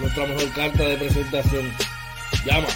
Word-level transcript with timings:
nuestra 0.00 0.26
mejor 0.26 0.52
carta 0.52 0.82
de 0.82 0.96
presentación. 0.96 1.70
Llama. 2.44 2.68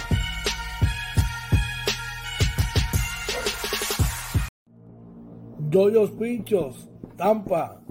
Yoyos 5.69 6.11
Pinchos, 6.11 6.87
Tampa, 7.17 7.81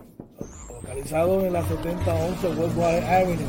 localizado 0.70 1.44
en 1.44 1.52
la 1.52 1.62
7011 1.62 2.48
Westwater 2.48 3.04
Avenue. 3.04 3.46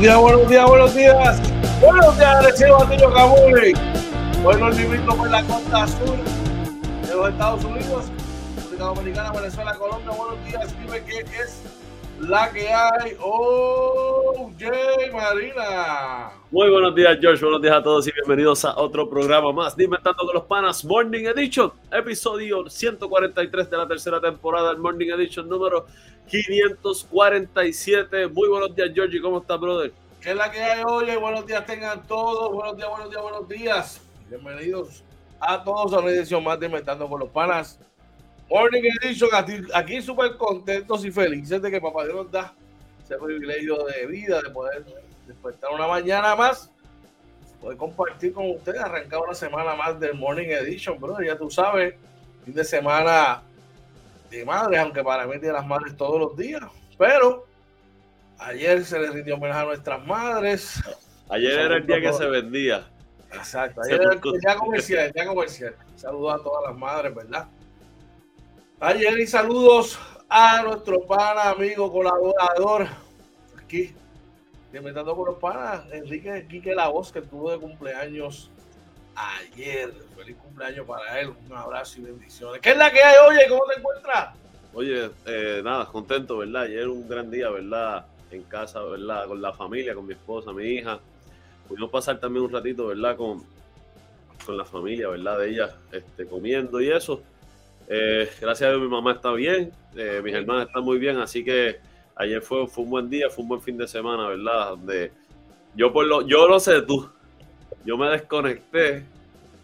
Buenos 0.02 0.50
días, 0.50 0.50
buenos 0.50 0.50
días, 0.50 0.66
buenos 0.66 0.96
días. 0.96 1.80
Buenos 1.80 2.18
días, 2.18 2.36
Alexeo 2.38 2.82
Antonio 2.82 3.14
Cabuli. 3.14 3.74
Buenos 4.42 4.80
invito 4.80 5.16
por 5.16 5.30
la 5.30 5.44
costa 5.44 5.88
sur 5.88 6.18
de 7.08 7.16
los 7.16 7.30
Estados 7.30 7.64
Unidos, 7.64 8.06
República 8.56 8.84
Dominicana, 8.86 9.32
Venezuela, 9.32 9.76
Colombia. 9.76 10.10
Buenos 10.10 10.44
días, 10.44 10.76
dime 10.80 11.04
qué 11.04 11.20
es 11.20 11.62
la 12.20 12.50
que 12.50 12.68
hay. 12.68 13.16
Oh, 13.20 14.50
Jay 14.58 15.12
Marina. 15.14 16.32
Muy 16.50 16.72
buenos 16.72 16.96
días, 16.96 17.20
George. 17.22 17.44
Buenos 17.44 17.62
días 17.62 17.76
a 17.76 17.84
todos 17.84 18.08
bienvenidos 18.22 18.66
a 18.66 18.78
otro 18.78 19.10
programa 19.10 19.52
más 19.52 19.74
Inventando 19.80 20.24
con 20.24 20.36
los 20.36 20.44
Panas 20.44 20.86
Morning 20.86 21.26
Edition, 21.26 21.72
episodio 21.92 22.70
143 22.70 23.68
de 23.68 23.78
la 23.78 23.88
tercera 23.88 24.22
temporada 24.22 24.70
del 24.70 24.78
Morning 24.78 25.08
Edition 25.08 25.50
número 25.50 25.88
547. 26.28 28.28
Muy 28.28 28.48
buenos 28.48 28.76
días, 28.76 28.92
Georgie. 28.94 29.20
¿Cómo 29.20 29.40
estás, 29.40 29.60
brother? 29.60 29.92
¿Qué 30.22 30.32
es 30.32 30.36
la 30.36 30.52
que 30.52 30.62
hay 30.62 30.84
hoy? 30.86 31.16
Buenos 31.16 31.48
días 31.48 31.66
tengan 31.66 32.06
todos. 32.06 32.54
Buenos 32.54 32.78
días, 32.78 32.90
buenos 32.90 33.10
días, 33.10 33.22
buenos 33.24 33.50
días. 33.50 34.02
Bienvenidos 34.30 35.04
a 35.40 35.64
todos 35.64 35.92
a 35.94 36.00
una 36.00 36.12
edición 36.12 36.44
más 36.44 36.60
de 36.60 36.68
Inventando 36.68 37.10
con 37.10 37.22
los 37.22 37.30
Panas. 37.30 37.80
Morning 38.52 38.84
Edition, 39.02 39.32
aquí, 39.74 40.00
súper 40.00 40.38
contentos 40.38 41.04
y 41.06 41.12
felices 41.12 41.60
de 41.60 41.72
que 41.72 41.82
Papá 41.82 42.04
Dios 42.04 42.18
nos 42.18 42.32
da 42.32 42.54
ese 43.04 43.18
privilegio 43.18 43.84
de 43.86 44.06
vida, 44.06 44.44
de 44.44 44.52
poder 44.52 44.86
despertar 45.26 45.72
una 45.74 45.88
mañana 45.88 46.36
más, 46.36 46.71
poder 47.62 47.78
compartir 47.78 48.34
con 48.34 48.50
ustedes, 48.50 48.82
arrancar 48.82 49.20
una 49.20 49.36
semana 49.36 49.76
más 49.76 50.00
del 50.00 50.16
Morning 50.16 50.48
Edition, 50.48 51.00
brother. 51.00 51.28
Ya 51.28 51.38
tú 51.38 51.50
sabes, 51.50 51.94
fin 52.44 52.54
de 52.54 52.64
semana 52.64 53.44
de 54.30 54.44
madres, 54.44 54.80
aunque 54.80 55.04
para 55.04 55.28
mí 55.28 55.38
de 55.38 55.54
las 55.54 55.66
madres 55.66 55.96
todos 55.96 56.20
los 56.20 56.36
días, 56.36 56.64
pero 56.98 57.46
ayer 58.40 58.84
se 58.84 59.00
le 59.00 59.12
rindió 59.12 59.36
homenaje 59.36 59.62
a 59.62 59.66
nuestras 59.66 60.06
madres. 60.06 60.82
Ayer 61.30 61.60
era 61.60 61.78
el 61.78 61.86
día 61.86 62.02
que 62.02 62.14
se 62.14 62.26
vendía. 62.26 62.88
Exacto, 63.32 63.82
ayer 63.82 64.02
era 64.02 64.14
el 64.14 64.22
día 64.22 64.56
comercial, 64.56 65.12
día 65.12 65.26
comercial. 65.26 65.76
Saludos 65.96 66.40
a 66.40 66.44
todas 66.44 66.70
las 66.70 66.78
madres, 66.78 67.14
¿verdad? 67.14 67.48
Ayer 68.80 69.20
y 69.20 69.28
saludos 69.28 70.00
a 70.28 70.64
nuestro 70.64 71.06
pana, 71.06 71.52
amigo, 71.52 71.92
colaborador, 71.92 72.88
aquí, 73.64 73.94
inventando 74.78 75.16
con 75.16 75.26
los 75.26 75.38
panas, 75.38 75.84
Enrique 75.92 76.48
Quique 76.50 76.74
La 76.74 76.88
Voz, 76.88 77.12
que 77.12 77.22
tuvo 77.22 77.52
de 77.52 77.60
cumpleaños 77.60 78.50
ayer. 79.16 79.94
Feliz 80.16 80.38
cumpleaños 80.38 80.86
para 80.86 81.20
él. 81.20 81.34
Un 81.50 81.56
abrazo 81.56 82.00
y 82.00 82.04
bendiciones. 82.04 82.62
¿Qué 82.62 82.72
es 82.72 82.78
la 82.78 82.92
que 82.92 83.02
hay? 83.02 83.16
Oye, 83.28 83.48
¿cómo 83.50 83.64
te 83.66 83.80
encuentras? 83.80 84.36
Oye, 84.74 85.10
eh, 85.26 85.62
nada, 85.64 85.86
contento, 85.86 86.38
¿verdad? 86.38 86.64
Ayer 86.64 86.88
un 86.88 87.08
gran 87.08 87.30
día, 87.30 87.50
¿verdad? 87.50 88.06
En 88.32 88.44
casa, 88.44 88.82
¿verdad? 88.84 89.28
Con 89.28 89.42
la 89.42 89.52
familia, 89.54 89.94
con 89.94 90.06
mi 90.06 90.14
esposa, 90.14 90.54
mi 90.54 90.66
hija. 90.66 91.00
Pudimos 91.68 91.90
pasar 91.90 92.20
también 92.20 92.46
un 92.46 92.52
ratito, 92.52 92.88
¿verdad? 92.88 93.18
Con, 93.18 93.44
con 94.46 94.58
la 94.58 94.66
familia, 94.66 95.10
¿verdad? 95.10 95.40
De 95.40 95.50
ella, 95.50 95.76
este, 95.92 96.26
comiendo 96.26 96.80
y 96.80 96.90
eso. 96.90 97.22
Eh, 97.88 98.30
gracias 98.40 98.68
a 98.68 98.72
Dios 98.72 98.82
mi 98.82 98.88
mamá 98.88 99.12
está 99.12 99.34
bien, 99.34 99.74
eh, 99.98 100.22
mis 100.24 100.34
hermanas 100.34 100.68
están 100.68 100.84
muy 100.84 100.98
bien, 100.98 101.18
así 101.18 101.44
que 101.44 101.80
ayer 102.16 102.42
fue, 102.42 102.68
fue 102.68 102.84
un 102.84 102.90
buen 102.90 103.10
día, 103.10 103.30
fue 103.30 103.44
un 103.44 103.50
buen 103.50 103.62
fin 103.62 103.78
de 103.78 103.88
semana, 103.88 104.28
¿verdad? 104.28 104.70
Donde 104.70 105.12
yo 105.76 105.92
por 105.92 106.06
lo, 106.06 106.28
yo 106.28 106.48
lo 106.48 106.60
sé 106.60 106.82
tú, 106.82 107.10
yo 107.86 107.98
me 107.98 108.08
desconecté 108.10 109.06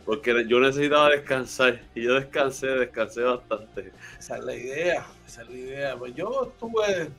Porque 0.06 0.46
yo 0.48 0.60
necesitaba 0.62 1.10
descansar 1.10 1.82
y 1.94 2.04
yo 2.04 2.14
descansé, 2.14 2.68
descansé 2.68 3.24
bastante. 3.24 3.92
Esa 4.18 4.38
es 4.38 4.44
la 4.46 4.56
idea, 4.56 5.06
esa 5.28 5.42
es 5.42 5.50
la 5.50 5.56
idea. 5.56 5.98
Pues 5.98 6.16
yo 6.16 6.46
estuve 6.46 7.10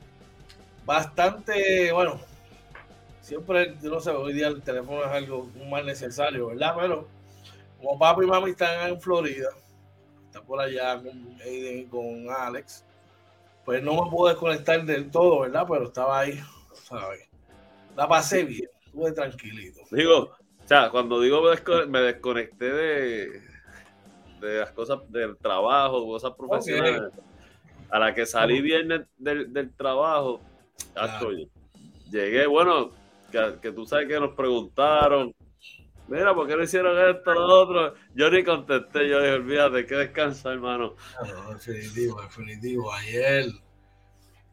bastante, 0.86 1.92
bueno, 1.92 2.19
siempre, 3.20 3.76
yo 3.82 3.90
no 3.90 4.00
sé, 4.00 4.10
hoy 4.10 4.32
día 4.32 4.48
el 4.48 4.62
teléfono 4.62 5.04
es 5.04 5.10
algo 5.10 5.50
más 5.69 5.84
necesario, 5.84 6.46
¿verdad? 6.46 6.75
Pero 6.80 7.08
como 7.78 7.98
papi 7.98 8.25
y 8.25 8.26
mami 8.26 8.50
están 8.52 8.88
en 8.88 8.98
Florida, 8.98 9.50
está 10.25 10.40
por 10.40 10.58
allá 10.58 10.96
con 10.96 11.36
y 11.46 11.84
con 11.84 12.30
Alex, 12.30 12.86
pues 13.69 13.82
no 13.82 14.03
me 14.03 14.11
pude 14.11 14.31
desconectar 14.31 14.82
del 14.87 15.11
todo, 15.11 15.41
¿verdad? 15.41 15.67
Pero 15.69 15.85
estaba 15.85 16.20
ahí, 16.20 16.41
¿sabes? 16.73 17.29
La 17.94 18.09
pasé 18.09 18.43
bien, 18.44 18.67
estuve 18.87 19.12
tranquilito. 19.12 19.82
Digo, 19.91 20.20
o 20.20 20.67
sea, 20.67 20.88
cuando 20.88 21.20
digo 21.20 21.43
me 21.87 22.00
desconecté 22.00 22.73
de, 22.73 23.43
de 24.41 24.61
las 24.61 24.73
cosas 24.73 25.00
del 25.11 25.37
trabajo, 25.37 26.06
cosas 26.06 26.32
profesionales, 26.35 27.12
a 27.91 27.99
la 27.99 28.15
que 28.15 28.25
salí 28.25 28.62
bien 28.62 28.88
del, 29.19 29.53
del, 29.53 29.71
trabajo, 29.75 30.41
llegué, 32.11 32.47
bueno, 32.47 32.93
que, 33.31 33.71
tú 33.71 33.85
sabes 33.85 34.09
que 34.09 34.19
nos 34.19 34.32
preguntaron, 34.32 35.35
mira, 36.08 36.34
¿por 36.34 36.46
qué 36.46 36.56
no 36.56 36.62
hicieron 36.62 36.99
esto, 37.16 37.34
lo 37.34 37.62
otro? 37.62 37.94
Yo 38.14 38.31
ni 38.31 38.43
contesté, 38.44 39.08
yo 39.08 39.20
dije, 39.20 39.34
olvídate, 39.34 39.87
que 39.87 39.94
descansa, 39.94 40.52
hermano. 40.52 40.94
definitivo, 41.52 42.20
definitivo. 42.20 42.93
Ayer 42.93 43.46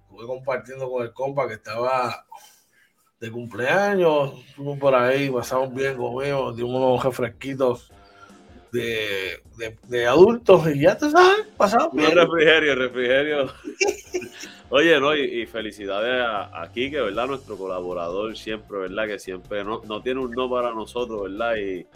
estuve 0.03 0.27
compartiendo 0.27 0.89
con 0.89 1.03
el 1.03 1.13
compa 1.13 1.47
que 1.47 1.55
estaba 1.55 2.25
de 3.19 3.31
cumpleaños, 3.31 4.33
fuimos 4.55 4.77
por 4.77 4.93
ahí, 4.93 5.29
pasamos 5.29 5.73
bien, 5.73 5.95
comimos, 5.95 6.55
dimos 6.55 6.75
unos 6.75 7.03
refresquitos 7.03 7.91
de, 8.71 9.41
de, 9.87 10.05
adultos 10.05 10.67
y 10.67 10.81
ya 10.81 10.97
te 10.97 11.09
sabes, 11.09 11.47
pasamos 11.55 11.93
bien. 11.93 12.11
refrigerio, 12.11 12.75
refrigerio. 12.75 13.53
Oye, 14.77 14.99
no, 14.99 15.15
y, 15.15 15.45
felicidades 15.45 16.21
a, 16.21 16.61
a 16.61 16.69
Kike, 16.69 16.99
¿verdad? 16.99 17.27
Nuestro 17.27 17.55
colaborador 17.55 18.35
siempre, 18.35 18.77
¿verdad? 18.79 19.07
Que 19.07 19.19
siempre 19.19 19.63
no, 19.63 19.81
no 19.87 20.01
tiene 20.01 20.19
un 20.19 20.31
no 20.31 20.49
para 20.49 20.73
nosotros, 20.73 21.31
¿verdad? 21.31 21.55
Y, 21.55 21.87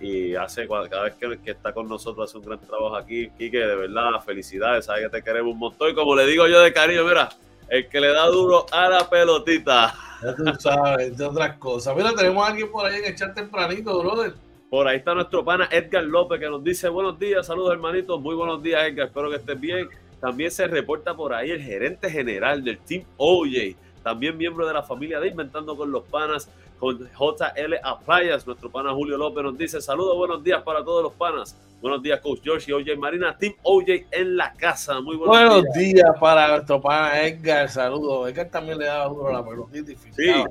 y 0.00 0.34
hace 0.34 0.66
cada 0.66 1.02
vez 1.02 1.14
que, 1.16 1.38
que, 1.44 1.50
está 1.50 1.74
con 1.74 1.86
nosotros 1.86 2.30
hace 2.30 2.38
un 2.38 2.46
gran 2.46 2.58
trabajo 2.58 2.96
aquí, 2.96 3.28
Kike, 3.36 3.58
de 3.58 3.76
verdad, 3.76 4.12
felicidades, 4.24 4.86
sabes 4.86 5.02
que 5.02 5.10
te 5.10 5.22
queremos 5.22 5.52
un 5.52 5.58
montón. 5.58 5.90
Y 5.90 5.94
como 5.94 6.16
le 6.16 6.24
digo 6.24 6.46
yo 6.46 6.60
de 6.60 6.72
cariño, 6.72 7.04
mira, 7.04 7.28
el 7.68 7.86
que 7.86 8.00
le 8.00 8.08
da 8.08 8.24
duro 8.28 8.64
a 8.72 8.88
la 8.88 9.10
pelotita. 9.10 9.94
Ya 10.22 10.34
tú 10.34 10.44
sabes, 10.58 11.18
de 11.18 11.22
otras 11.22 11.58
cosas. 11.58 11.94
Mira, 11.94 12.14
tenemos 12.14 12.42
a 12.42 12.48
alguien 12.48 12.72
por 12.72 12.86
ahí 12.86 12.96
en 12.96 13.12
echar 13.12 13.34
tempranito, 13.34 14.00
brother. 14.00 14.32
Por 14.70 14.88
ahí 14.88 14.96
está 14.96 15.12
nuestro 15.12 15.44
pana 15.44 15.68
Edgar 15.70 16.04
López 16.04 16.40
que 16.40 16.48
nos 16.48 16.64
dice 16.64 16.88
buenos 16.88 17.18
días, 17.18 17.46
saludos 17.46 17.72
hermanitos, 17.72 18.18
muy 18.18 18.34
buenos 18.34 18.62
días 18.62 18.84
Edgar, 18.84 19.08
espero 19.08 19.28
que 19.28 19.36
estés 19.36 19.60
bien. 19.60 19.86
También 20.26 20.50
se 20.50 20.66
reporta 20.66 21.14
por 21.14 21.32
ahí 21.32 21.52
el 21.52 21.62
gerente 21.62 22.10
general 22.10 22.64
del 22.64 22.78
Team 22.78 23.04
OJ, 23.16 23.76
también 24.02 24.36
miembro 24.36 24.66
de 24.66 24.74
la 24.74 24.82
familia 24.82 25.20
de 25.20 25.28
Inventando 25.28 25.76
con 25.76 25.92
los 25.92 26.02
Panas, 26.02 26.50
con 26.80 26.98
JL 26.98 27.74
Aplayas. 27.80 28.44
Nuestro 28.44 28.68
pana 28.68 28.92
Julio 28.92 29.16
López 29.16 29.44
nos 29.44 29.56
dice 29.56 29.80
saludos, 29.80 30.16
buenos 30.16 30.42
días 30.42 30.64
para 30.64 30.84
todos 30.84 31.04
los 31.04 31.12
panas. 31.12 31.56
Buenos 31.80 32.02
días, 32.02 32.18
Coach 32.18 32.40
George 32.42 32.72
y 32.72 32.74
OJ 32.74 32.98
Marina, 32.98 33.38
Team 33.38 33.54
OJ 33.62 33.88
en 34.10 34.36
la 34.36 34.52
casa. 34.54 35.00
Muy 35.00 35.14
buenos, 35.14 35.62
buenos 35.62 35.72
días. 35.74 36.10
para 36.18 36.48
nuestro 36.48 36.80
pana 36.80 37.22
Edgar, 37.22 37.68
saludos. 37.68 38.28
Edgar 38.28 38.48
también 38.48 38.78
le 38.78 38.86
daba 38.86 39.06
duro 39.06 39.28
a 39.28 39.32
la 39.32 39.46
pelotita 39.46 39.92
y 39.92 39.96
Sí. 39.96 40.44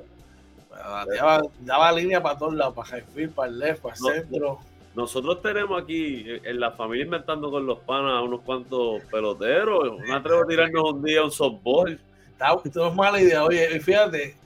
Daba, 1.60 1.92
línea 1.92 2.24
para 2.24 2.38
todos 2.38 2.54
lados, 2.54 2.74
para 2.74 3.00
Highfield, 3.00 3.34
para 3.34 3.50
el 3.50 3.60
left, 3.60 3.82
para 3.82 3.96
el 3.96 4.02
centro. 4.02 4.60
Nosotros 4.96 5.42
tenemos 5.42 5.82
aquí 5.82 6.26
en 6.44 6.60
la 6.60 6.72
familia 6.72 7.06
inventando 7.06 7.52
con 7.52 7.66
los 7.66 7.80
panas 7.80 8.24
unos 8.24 8.42
cuantos 8.42 9.04
peloteros. 9.12 10.00
No 10.08 10.16
atrevo 10.16 10.44
a 10.44 10.48
tirarnos 10.48 10.94
un 10.94 11.04
día 11.04 11.24
un 11.24 11.32
softball. 11.32 12.00
Está, 12.32 12.58
es 12.64 12.96
mala 12.96 13.20
idea. 13.20 13.44
Oye, 13.44 13.80
fíjate, 13.82 14.38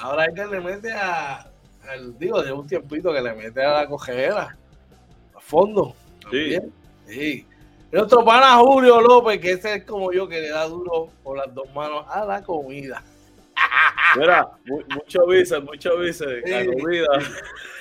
ahora 0.00 0.24
hay 0.24 0.34
que 0.34 0.46
le 0.46 0.60
mete 0.60 0.92
a, 0.92 1.50
al, 1.90 2.16
digo, 2.18 2.40
de 2.40 2.52
un 2.52 2.68
tiempito 2.68 3.12
que 3.12 3.20
le 3.20 3.34
mete 3.34 3.64
a 3.64 3.82
la 3.82 3.88
cogedera, 3.88 4.56
a 5.34 5.40
fondo. 5.40 5.96
Sí. 6.30 6.56
sí. 7.06 7.46
Nuestro 7.90 8.24
pana 8.24 8.58
Julio 8.58 9.00
López, 9.00 9.40
que 9.40 9.52
ese 9.52 9.74
es 9.76 9.84
como 9.84 10.12
yo, 10.12 10.28
que 10.28 10.40
le 10.40 10.50
da 10.50 10.68
duro 10.68 11.10
con 11.24 11.36
las 11.36 11.52
dos 11.52 11.72
manos 11.74 12.04
a 12.08 12.24
la 12.24 12.42
comida. 12.42 13.02
Mira, 14.16 14.50
mucho 14.64 15.26
vice, 15.26 15.58
mucho 15.60 15.98
vice, 15.98 16.42
la 16.46 16.64
comida. 16.64 17.06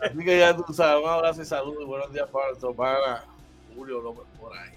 Así 0.00 0.24
que 0.24 0.38
ya 0.38 0.56
tú 0.56 0.72
sabes, 0.72 1.04
un 1.04 1.10
abrazo 1.10 1.42
y 1.42 1.44
saludos 1.44 1.86
buenos 1.86 2.12
días 2.12 2.28
para 2.30 2.48
nuestro 2.48 2.74
pana 2.74 3.24
Julio 3.74 4.00
López 4.00 4.24
por 4.38 4.56
ahí. 4.56 4.70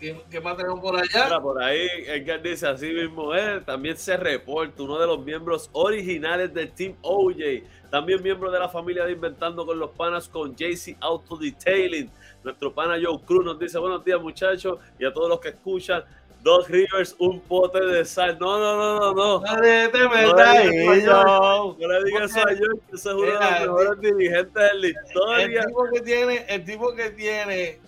¿Qué, 0.00 0.20
¿Qué, 0.28 0.40
más 0.40 0.56
tenemos 0.56 0.80
por 0.80 0.96
allá? 0.98 1.40
por 1.40 1.62
ahí, 1.62 1.86
Edgar 2.08 2.42
dice 2.42 2.66
así 2.66 2.92
mismo, 2.92 3.32
él 3.34 3.64
también 3.64 3.96
se 3.96 4.16
reporta, 4.16 4.82
uno 4.82 4.98
de 4.98 5.06
los 5.06 5.24
miembros 5.24 5.70
originales 5.72 6.52
del 6.52 6.72
Team 6.72 6.96
OJ, 7.02 7.62
también 7.88 8.20
miembro 8.20 8.50
de 8.50 8.58
la 8.58 8.68
familia 8.68 9.04
de 9.04 9.12
Inventando 9.12 9.64
con 9.64 9.78
los 9.78 9.90
Panas 9.90 10.28
con 10.28 10.56
JC 10.56 10.96
Auto 10.98 11.36
Detailing. 11.36 12.10
Nuestro 12.42 12.74
pana 12.74 12.98
Joe 13.00 13.20
Cruz 13.20 13.44
nos 13.44 13.58
dice 13.58 13.78
buenos 13.78 14.04
días 14.04 14.20
muchachos 14.20 14.80
y 14.98 15.04
a 15.04 15.12
todos 15.12 15.28
los 15.28 15.38
que 15.38 15.50
escuchan. 15.50 16.02
Dos 16.42 16.68
Rivers, 16.68 17.14
un 17.20 17.40
pote 17.40 17.80
de 17.80 18.04
sal. 18.04 18.36
No, 18.40 18.58
no, 18.58 18.76
no, 18.76 18.98
no, 18.98 19.14
no. 19.14 19.40
No 19.40 19.60
le 19.60 19.88
digas 19.88 21.04
no, 21.04 21.76
le 21.78 22.04
digas 22.04 22.30
eso 22.30 22.48
a 22.48 22.52
yo, 22.52 22.66
que 22.90 22.96
ese 22.96 23.08
es 23.10 23.14
uno 23.14 23.26
de 23.26 23.32
los 23.32 23.60
mejores 23.60 24.00
dirigentes 24.00 24.54
de 24.54 24.74
la 24.74 24.88
historia. 24.88 25.60
El 25.60 25.66
tipo 25.66 25.84
que 25.92 26.00
tiene, 26.00 26.46
el 26.48 26.64
tipo 26.64 26.94
que 26.94 27.10
tiene 27.10 27.80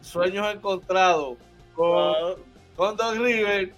sueños 0.00 0.54
encontrados 0.54 1.36
con, 1.74 2.14
con 2.76 2.96
Doc 2.96 3.16
Rivers, 3.16 3.72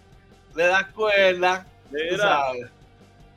le 0.54 0.64
das 0.64 0.86
cuerda. 0.88 1.66
Mira, 1.90 2.42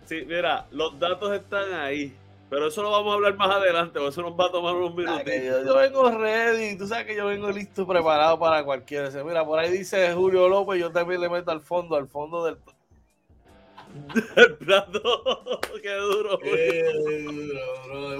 sí, 0.06 0.26
mira, 0.28 0.66
los 0.72 1.00
datos 1.00 1.32
están 1.34 1.74
ahí. 1.74 2.14
Pero 2.52 2.68
eso 2.68 2.84
lo 2.84 2.92
vamos 2.92 3.14
a 3.14 3.16
hablar 3.16 3.38
más 3.38 3.50
adelante, 3.50 4.06
eso 4.06 4.22
nos 4.22 4.34
va 4.34 4.48
a 4.48 4.52
tomar 4.52 4.76
unos 4.76 4.94
minutos. 4.94 5.24
Yo, 5.26 5.64
yo, 5.64 5.78
vengo 5.78 6.12
ready, 6.12 6.78
tú 6.78 6.86
sabes 6.86 7.06
que 7.06 7.16
yo 7.16 7.28
vengo 7.28 7.50
listo, 7.50 7.88
preparado 7.88 8.38
para 8.38 8.62
cualquiera. 8.66 9.10
Mira, 9.24 9.46
por 9.46 9.58
ahí 9.58 9.72
dice 9.72 10.14
Julio 10.14 10.50
López, 10.50 10.78
yo 10.78 10.92
también 10.92 11.22
le 11.22 11.30
meto 11.30 11.50
al 11.50 11.62
fondo, 11.62 11.96
al 11.96 12.10
fondo 12.10 12.44
del, 12.44 12.58
plato, 14.60 15.60
qué 15.82 15.94
duro. 15.96 16.40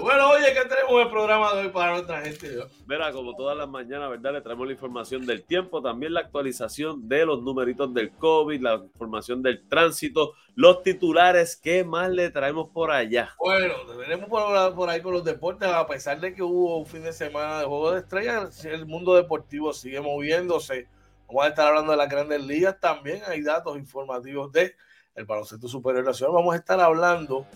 Bueno, 0.00 0.30
oye, 0.30 0.46
¿qué 0.52 0.68
tenemos 0.68 0.92
en 0.92 0.98
el 1.00 1.08
programa 1.10 1.54
de 1.54 1.60
hoy 1.62 1.68
para 1.68 1.92
nuestra 1.92 2.20
gente? 2.22 2.64
Mira, 2.86 3.12
como 3.12 3.34
todas 3.34 3.56
las 3.56 3.68
mañanas, 3.68 4.10
¿verdad? 4.10 4.32
Le 4.32 4.40
traemos 4.40 4.66
la 4.66 4.72
información 4.72 5.26
del 5.26 5.44
tiempo, 5.44 5.82
también 5.82 6.14
la 6.14 6.20
actualización 6.20 7.08
de 7.08 7.26
los 7.26 7.42
numeritos 7.42 7.92
del 7.94 8.10
COVID, 8.10 8.60
la 8.60 8.74
información 8.74 9.42
del 9.42 9.66
tránsito, 9.68 10.34
los 10.54 10.82
titulares, 10.82 11.56
¿qué 11.56 11.84
más 11.84 12.10
le 12.10 12.30
traemos 12.30 12.68
por 12.70 12.90
allá? 12.90 13.34
Bueno, 13.38 13.74
tenemos 14.00 14.28
por, 14.28 14.74
por 14.74 14.90
ahí 14.90 15.00
con 15.00 15.12
los 15.12 15.24
deportes, 15.24 15.68
a 15.68 15.86
pesar 15.86 16.20
de 16.20 16.34
que 16.34 16.42
hubo 16.42 16.78
un 16.78 16.86
fin 16.86 17.02
de 17.02 17.12
semana 17.12 17.60
de 17.60 17.66
juego 17.66 17.92
de 17.92 18.00
estrellas, 18.00 18.64
el 18.64 18.86
mundo 18.86 19.14
deportivo 19.14 19.72
sigue 19.72 20.00
moviéndose. 20.00 20.88
Vamos 21.28 21.44
a 21.44 21.48
estar 21.48 21.68
hablando 21.68 21.92
de 21.92 21.98
las 21.98 22.10
grandes 22.10 22.42
ligas 22.44 22.78
también, 22.78 23.22
hay 23.26 23.42
datos 23.42 23.78
informativos 23.78 24.52
de 24.52 24.74
el 25.14 25.24
baloncesto 25.24 25.68
superior 25.68 26.04
nacional. 26.04 26.34
Vamos 26.34 26.54
a 26.54 26.58
estar 26.58 26.80
hablando 26.80 27.46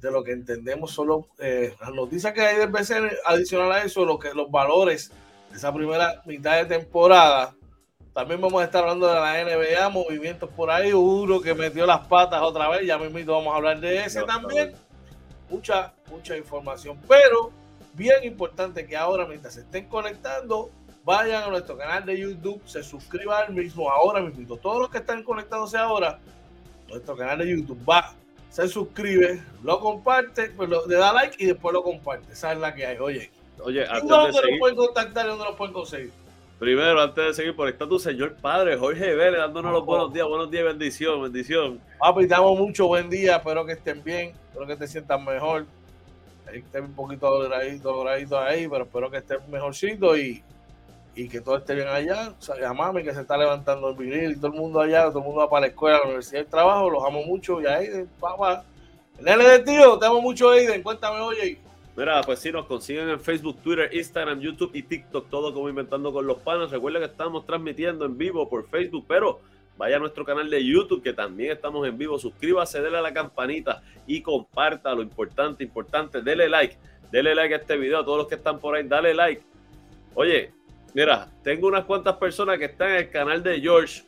de 0.00 0.10
lo 0.10 0.22
que 0.22 0.32
entendemos 0.32 0.90
solo 0.90 1.28
eh, 1.38 1.74
las 1.80 1.90
noticias 1.92 2.32
que 2.32 2.42
hay 2.42 2.56
del 2.58 2.70
BCN, 2.70 3.10
adicional 3.26 3.72
a 3.72 3.82
eso, 3.82 4.04
lo 4.04 4.18
que, 4.18 4.34
los 4.34 4.50
valores 4.50 5.10
de 5.50 5.56
esa 5.56 5.72
primera 5.72 6.22
mitad 6.26 6.56
de 6.56 6.66
temporada. 6.66 7.54
También 8.12 8.40
vamos 8.40 8.60
a 8.60 8.64
estar 8.64 8.82
hablando 8.82 9.08
de 9.08 9.14
la 9.14 9.44
NBA, 9.44 9.88
movimientos 9.88 10.48
por 10.50 10.70
ahí, 10.70 10.92
uno 10.92 11.40
que 11.40 11.54
metió 11.54 11.84
las 11.84 12.06
patas 12.06 12.42
otra 12.42 12.68
vez, 12.68 12.86
ya 12.86 12.96
mismo 12.98 13.32
vamos 13.32 13.52
a 13.52 13.56
hablar 13.56 13.80
de 13.80 14.04
ese 14.04 14.22
también. 14.22 14.74
Mucha, 15.50 15.94
mucha 16.08 16.36
información, 16.36 17.00
pero 17.08 17.50
bien 17.94 18.22
importante 18.22 18.86
que 18.86 18.96
ahora 18.96 19.26
mientras 19.26 19.54
se 19.54 19.60
estén 19.60 19.88
conectando, 19.88 20.70
vayan 21.04 21.44
a 21.44 21.48
nuestro 21.48 21.76
canal 21.76 22.04
de 22.04 22.18
YouTube, 22.18 22.62
se 22.66 22.82
suscriban 22.82 23.46
al 23.48 23.54
mismo 23.54 23.90
ahora 23.90 24.20
mismo. 24.20 24.56
Todos 24.56 24.80
los 24.80 24.90
que 24.90 24.98
están 24.98 25.22
conectándose 25.22 25.76
ahora, 25.76 26.18
nuestro 26.94 27.16
canal 27.16 27.38
de 27.38 27.50
YouTube, 27.50 27.78
va, 27.88 28.14
se 28.48 28.68
suscribe, 28.68 29.42
lo 29.62 29.80
comparte, 29.80 30.50
pues 30.50 30.68
le 30.68 30.96
da 30.96 31.12
like 31.12 31.36
y 31.42 31.46
después 31.46 31.72
lo 31.72 31.82
comparte. 31.82 32.32
Esa 32.32 32.52
es 32.52 32.58
la 32.58 32.74
que 32.74 32.86
hay. 32.86 32.98
Oye, 32.98 33.30
Oye 33.60 33.84
¿dónde 34.06 34.40
lo 34.40 34.58
pueden 34.58 34.76
contactar 34.76 35.26
y 35.26 35.28
dónde 35.28 35.44
lo 35.44 35.56
pueden 35.56 35.74
conseguir? 35.74 36.12
Primero, 36.58 37.00
antes 37.00 37.24
de 37.24 37.34
seguir, 37.34 37.56
por 37.56 37.68
está 37.68 37.86
tu 37.86 37.98
señor 37.98 38.36
padre, 38.36 38.76
Jorge 38.76 39.14
Vélez, 39.14 39.40
dándonos 39.40 39.72
los 39.72 39.84
buenos 39.84 40.12
días, 40.12 40.26
buenos 40.26 40.50
días, 40.50 40.64
bendición, 40.64 41.20
bendición. 41.20 41.80
Papi, 41.98 42.26
damos 42.26 42.56
mucho 42.58 42.86
buen 42.86 43.10
día, 43.10 43.36
espero 43.36 43.66
que 43.66 43.72
estén 43.72 44.02
bien, 44.04 44.32
espero 44.48 44.66
que 44.66 44.76
te 44.76 44.86
sientan 44.86 45.24
mejor. 45.24 45.66
Ahí 46.46 46.58
estén 46.58 46.84
un 46.84 46.94
poquito 46.94 47.28
doradito, 47.28 47.92
doradito 47.92 48.38
ahí, 48.38 48.68
pero 48.68 48.84
espero 48.84 49.10
que 49.10 49.16
estén 49.16 49.38
mejorcito 49.50 50.16
y 50.16 50.44
y 51.14 51.28
que 51.28 51.40
todo 51.40 51.56
esté 51.56 51.74
bien 51.74 51.88
allá. 51.88 52.34
O 52.38 52.42
sea, 52.42 52.54
a 52.70 52.92
que 52.94 53.14
se 53.14 53.20
está 53.20 53.36
levantando 53.36 53.90
el 53.90 53.96
vinil 53.96 54.32
y 54.32 54.36
todo 54.36 54.48
el 54.48 54.54
mundo 54.54 54.80
allá, 54.80 55.06
todo 55.06 55.20
el 55.20 55.24
mundo 55.24 55.40
va 55.40 55.50
para 55.50 55.62
la 55.62 55.66
escuela, 55.68 55.98
la 55.98 56.04
universidad, 56.04 56.40
el 56.40 56.46
trabajo, 56.46 56.90
los 56.90 57.04
amo 57.04 57.22
mucho. 57.24 57.60
Y 57.60 57.66
ahí, 57.66 57.88
papá, 58.20 58.64
el 59.18 59.24
nene 59.24 59.44
de 59.44 59.58
tío, 59.60 59.98
te 59.98 60.06
amo 60.06 60.20
mucho, 60.20 60.50
Aiden. 60.50 60.82
Cuéntame, 60.82 61.20
oye. 61.20 61.58
Mira, 61.96 62.22
pues 62.22 62.40
sí, 62.40 62.50
nos 62.50 62.66
consiguen 62.66 63.08
en 63.08 63.20
Facebook, 63.20 63.58
Twitter, 63.62 63.88
Instagram, 63.92 64.40
YouTube 64.40 64.72
y 64.74 64.82
TikTok, 64.82 65.30
todo 65.30 65.54
como 65.54 65.68
Inventando 65.68 66.12
con 66.12 66.26
los 66.26 66.38
Panas. 66.38 66.72
Recuerda 66.72 66.98
que 66.98 67.04
estamos 67.04 67.46
transmitiendo 67.46 68.04
en 68.04 68.18
vivo 68.18 68.48
por 68.48 68.68
Facebook, 68.68 69.04
pero 69.06 69.38
vaya 69.76 69.96
a 69.96 69.98
nuestro 70.00 70.24
canal 70.24 70.50
de 70.50 70.64
YouTube 70.64 71.04
que 71.04 71.12
también 71.12 71.52
estamos 71.52 71.86
en 71.86 71.96
vivo. 71.96 72.18
Suscríbase, 72.18 72.82
dele 72.82 72.98
a 72.98 73.02
la 73.02 73.14
campanita 73.14 73.80
y 74.08 74.22
comparta 74.22 74.92
lo 74.92 75.02
importante, 75.02 75.62
importante. 75.62 76.20
Dele 76.20 76.48
like, 76.48 76.76
dele 77.12 77.32
like 77.32 77.54
a 77.54 77.58
este 77.58 77.76
video. 77.76 78.00
A 78.00 78.04
todos 78.04 78.18
los 78.18 78.26
que 78.26 78.34
están 78.34 78.58
por 78.58 78.74
ahí, 78.74 78.82
dale 78.88 79.14
like. 79.14 79.42
Oye, 80.16 80.52
mira, 80.94 81.28
tengo 81.42 81.68
unas 81.68 81.84
cuantas 81.84 82.16
personas 82.16 82.58
que 82.58 82.66
están 82.66 82.90
en 82.90 82.96
el 82.96 83.10
canal 83.10 83.42
de 83.42 83.60
George. 83.60 84.02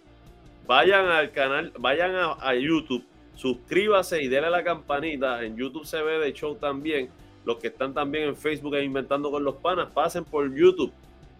Vayan 0.66 1.06
al 1.06 1.30
canal, 1.30 1.72
vayan 1.78 2.14
a, 2.14 2.54
YouTube, 2.54 3.04
suscríbase 3.34 4.22
y 4.22 4.28
dele 4.28 4.46
a 4.46 4.50
la 4.50 4.64
campanita. 4.64 5.44
En 5.44 5.56
YouTube 5.56 5.84
se 5.84 6.02
ve 6.02 6.18
de 6.18 6.32
show 6.32 6.56
también 6.56 7.10
los 7.44 7.58
que 7.58 7.68
están 7.68 7.94
también 7.94 8.28
en 8.28 8.36
Facebook 8.36 8.74
e 8.74 8.82
Inventando 8.82 9.30
con 9.30 9.44
los 9.44 9.54
Panas, 9.56 9.88
pasen 9.94 10.24
por 10.24 10.52
YouTube. 10.52 10.92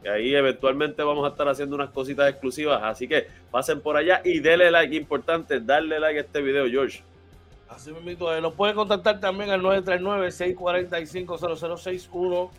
Y 0.05 0.09
ahí 0.09 0.35
eventualmente 0.37 1.03
vamos 1.03 1.26
a 1.26 1.31
estar 1.31 1.49
haciendo 1.49 1.75
unas 1.75 1.91
cositas 1.91 2.31
exclusivas. 2.31 2.81
Así 2.85 3.09
que 3.09 3.26
pasen 3.50 3.81
por 3.81 3.97
allá 3.97 4.21
y 4.25 4.38
denle 4.38 4.71
like. 4.71 4.95
Importante, 4.95 5.59
darle 5.59 5.99
like 5.99 6.21
a 6.21 6.23
este 6.23 6.43
video, 6.43 6.69
George. 6.69 7.03
Así 7.69 7.93
mismo, 7.93 8.33
eh, 8.33 8.41
nos 8.41 8.55
pueden 8.55 8.76
contactar 8.76 9.19
también 9.19 9.50
al 9.50 9.61
939-645-0061, 9.62 12.50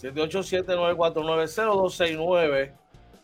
787-949-0269. 0.00 2.72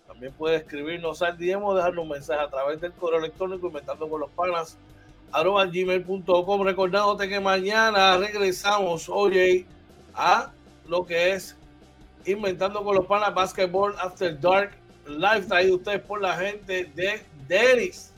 También 0.06 0.32
puede 0.32 0.56
escribirnos 0.56 1.22
al 1.22 1.38
DM 1.38 1.64
o 1.64 1.74
dejarnos 1.74 2.02
un 2.02 2.10
mensaje 2.10 2.40
a 2.40 2.48
través 2.48 2.80
del 2.80 2.92
correo 2.92 3.20
electrónico 3.20 3.68
inventando 3.68 4.08
con 4.08 4.20
los 4.20 4.30
panas 4.30 4.76
arroba 5.32 5.66
gmail.com. 5.66 6.62
Recordándote 6.62 7.28
que 7.28 7.40
mañana 7.40 8.16
regresamos, 8.16 9.08
oye, 9.08 9.66
a 10.14 10.52
lo 10.86 11.04
que 11.04 11.32
es 11.32 11.58
Inventando 12.28 12.84
con 12.84 12.94
los 12.94 13.06
Panas 13.06 13.34
Basketball 13.34 13.94
After 13.98 14.38
Dark 14.38 14.72
Live, 15.06 15.46
traído 15.46 15.76
ustedes 15.76 16.02
por 16.02 16.20
la 16.20 16.36
gente 16.36 16.84
de 16.94 17.22
Denis. 17.46 18.12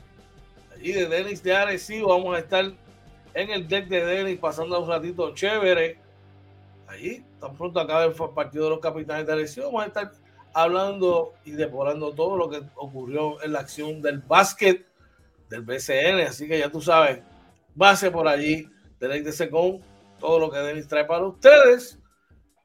Allí 0.75 0.91
de 0.91 1.05
Denis 1.05 1.41
de 1.41 1.55
Arecibo, 1.55 2.09
vamos 2.09 2.35
a 2.35 2.39
estar 2.39 2.65
en 3.33 3.49
el 3.49 3.65
deck 3.69 3.87
de 3.87 4.03
Denis 4.03 4.37
pasando 4.37 4.81
un 4.81 4.89
ratito 4.89 5.33
chévere. 5.33 5.97
Allí, 6.91 7.23
tan 7.39 7.55
pronto 7.55 7.79
acabe 7.79 8.07
el 8.07 8.33
partido 8.33 8.65
de 8.65 8.69
los 8.71 8.79
capitanes 8.79 9.25
de 9.25 9.31
Arecibo, 9.31 9.67
vamos 9.67 9.83
a 9.83 9.87
estar 9.87 10.11
hablando 10.53 11.33
y 11.45 11.51
devorando 11.51 12.11
todo 12.11 12.35
lo 12.35 12.49
que 12.49 12.61
ocurrió 12.75 13.41
en 13.41 13.53
la 13.53 13.61
acción 13.61 14.01
del 14.01 14.19
básquet 14.19 14.85
del 15.49 15.61
BCN. 15.61 16.27
Así 16.27 16.49
que 16.49 16.59
ya 16.59 16.69
tú 16.69 16.81
sabes, 16.81 17.21
base 17.75 18.11
por 18.11 18.27
allí, 18.27 18.67
deleítese 18.99 19.49
con 19.49 19.79
todo 20.19 20.37
lo 20.37 20.51
que 20.51 20.57
Denis 20.59 20.85
trae 20.85 21.05
para 21.05 21.25
ustedes. 21.27 21.97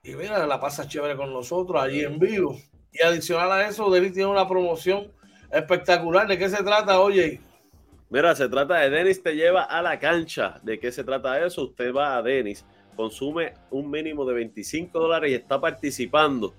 Y 0.03 0.17
mira, 0.17 0.45
la 0.45 0.61
pasa 0.61 0.89
chévere 0.89 1.17
con 1.17 1.33
nosotros 1.33 1.81
allí 1.81 2.03
en 2.03 2.19
vivo. 2.19 2.59
Y 2.91 3.03
adicional 3.05 3.53
a 3.53 3.69
eso, 3.69 3.89
Denis 3.91 4.13
tiene 4.13 4.29
una 4.29 4.49
promoción 4.49 5.13
espectacular. 5.53 6.27
¿De 6.27 6.37
qué 6.37 6.49
se 6.49 6.65
trata, 6.65 6.99
oye? 6.99 7.41
Mira, 8.09 8.35
se 8.35 8.49
trata 8.49 8.79
de 8.81 8.91
Denis 8.91 9.23
te 9.23 9.37
lleva 9.37 9.63
a 9.63 9.83
la 9.83 10.01
cancha. 10.01 10.59
¿De 10.65 10.81
qué 10.81 10.91
se 10.91 11.05
trata 11.05 11.45
eso? 11.45 11.65
Usted 11.65 11.93
va 11.93 12.17
a 12.17 12.23
Denis, 12.23 12.65
consume 12.97 13.55
un 13.71 13.91
mínimo 13.91 14.25
de 14.25 14.35
25 14.35 14.99
dólares 14.99 15.31
y 15.31 15.35
está 15.35 15.61
participando 15.61 16.55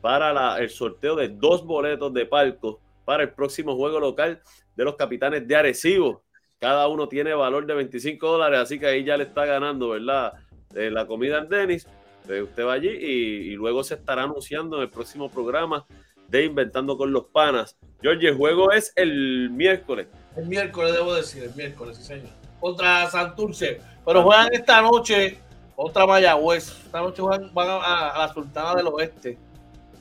para 0.00 0.58
el 0.58 0.70
sorteo 0.70 1.16
de 1.16 1.28
dos 1.28 1.64
boletos 1.64 2.12
de 2.12 2.26
palco 2.26 2.80
para 3.04 3.22
el 3.24 3.30
próximo 3.30 3.76
juego 3.76 4.00
local 4.00 4.40
de 4.74 4.84
los 4.84 4.96
capitanes 4.96 5.46
de 5.46 5.56
Arecibo. 5.56 6.22
Cada 6.58 6.86
uno 6.88 7.08
tiene 7.08 7.34
valor 7.34 7.66
de 7.66 7.74
25 7.74 8.26
dólares, 8.26 8.60
así 8.60 8.78
que 8.78 8.86
ahí 8.86 9.04
ya 9.04 9.16
le 9.16 9.24
está 9.24 9.44
ganando, 9.44 9.90
¿verdad? 9.90 10.32
Eh, 10.74 10.90
la 10.90 11.06
comida 11.06 11.38
en 11.38 11.48
Denis. 11.48 11.86
Eh, 12.28 12.40
usted 12.42 12.64
va 12.64 12.74
allí 12.74 12.88
y, 12.88 13.50
luego 13.56 13.82
se 13.82 13.94
estará 13.94 14.22
anunciando 14.22 14.76
en 14.76 14.82
el 14.82 14.90
próximo 14.90 15.28
programa 15.28 15.84
de 16.28 16.44
Inventando 16.44 16.96
con 16.96 17.12
los 17.12 17.24
Panas. 17.26 17.76
George, 18.00 18.28
el 18.28 18.36
juego 18.36 18.70
es 18.70 18.92
el 18.96 19.50
miércoles. 19.50 20.06
El 20.36 20.46
miércoles, 20.46 20.92
debo 20.92 21.14
decir, 21.14 21.42
el 21.42 21.54
miércoles, 21.54 21.96
sí, 21.96 22.04
señor. 22.04 22.30
Contra 22.60 23.10
Santurce. 23.10 23.80
Pero 24.06 24.22
juegan 24.22 24.48
esta 24.52 24.80
noche 24.82 25.38
contra 25.76 26.06
Mayagüez. 26.06 26.68
Esta 26.84 27.00
noche 27.00 27.22
van 27.22 27.50
a, 27.56 28.18
la 28.18 28.30
Sultana 28.32 28.74
del 28.74 28.88
Oeste. 28.88 29.38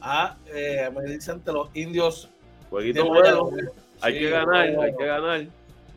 A, 0.02 0.36
eh, 0.48 0.90
me 0.96 1.04
dicen, 1.04 1.36
ante 1.36 1.52
los 1.52 1.70
indios. 1.76 2.30
Jueguito 2.70 3.06
bueno. 3.06 3.50
Hay 4.02 4.18
que 4.18 4.30
ganar, 4.30 4.56
hay 4.56 4.96
que 4.96 5.06
ganar. 5.06 5.48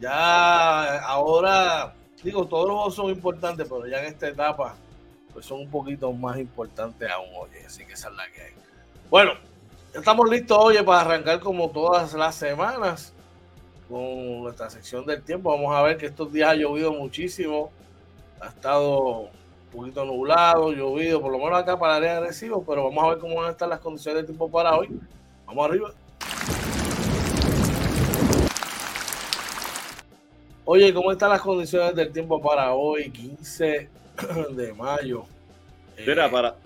Ya 0.00 0.99
ahora, 1.00 1.95
digo, 2.23 2.47
todos 2.47 2.66
los 2.66 2.76
juegos 2.76 2.95
son 2.95 3.11
importantes, 3.11 3.66
pero 3.69 3.87
ya 3.87 4.00
en 4.00 4.07
esta 4.07 4.28
etapa, 4.28 4.75
pues 5.33 5.47
son 5.47 5.61
un 5.61 5.71
poquito 5.71 6.12
más 6.12 6.38
importantes 6.38 7.11
aún, 7.11 7.28
oye, 7.37 7.64
así 7.64 7.87
que 7.87 7.95
esa 7.95 8.09
es 8.09 8.14
la 8.14 8.31
que 8.31 8.43
hay. 8.43 8.52
Bueno, 9.09 9.33
estamos 9.95 10.28
listos, 10.28 10.59
oye, 10.61 10.83
para 10.83 11.00
arrancar 11.00 11.40
como 11.40 11.71
todas 11.71 12.12
las 12.12 12.35
semanas 12.35 13.14
con 13.88 14.43
nuestra 14.43 14.69
sección 14.69 15.07
del 15.07 15.23
tiempo. 15.23 15.50
Vamos 15.50 15.75
a 15.75 15.83
ver 15.83 15.97
que 15.97 16.07
estos 16.07 16.33
días 16.33 16.50
ha 16.50 16.54
llovido 16.54 16.93
muchísimo, 16.93 17.71
ha 18.40 18.49
estado 18.49 19.31
poquito 19.75 20.04
nublado, 20.04 20.73
llovido, 20.73 21.21
por 21.21 21.33
lo 21.33 21.38
menos 21.38 21.59
acá 21.59 21.78
para 21.78 21.97
área 21.97 22.19
agresivo, 22.19 22.64
pero 22.66 22.85
vamos 22.85 23.04
a 23.04 23.09
ver 23.09 23.19
cómo 23.19 23.35
van 23.37 23.49
a 23.49 23.50
estar 23.50 23.69
las 23.69 23.81
condiciones 23.81 24.19
del 24.19 24.26
tiempo 24.26 24.50
para 24.50 24.76
hoy. 24.76 24.88
Vamos 25.47 25.69
arriba. 25.69 25.93
Oye, 30.64 30.95
¿cómo 30.95 31.12
están 31.12 31.31
las 31.31 31.43
condiciones 31.43 31.95
del 31.95 32.11
tiempo 32.11 32.40
para 32.40 32.73
hoy, 32.73 33.11
15 33.11 33.88
de 34.50 34.73
mayo? 34.73 35.25
Mira, 36.07 36.26
eh, 36.26 36.31
para, 36.31 36.57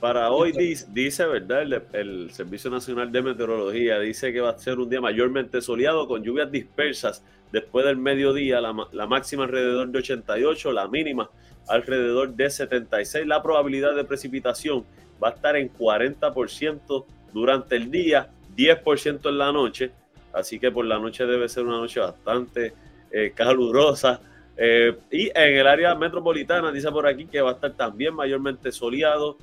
para 0.00 0.30
hoy 0.30 0.52
dice, 0.52 1.26
¿verdad? 1.26 1.62
El, 1.92 2.30
Servicio 2.32 2.70
Nacional 2.70 3.12
de 3.12 3.22
Meteorología 3.22 3.98
dice 3.98 4.32
que 4.32 4.40
va 4.40 4.50
a 4.50 4.58
ser 4.58 4.78
un 4.78 4.88
día 4.88 5.00
mayormente 5.00 5.60
soleado 5.60 6.08
con 6.08 6.22
lluvias 6.22 6.50
dispersas 6.50 7.22
después 7.52 7.84
del 7.84 7.96
mediodía, 7.96 8.60
la, 8.60 8.74
la 8.92 9.06
máxima 9.06 9.44
alrededor 9.44 9.88
de 9.90 9.98
88, 9.98 10.72
la 10.72 10.88
mínima 10.88 11.28
alrededor 11.70 12.34
de 12.34 12.50
76. 12.50 13.26
La 13.26 13.42
probabilidad 13.42 13.94
de 13.94 14.04
precipitación 14.04 14.84
va 15.22 15.28
a 15.28 15.32
estar 15.32 15.56
en 15.56 15.72
40% 15.72 17.04
durante 17.32 17.76
el 17.76 17.90
día, 17.90 18.28
10% 18.56 19.28
en 19.28 19.38
la 19.38 19.52
noche. 19.52 19.92
Así 20.32 20.58
que 20.58 20.70
por 20.70 20.84
la 20.84 20.98
noche 20.98 21.26
debe 21.26 21.48
ser 21.48 21.64
una 21.64 21.78
noche 21.78 22.00
bastante 22.00 22.74
eh, 23.10 23.32
calurosa. 23.34 24.20
Eh, 24.56 24.96
y 25.10 25.28
en 25.28 25.56
el 25.56 25.66
área 25.66 25.94
metropolitana, 25.94 26.70
dice 26.70 26.90
por 26.90 27.06
aquí 27.06 27.26
que 27.26 27.40
va 27.40 27.50
a 27.50 27.54
estar 27.54 27.72
también 27.72 28.14
mayormente 28.14 28.72
soleado, 28.72 29.38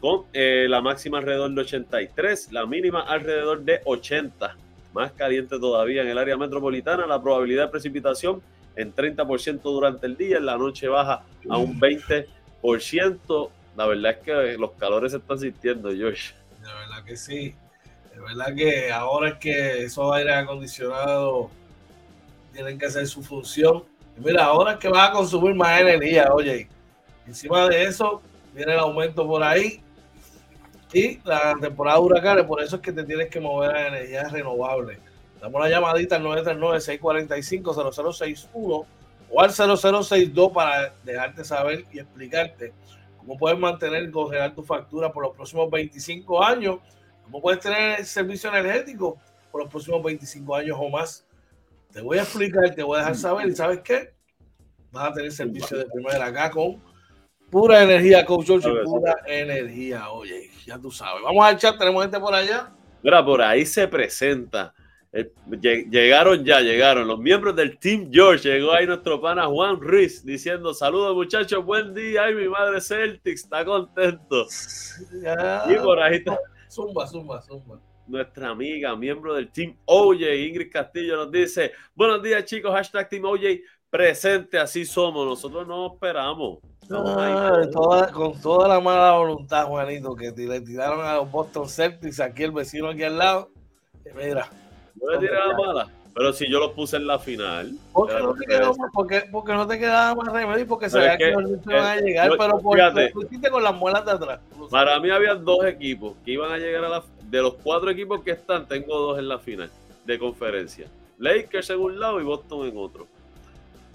con 0.00 0.24
eh, 0.32 0.66
la 0.68 0.80
máxima 0.80 1.18
alrededor 1.18 1.50
de 1.52 1.60
83, 1.60 2.52
la 2.52 2.66
mínima 2.66 3.00
alrededor 3.00 3.62
de 3.62 3.80
80. 3.84 4.56
Más 4.94 5.12
caliente 5.12 5.58
todavía 5.58 6.02
en 6.02 6.08
el 6.08 6.18
área 6.18 6.36
metropolitana, 6.36 7.06
la 7.06 7.20
probabilidad 7.20 7.66
de 7.66 7.70
precipitación 7.70 8.42
en 8.76 8.94
30% 8.94 9.60
durante 9.62 10.06
el 10.06 10.16
día, 10.16 10.38
en 10.38 10.46
la 10.46 10.56
noche 10.56 10.88
baja 10.88 11.24
a 11.48 11.56
un 11.58 11.78
20%. 11.80 13.50
La 13.76 13.86
verdad 13.86 14.12
es 14.12 14.18
que 14.18 14.58
los 14.58 14.72
calores 14.72 15.12
se 15.12 15.18
están 15.18 15.38
sintiendo, 15.38 15.88
Josh. 15.90 16.32
De 16.60 16.68
verdad 16.68 17.04
que 17.04 17.16
sí. 17.16 17.54
De 18.14 18.20
verdad 18.20 18.54
que 18.54 18.92
ahora 18.92 19.30
es 19.30 19.34
que 19.36 19.84
esos 19.84 20.12
aire 20.14 20.34
acondicionados 20.34 21.50
tienen 22.52 22.78
que 22.78 22.86
hacer 22.86 23.06
su 23.06 23.22
función. 23.22 23.84
mira, 24.16 24.44
ahora 24.44 24.72
es 24.72 24.78
que 24.78 24.88
vas 24.88 25.10
a 25.10 25.12
consumir 25.12 25.54
más 25.54 25.80
energía, 25.80 26.28
oye. 26.32 26.68
Encima 27.26 27.68
de 27.68 27.84
eso, 27.84 28.20
viene 28.54 28.72
el 28.72 28.80
aumento 28.80 29.26
por 29.26 29.42
ahí. 29.42 29.82
Y 30.92 31.18
la 31.24 31.54
temporada 31.60 31.98
de 31.98 32.04
huracanes, 32.04 32.44
por 32.44 32.60
eso 32.62 32.76
es 32.76 32.82
que 32.82 32.92
te 32.92 33.04
tienes 33.04 33.28
que 33.28 33.38
mover 33.40 33.74
a 33.74 33.88
energía 33.88 34.24
renovable. 34.24 34.98
Damos 35.40 35.62
la 35.62 35.68
llamadita 35.68 36.16
al 36.16 36.24
939-645-0061 36.24 38.86
o 39.32 39.40
al 39.40 39.50
0062 39.50 40.52
para 40.52 40.92
dejarte 41.04 41.44
saber 41.44 41.84
y 41.92 42.00
explicarte 42.00 42.72
cómo 43.18 43.38
puedes 43.38 43.56
mantener 43.58 44.02
y 44.04 44.10
congelar 44.10 44.54
tu 44.54 44.62
factura 44.62 45.12
por 45.12 45.24
los 45.24 45.34
próximos 45.34 45.70
25 45.70 46.44
años, 46.44 46.78
cómo 47.24 47.40
puedes 47.40 47.60
tener 47.60 48.04
servicio 48.04 48.50
energético 48.50 49.18
por 49.50 49.62
los 49.62 49.70
próximos 49.70 50.02
25 50.02 50.56
años 50.56 50.76
o 50.80 50.88
más 50.88 51.24
te 51.92 52.00
voy 52.00 52.18
a 52.18 52.22
explicar, 52.22 52.74
te 52.74 52.82
voy 52.82 52.96
a 52.96 53.00
dejar 53.00 53.16
saber 53.16 53.48
y 53.48 53.56
¿sabes 53.56 53.80
qué? 53.80 54.12
Vas 54.92 55.10
a 55.10 55.12
tener 55.12 55.32
servicio 55.32 55.78
de 55.78 55.86
primera 55.86 56.26
acá 56.26 56.50
con 56.50 56.80
pura 57.50 57.82
energía, 57.82 58.24
Coach 58.24 58.46
George, 58.46 58.68
pura 58.84 59.16
energía. 59.26 60.10
Oye, 60.10 60.50
ya 60.64 60.78
tú 60.78 60.90
sabes. 60.90 61.22
Vamos 61.22 61.44
al 61.44 61.58
chat, 61.58 61.78
tenemos 61.78 62.02
gente 62.02 62.20
por 62.20 62.34
allá. 62.34 62.70
Mira, 63.02 63.24
por 63.24 63.42
ahí 63.42 63.66
se 63.66 63.88
presenta. 63.88 64.72
Eh, 65.12 65.32
llegaron 65.90 66.44
ya, 66.44 66.60
llegaron 66.60 67.08
los 67.08 67.18
miembros 67.18 67.56
del 67.56 67.78
Team 67.78 68.10
George. 68.12 68.48
Llegó 68.48 68.72
ahí 68.72 68.86
nuestro 68.86 69.20
pana 69.20 69.46
Juan 69.46 69.80
Ruiz 69.80 70.24
diciendo: 70.24 70.72
Saludos, 70.72 71.14
muchachos, 71.14 71.64
buen 71.64 71.94
día. 71.94 72.24
Ay, 72.24 72.34
mi 72.34 72.48
madre 72.48 72.80
Celtics 72.80 73.44
está 73.44 73.64
contento. 73.64 74.46
y 75.68 75.74
por 75.76 76.00
ahí 76.00 76.16
está. 76.16 76.38
Zumba, 76.68 77.06
zumba, 77.06 77.42
zumba 77.42 77.80
nuestra 78.10 78.50
amiga, 78.50 78.94
miembro 78.96 79.34
del 79.34 79.50
Team 79.50 79.76
OJ, 79.84 80.20
Ingrid 80.48 80.72
Castillo, 80.72 81.16
nos 81.16 81.30
dice, 81.30 81.72
buenos 81.94 82.20
días 82.22 82.44
chicos, 82.44 82.72
hashtag 82.72 83.08
Team 83.08 83.24
OJ, 83.24 83.40
presente, 83.88 84.58
así 84.58 84.84
somos. 84.84 85.26
Nosotros 85.26 85.66
no 85.66 85.92
esperamos. 85.94 86.58
con 88.12 88.40
toda 88.40 88.68
la 88.68 88.80
mala 88.80 89.12
voluntad, 89.12 89.66
Juanito, 89.66 90.14
que 90.14 90.32
le 90.32 90.60
tiraron 90.60 91.04
a 91.06 91.16
los 91.16 91.30
Boston 91.30 91.68
Celtics, 91.68 92.20
aquí 92.20 92.42
el 92.42 92.50
vecino 92.50 92.88
aquí 92.88 93.04
al 93.04 93.16
lado. 93.16 93.50
Mira. 94.14 94.50
No 95.02 95.10
le 95.12 95.18
tiré 95.18 95.34
la 95.34 95.56
mala. 95.56 95.88
Pero 96.14 96.32
si 96.32 96.50
yo 96.50 96.58
los 96.58 96.72
puse 96.72 96.96
en 96.96 97.06
la 97.06 97.18
final. 97.18 97.72
¿Por 97.92 98.08
qué 98.08 98.22
no 98.22 98.34
te, 98.34 98.46
quedó, 98.46 98.74
porque, 98.92 99.22
porque 99.30 99.52
no 99.52 99.66
te 99.66 99.78
quedaba 99.78 100.14
más 100.14 100.32
remedio? 100.32 100.66
Porque 100.66 100.90
sabía 100.90 101.16
que, 101.16 101.30
no 101.30 101.40
iban 101.48 101.86
a 101.86 101.96
llegar, 101.96 102.30
pero 102.36 102.58
por, 102.58 102.76
fíjate, 103.28 103.50
con 103.50 103.62
las 103.62 103.74
muelas 103.74 104.04
de 104.04 104.12
atrás. 104.12 104.40
Para 104.70 104.98
mí 104.98 105.10
había 105.10 105.34
dos 105.34 105.64
equipos 105.66 106.14
que 106.24 106.32
iban 106.32 106.50
a 106.50 106.58
llegar 106.58 106.84
a 106.84 106.88
la. 106.88 107.02
De 107.22 107.40
los 107.40 107.54
cuatro 107.54 107.90
equipos 107.90 108.22
que 108.24 108.32
están, 108.32 108.66
tengo 108.66 108.98
dos 108.98 109.18
en 109.18 109.28
la 109.28 109.38
final 109.38 109.70
de 110.04 110.18
conferencia. 110.18 110.88
Lakers 111.18 111.70
en 111.70 111.78
un 111.78 112.00
lado 112.00 112.20
y 112.20 112.24
Boston 112.24 112.66
en 112.66 112.76
otro. 112.76 113.06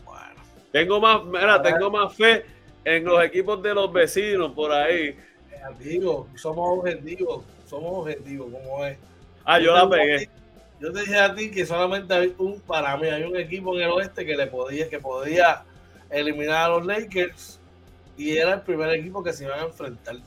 Bueno. 0.06 0.42
Tengo 0.72 1.02
más, 1.02 1.26
mira, 1.26 1.62
tengo 1.62 1.92
más 1.92 2.16
fe 2.16 2.46
en 2.86 3.04
los 3.04 3.22
equipos 3.24 3.62
de 3.62 3.74
los 3.74 3.92
vecinos 3.92 4.54
por 4.54 4.72
ahí. 4.72 5.18
Digo, 5.80 6.28
somos 6.36 6.80
objetivos, 6.80 7.44
somos 7.68 8.00
objetivos, 8.00 8.48
como 8.52 8.86
es. 8.86 8.98
Ah, 9.44 9.60
yo 9.60 9.74
la 9.74 9.90
pegué 9.90 10.30
yo 10.79 10.91
te 10.91 11.01
dije 11.01 11.17
a 11.17 11.34
ti 11.34 11.50
que 11.50 11.65
solamente 11.65 12.13
hay 12.13 12.36
un, 12.38 12.60
para 12.62 12.98
mí, 12.98 13.08
hay 13.08 13.24
un 13.24 13.38
equipo 13.38 13.75
en 13.75 13.84
el 13.84 13.91
oeste 13.91 14.25
que 14.25 14.36
le 14.36 14.48
podía, 14.48 14.89
que 14.89 15.00
podía 15.00 15.63
eliminar 16.10 16.65
a 16.65 16.70
los 16.70 16.86
Lakers 16.86 17.60
y 18.17 18.38
era 18.38 18.55
el 18.55 18.62
primer 18.62 18.89
equipo 18.91 19.24
que 19.24 19.34
se 19.34 19.46
iban 19.46 19.60
a 19.60 19.63
enfrentar. 19.63 20.17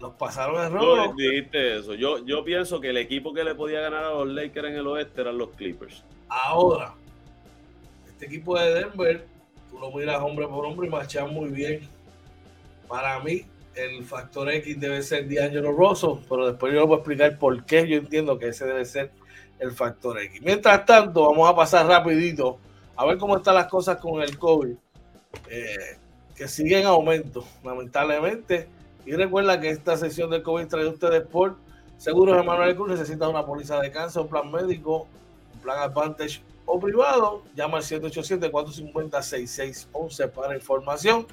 Los 0.00 0.14
pasaron 0.14 0.64
en 0.64 0.72
rojo. 0.72 1.14
dijiste 1.16 1.78
eso. 1.78 1.94
Yo, 1.94 2.24
yo 2.24 2.44
pienso 2.44 2.80
que 2.80 2.90
el 2.90 2.96
equipo 2.96 3.34
que 3.34 3.42
le 3.42 3.54
podía 3.54 3.80
ganar 3.80 4.04
a 4.04 4.10
los 4.10 4.28
Lakers 4.28 4.68
en 4.68 4.76
el 4.76 4.86
oeste 4.86 5.20
eran 5.20 5.38
los 5.38 5.50
Clippers. 5.50 6.04
Ahora, 6.28 6.94
este 8.06 8.26
equipo 8.26 8.58
de 8.58 8.74
Denver, 8.74 9.26
tú 9.70 9.78
lo 9.78 9.90
miras 9.90 10.22
hombre 10.22 10.46
por 10.46 10.64
hombre 10.64 10.86
y 10.86 10.90
marchan 10.90 11.32
muy 11.32 11.50
bien. 11.50 11.88
Para 12.86 13.18
mí, 13.20 13.44
el 13.78 14.04
factor 14.04 14.50
X 14.50 14.78
debe 14.80 15.02
ser 15.02 15.28
D'Angelo 15.28 15.72
Rosso, 15.72 16.20
pero 16.28 16.48
después 16.48 16.72
yo 16.72 16.80
les 16.80 16.88
voy 16.88 16.96
a 16.96 16.98
explicar 16.98 17.38
por 17.38 17.64
qué 17.64 17.88
yo 17.88 17.96
entiendo 17.96 18.38
que 18.38 18.48
ese 18.48 18.66
debe 18.66 18.84
ser 18.84 19.12
el 19.58 19.72
factor 19.72 20.18
X. 20.18 20.42
Mientras 20.42 20.84
tanto, 20.84 21.26
vamos 21.28 21.48
a 21.48 21.54
pasar 21.54 21.86
rapidito 21.86 22.58
a 22.96 23.06
ver 23.06 23.16
cómo 23.18 23.36
están 23.36 23.54
las 23.54 23.68
cosas 23.68 23.98
con 23.98 24.20
el 24.22 24.36
COVID, 24.38 24.74
eh, 25.50 25.98
que 26.34 26.48
sigue 26.48 26.80
en 26.80 26.86
aumento, 26.86 27.44
lamentablemente. 27.62 28.66
Y 29.06 29.12
recuerda 29.12 29.60
que 29.60 29.70
esta 29.70 29.96
sesión 29.96 30.30
del 30.30 30.42
COVID 30.42 30.66
trae 30.66 30.86
ustedes 30.86 31.22
por 31.22 31.54
Seguros 31.96 32.36
Emanuel 32.40 32.74
Cruz. 32.74 32.90
Necesita 32.90 33.28
una 33.28 33.46
póliza 33.46 33.80
de 33.80 33.92
cáncer, 33.92 34.22
un 34.22 34.28
plan 34.28 34.50
médico, 34.50 35.06
un 35.54 35.60
plan 35.60 35.78
Advantage 35.78 36.42
o 36.66 36.80
privado. 36.80 37.44
Llama 37.54 37.76
al 37.78 37.84
787-450-6611 37.84 40.30
para 40.30 40.56
información. 40.56 41.28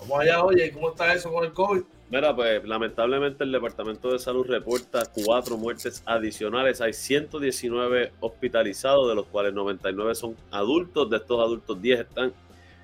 Vamos 0.00 0.20
allá, 0.20 0.42
oye, 0.42 0.72
¿cómo 0.72 0.90
está 0.90 1.12
eso 1.12 1.30
con 1.30 1.44
el 1.44 1.52
COVID? 1.52 1.82
Mira, 2.10 2.34
pues 2.34 2.64
lamentablemente 2.64 3.44
el 3.44 3.52
Departamento 3.52 4.10
de 4.10 4.18
Salud 4.18 4.46
reporta 4.46 5.02
cuatro 5.24 5.56
muertes 5.56 6.02
adicionales. 6.06 6.80
Hay 6.80 6.92
119 6.92 8.12
hospitalizados, 8.18 9.08
de 9.08 9.14
los 9.14 9.26
cuales 9.26 9.52
99 9.52 10.14
son 10.14 10.36
adultos. 10.50 11.08
De 11.08 11.18
estos 11.18 11.38
adultos, 11.38 11.80
10 11.80 12.00
están 12.00 12.32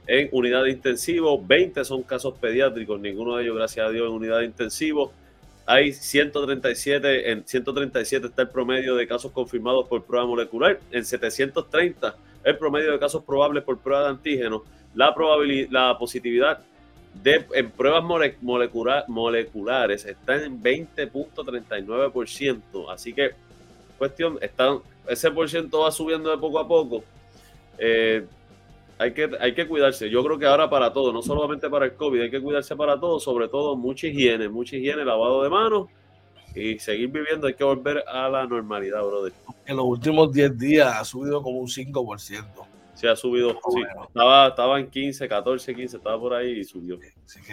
en 0.06 0.28
unidad 0.30 0.62
de 0.62 0.70
intensivo, 0.70 1.44
20 1.44 1.84
son 1.84 2.02
casos 2.04 2.34
pediátricos, 2.38 3.00
ninguno 3.00 3.36
de 3.36 3.44
ellos, 3.44 3.56
gracias 3.56 3.88
a 3.88 3.90
Dios, 3.90 4.06
en 4.06 4.12
unidad 4.12 4.38
de 4.38 4.44
intensivo. 4.44 5.12
Hay 5.64 5.92
137, 5.92 7.32
en 7.32 7.44
137 7.44 8.28
está 8.28 8.42
el 8.42 8.50
promedio 8.50 8.94
de 8.94 9.08
casos 9.08 9.32
confirmados 9.32 9.88
por 9.88 10.04
prueba 10.04 10.26
molecular, 10.26 10.78
en 10.92 11.04
730 11.04 12.14
el 12.44 12.56
promedio 12.56 12.92
de 12.92 13.00
casos 13.00 13.24
probables 13.24 13.64
por 13.64 13.78
prueba 13.78 14.04
de 14.04 14.10
antígenos. 14.10 14.62
La, 14.94 15.12
probabilidad, 15.12 15.68
la 15.70 15.98
positividad 15.98 16.62
en 17.24 17.70
pruebas 17.70 18.04
moleculares 19.08 20.04
está 20.04 20.44
en 20.44 20.62
20.39%. 20.62 22.90
Así 22.90 23.12
que, 23.12 23.30
cuestión, 23.98 24.38
están, 24.40 24.78
ese 25.08 25.30
por 25.30 25.48
ciento 25.48 25.80
va 25.80 25.90
subiendo 25.90 26.30
de 26.30 26.38
poco 26.38 26.58
a 26.58 26.68
poco. 26.68 27.04
Eh, 27.78 28.24
hay, 28.98 29.12
que, 29.12 29.30
hay 29.40 29.54
que 29.54 29.66
cuidarse. 29.66 30.08
Yo 30.08 30.24
creo 30.24 30.38
que 30.38 30.46
ahora 30.46 30.70
para 30.70 30.92
todo, 30.92 31.12
no 31.12 31.22
solamente 31.22 31.68
para 31.68 31.86
el 31.86 31.94
COVID, 31.94 32.22
hay 32.22 32.30
que 32.30 32.40
cuidarse 32.40 32.76
para 32.76 32.98
todo, 32.98 33.20
sobre 33.20 33.48
todo 33.48 33.76
mucha 33.76 34.06
higiene, 34.06 34.48
mucha 34.48 34.76
higiene, 34.76 35.04
lavado 35.04 35.42
de 35.42 35.50
manos 35.50 35.88
y 36.54 36.78
seguir 36.78 37.08
viviendo. 37.08 37.46
Hay 37.46 37.54
que 37.54 37.64
volver 37.64 38.02
a 38.08 38.28
la 38.28 38.46
normalidad, 38.46 39.02
brother. 39.02 39.32
En 39.66 39.76
los 39.76 39.84
últimos 39.84 40.32
10 40.32 40.58
días 40.58 40.96
ha 40.96 41.04
subido 41.04 41.42
como 41.42 41.58
un 41.58 41.68
5%. 41.68 42.44
Se 42.96 43.08
ha 43.08 43.14
subido. 43.14 43.50
Sí, 43.50 43.82
estaba, 44.08 44.48
estaba 44.48 44.80
en 44.80 44.90
15, 44.90 45.28
14, 45.28 45.74
15, 45.74 45.96
estaba 45.98 46.18
por 46.18 46.32
ahí 46.32 46.60
y 46.60 46.64
subió. 46.64 46.98
Así 47.24 47.42
que 47.42 47.52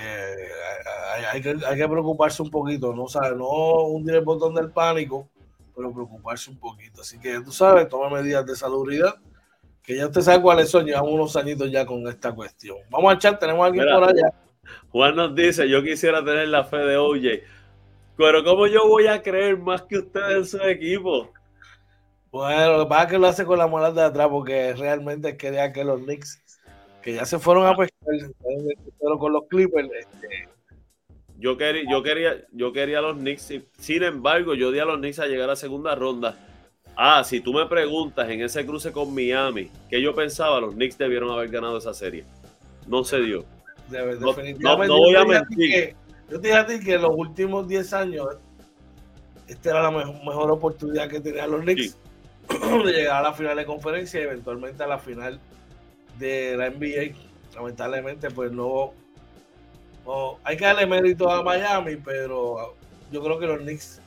hay, 1.31 1.41
que 1.41 1.57
hay, 1.65 1.77
que 1.77 1.89
preocuparse 1.89 2.41
un 2.41 2.49
poquito, 2.49 2.95
¿no? 2.95 3.09
¿Sabes? 3.09 3.35
No 3.35 3.47
hundir 3.87 4.15
el 4.15 4.21
botón 4.21 4.55
del 4.55 4.71
pánico, 4.71 5.27
pero 5.75 5.93
preocuparse 5.93 6.49
un 6.49 6.57
poquito. 6.57 7.01
Así 7.01 7.19
que 7.19 7.41
tú 7.41 7.51
sabes, 7.51 7.89
toma 7.89 8.09
medidas 8.09 8.45
de 8.45 8.55
salubridad, 8.55 9.15
que 9.83 9.97
ya 9.97 10.05
usted 10.05 10.21
sabe 10.21 10.41
cuáles 10.41 10.69
son, 10.69 10.85
llevamos 10.85 11.11
unos 11.11 11.35
añitos 11.35 11.69
ya 11.69 11.85
con 11.85 12.07
esta 12.07 12.33
cuestión. 12.33 12.77
Vamos 12.89 13.11
a 13.11 13.15
echar, 13.15 13.37
tenemos 13.37 13.63
a 13.63 13.67
alguien 13.67 13.85
por 13.93 14.03
allá. 14.05 14.33
Juan 14.91 15.15
nos 15.17 15.35
dice, 15.35 15.67
yo 15.67 15.83
quisiera 15.83 16.23
tener 16.23 16.47
la 16.47 16.63
fe 16.63 16.77
de 16.77 16.95
OJ, 16.95 17.43
pero 18.15 18.45
¿cómo 18.45 18.65
yo 18.67 18.87
voy 18.87 19.07
a 19.07 19.21
creer 19.21 19.57
más 19.57 19.81
que 19.81 19.97
ustedes 19.97 20.37
en 20.37 20.45
su 20.45 20.65
equipo? 20.65 21.29
Bueno, 22.33 22.77
lo 22.77 22.83
que 22.85 22.89
pasa 22.89 23.03
es 23.03 23.09
que 23.11 23.17
lo 23.19 23.27
hace 23.27 23.45
con 23.45 23.59
la 23.59 23.67
moral 23.67 23.93
de 23.93 24.01
atrás 24.01 24.27
porque 24.27 24.73
realmente 24.73 25.37
quería 25.37 25.71
que 25.71 25.83
los 25.83 26.01
Knicks, 26.01 26.41
que 27.03 27.13
ya 27.13 27.25
se 27.25 27.37
fueron 27.37 27.67
a 27.67 27.75
pescar, 27.75 28.31
pero 28.99 29.19
con 29.19 29.33
los 29.33 29.43
Clippers. 29.47 29.87
Este, 29.99 30.49
yo 31.37 31.55
quería, 31.57 31.83
yo 31.87 32.01
quería, 32.01 32.43
yo 32.51 32.73
quería 32.73 32.97
a 32.97 33.01
los 33.03 33.17
Knicks, 33.17 33.53
sin 33.77 34.01
embargo, 34.01 34.55
yo 34.55 34.71
di 34.71 34.79
a 34.79 34.85
los 34.85 34.97
Knicks 34.97 35.19
a 35.19 35.27
llegar 35.27 35.43
a 35.43 35.51
la 35.51 35.55
segunda 35.55 35.93
ronda. 35.93 36.35
Ah, 36.95 37.23
si 37.23 37.39
tú 37.39 37.53
me 37.53 37.67
preguntas 37.67 38.27
en 38.27 38.41
ese 38.41 38.65
cruce 38.65 38.91
con 38.91 39.13
Miami, 39.13 39.69
que 39.87 40.01
yo 40.01 40.15
pensaba, 40.15 40.59
los 40.59 40.73
Knicks 40.73 40.97
debieron 40.97 41.29
haber 41.29 41.49
ganado 41.49 41.77
esa 41.77 41.93
serie. 41.93 42.25
No 42.87 43.03
se 43.03 43.19
dio. 43.21 43.45
no, 43.91 44.97
voy 44.97 45.15
a 45.15 45.23
mentir. 45.23 45.95
yo 46.31 46.41
te 46.41 46.47
dije 46.47 46.57
a 46.57 46.65
ti 46.65 46.79
que 46.79 46.95
en 46.95 47.03
los 47.03 47.13
últimos 47.15 47.67
10 47.67 47.93
años, 47.93 48.27
esta 49.47 49.69
era 49.69 49.83
la 49.83 49.91
mejor, 49.91 50.49
oportunidad 50.49 51.07
que 51.07 51.19
tenían 51.19 51.51
los 51.51 51.61
Knicks 51.61 51.95
de 52.49 52.91
llegar 52.91 53.17
a 53.17 53.29
la 53.29 53.33
final 53.33 53.57
de 53.57 53.65
conferencia 53.65 54.19
y 54.19 54.23
eventualmente 54.23 54.83
a 54.83 54.87
la 54.87 54.99
final 54.99 55.39
de 56.17 56.55
la 56.57 56.69
NBA. 56.69 57.15
Lamentablemente, 57.55 58.31
pues 58.31 58.51
no, 58.51 58.93
hay 60.43 60.57
que 60.57 60.65
darle 60.65 60.85
mérito 60.85 61.29
a 61.29 61.43
Miami, 61.43 61.95
pero 61.97 62.75
yo 63.11 63.23
creo 63.23 63.39
que 63.39 63.47
los 63.47 63.59
Knicks 63.59 64.01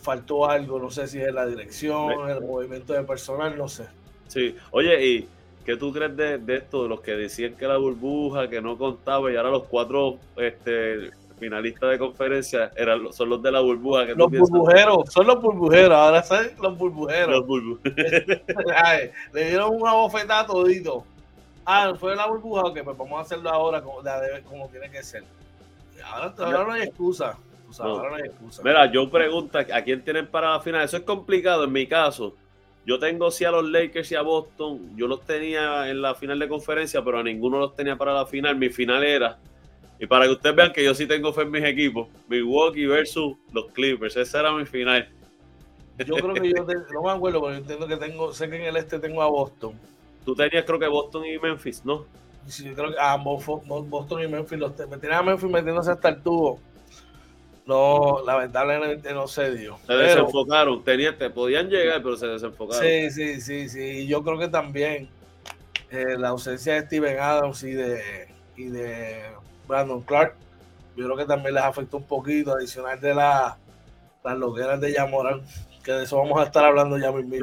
faltó 0.00 0.48
algo, 0.48 0.78
no 0.78 0.90
sé 0.90 1.06
si 1.06 1.20
es 1.20 1.32
la 1.32 1.46
dirección, 1.46 2.28
el 2.28 2.40
movimiento 2.40 2.92
de 2.92 3.02
personal, 3.02 3.56
no 3.56 3.68
sé. 3.68 3.86
Sí, 4.28 4.56
oye, 4.70 5.06
¿y 5.06 5.28
qué 5.64 5.76
tú 5.76 5.92
crees 5.92 6.16
de, 6.16 6.38
de 6.38 6.56
esto? 6.56 6.84
De 6.84 6.88
los 6.88 7.00
que 7.00 7.12
decían 7.12 7.54
que 7.54 7.66
la 7.66 7.76
burbuja, 7.76 8.48
que 8.48 8.60
no 8.60 8.78
contaba, 8.78 9.30
y 9.30 9.36
ahora 9.36 9.50
los 9.50 9.64
cuatro 9.64 10.18
este, 10.36 11.10
finalistas 11.42 11.90
de 11.90 11.98
conferencia 11.98 12.70
eran, 12.76 13.12
son 13.12 13.28
los 13.28 13.42
de 13.42 13.50
la 13.50 13.58
burbuja. 13.58 14.04
los 14.04 14.30
burbujeros, 14.30 15.12
son 15.12 15.26
los 15.26 15.42
burbujeros, 15.42 15.90
ahora 15.90 16.22
son 16.22 16.46
los 16.62 16.78
burbujeros. 16.78 17.44
Le 19.32 19.48
dieron 19.48 19.74
una 19.74 19.94
bofetada 19.94 20.46
todito. 20.46 21.04
Ah, 21.66 21.92
fue 21.98 22.14
la 22.14 22.28
burbuja, 22.28 22.62
ok, 22.62 22.78
pues 22.84 22.96
vamos 22.96 23.18
a 23.18 23.22
hacerlo 23.22 23.50
ahora 23.50 23.82
como, 23.82 24.02
como 24.48 24.68
tiene 24.68 24.88
que 24.88 25.02
ser. 25.02 25.24
Ahora, 26.04 26.32
ahora 26.38 26.64
no 26.64 26.72
hay 26.74 26.82
excusa. 26.82 27.36
ahora 27.80 28.10
no 28.10 28.14
hay 28.16 28.22
excusa. 28.22 28.62
Mira, 28.64 28.86
yo 28.92 29.10
pregunto 29.10 29.58
a 29.58 29.82
quién 29.82 30.04
tienen 30.04 30.28
para 30.28 30.52
la 30.52 30.60
final. 30.60 30.84
Eso 30.84 30.96
es 30.96 31.02
complicado 31.02 31.64
en 31.64 31.72
mi 31.72 31.88
caso. 31.88 32.36
Yo 32.86 33.00
tengo 33.00 33.32
sí 33.32 33.44
a 33.44 33.50
los 33.50 33.64
Lakers 33.64 34.12
y 34.12 34.14
a 34.14 34.22
Boston. 34.22 34.96
Yo 34.96 35.08
los 35.08 35.22
tenía 35.22 35.88
en 35.88 36.00
la 36.02 36.14
final 36.14 36.38
de 36.38 36.48
conferencia, 36.48 37.02
pero 37.02 37.18
a 37.18 37.22
ninguno 37.24 37.58
los 37.58 37.74
tenía 37.74 37.96
para 37.96 38.14
la 38.14 38.26
final. 38.26 38.54
Mi 38.54 38.68
final 38.68 39.02
era 39.02 39.38
y 40.02 40.06
para 40.08 40.24
que 40.24 40.32
ustedes 40.32 40.56
vean 40.56 40.72
que 40.72 40.82
yo 40.82 40.96
sí 40.96 41.06
tengo 41.06 41.32
fe 41.32 41.42
en 41.42 41.52
mis 41.52 41.62
equipos, 41.62 42.08
Milwaukee 42.26 42.86
versus 42.86 43.36
los 43.52 43.66
Clippers, 43.66 44.16
ese 44.16 44.36
era 44.36 44.50
mi 44.50 44.66
final. 44.66 45.08
Yo 45.96 46.16
creo 46.16 46.34
que 46.34 46.50
yo 46.50 46.64
no 46.92 47.02
me 47.04 47.12
acuerdo, 47.12 47.40
pero 47.40 47.52
yo 47.52 47.58
entiendo 47.58 47.86
que 47.86 47.96
tengo, 47.96 48.34
sé 48.34 48.50
que 48.50 48.56
en 48.56 48.62
el 48.62 48.76
este 48.78 48.98
tengo 48.98 49.22
a 49.22 49.26
Boston. 49.26 49.78
Tú 50.24 50.34
tenías 50.34 50.64
creo 50.64 50.80
que 50.80 50.88
Boston 50.88 51.24
y 51.26 51.38
Memphis, 51.38 51.84
¿no? 51.84 52.04
Sí, 52.48 52.64
yo 52.64 52.74
creo 52.74 52.90
que 52.90 52.96
ah, 52.98 53.16
Boston 53.16 54.22
y 54.24 54.26
Memphis, 54.26 54.58
los, 54.58 54.76
me 54.88 54.98
tenía 54.98 55.18
a 55.18 55.22
Memphis 55.22 55.48
metiéndose 55.48 55.92
hasta 55.92 56.08
el 56.08 56.20
tubo. 56.20 56.58
No, 57.64 58.24
lamentablemente 58.26 59.14
no 59.14 59.28
se 59.28 59.54
dio. 59.54 59.78
Se 59.86 59.92
desenfocaron, 59.92 60.82
tenían, 60.82 61.16
te 61.16 61.30
podían 61.30 61.68
llegar, 61.68 62.02
pero 62.02 62.16
se 62.16 62.26
desenfocaron. 62.26 62.84
Sí, 62.84 63.08
sí, 63.12 63.40
sí, 63.40 63.68
sí. 63.68 63.84
Y 64.00 64.06
yo 64.08 64.24
creo 64.24 64.36
que 64.36 64.48
también 64.48 65.08
eh, 65.92 66.16
la 66.18 66.30
ausencia 66.30 66.74
de 66.74 66.86
Steven 66.86 67.20
Adams 67.20 67.62
y 67.62 67.70
de, 67.70 68.26
y 68.56 68.64
de 68.64 69.41
Brandon 69.66 70.00
Clark. 70.02 70.34
Yo 70.96 71.04
creo 71.04 71.16
que 71.16 71.24
también 71.24 71.54
les 71.54 71.64
afectó 71.64 71.96
un 71.96 72.04
poquito, 72.04 72.52
adicional 72.52 73.00
de 73.00 73.14
la, 73.14 73.56
las 74.22 74.38
loqueras 74.38 74.80
de 74.80 74.92
Yamoran. 74.92 75.42
que 75.82 75.92
de 75.92 76.04
eso 76.04 76.18
vamos 76.18 76.38
a 76.40 76.44
estar 76.44 76.64
hablando 76.64 76.98
ya 76.98 77.10
mismo. 77.12 77.36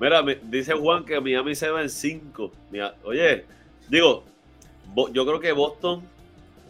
Mira, 0.00 0.22
dice 0.42 0.72
Juan 0.74 1.04
que 1.04 1.20
Miami 1.20 1.54
se 1.54 1.68
va 1.68 1.82
en 1.82 1.90
5. 1.90 2.50
Oye, 3.04 3.44
digo, 3.88 4.24
yo 5.12 5.26
creo 5.26 5.40
que 5.40 5.52
Boston 5.52 6.02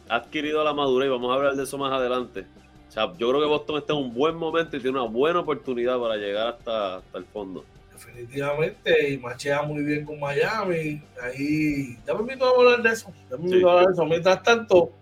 ha 0.08 0.16
adquirido 0.16 0.62
la 0.64 0.74
madurez 0.74 1.06
y 1.06 1.10
vamos 1.10 1.30
a 1.30 1.34
hablar 1.34 1.54
de 1.54 1.62
eso 1.62 1.78
más 1.78 1.92
adelante. 1.92 2.46
O 2.88 2.92
sea, 2.92 3.12
yo 3.16 3.28
creo 3.28 3.40
que 3.40 3.46
Boston 3.46 3.78
está 3.78 3.92
en 3.92 4.00
un 4.00 4.14
buen 4.14 4.36
momento 4.36 4.76
y 4.76 4.80
tiene 4.80 4.98
una 4.98 5.08
buena 5.08 5.40
oportunidad 5.40 5.98
para 5.98 6.16
llegar 6.16 6.48
hasta, 6.48 6.96
hasta 6.96 7.18
el 7.18 7.24
fondo. 7.24 7.64
Definitivamente, 8.06 9.10
y 9.10 9.18
machea 9.18 9.62
muy 9.62 9.82
bien 9.82 10.04
con 10.04 10.20
Miami. 10.20 11.02
Ahí, 11.22 11.98
ya 12.06 12.14
me 12.14 12.20
invito 12.20 12.44
a 12.44 12.50
hablar 12.50 12.82
de 12.82 12.90
eso. 12.90 13.12
Ya 13.30 13.36
me 13.36 13.44
invito 13.44 13.68
a 13.68 13.72
hablar 13.72 13.86
de 13.86 13.92
eso. 13.94 14.04
Mientras 14.04 14.42
tanto, 14.42 14.92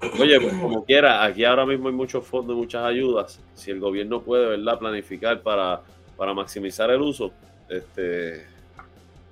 Oye, 0.00 0.40
pues 0.40 0.54
como 0.54 0.84
quiera, 0.84 1.24
aquí 1.24 1.44
ahora 1.44 1.66
mismo 1.66 1.88
hay 1.88 1.94
muchos 1.94 2.24
fondos 2.24 2.56
y 2.56 2.58
muchas 2.58 2.84
ayudas. 2.84 3.40
Si 3.54 3.70
el 3.70 3.80
gobierno 3.80 4.20
puede, 4.20 4.46
¿verdad?, 4.46 4.78
planificar 4.78 5.40
para, 5.40 5.80
para 6.16 6.32
maximizar 6.32 6.90
el 6.90 7.00
uso, 7.00 7.32
este, 7.68 8.46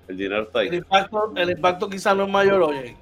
el 0.09 0.16
dinero 0.16 0.42
está 0.42 0.61
ahí. 0.61 0.68
El 0.68 0.74
impacto, 0.74 1.33
el 1.37 1.50
impacto 1.50 1.88
quizás 1.88 2.16
no 2.16 2.24
es 2.24 2.31
mayor, 2.31 2.62
oye. 2.62 2.96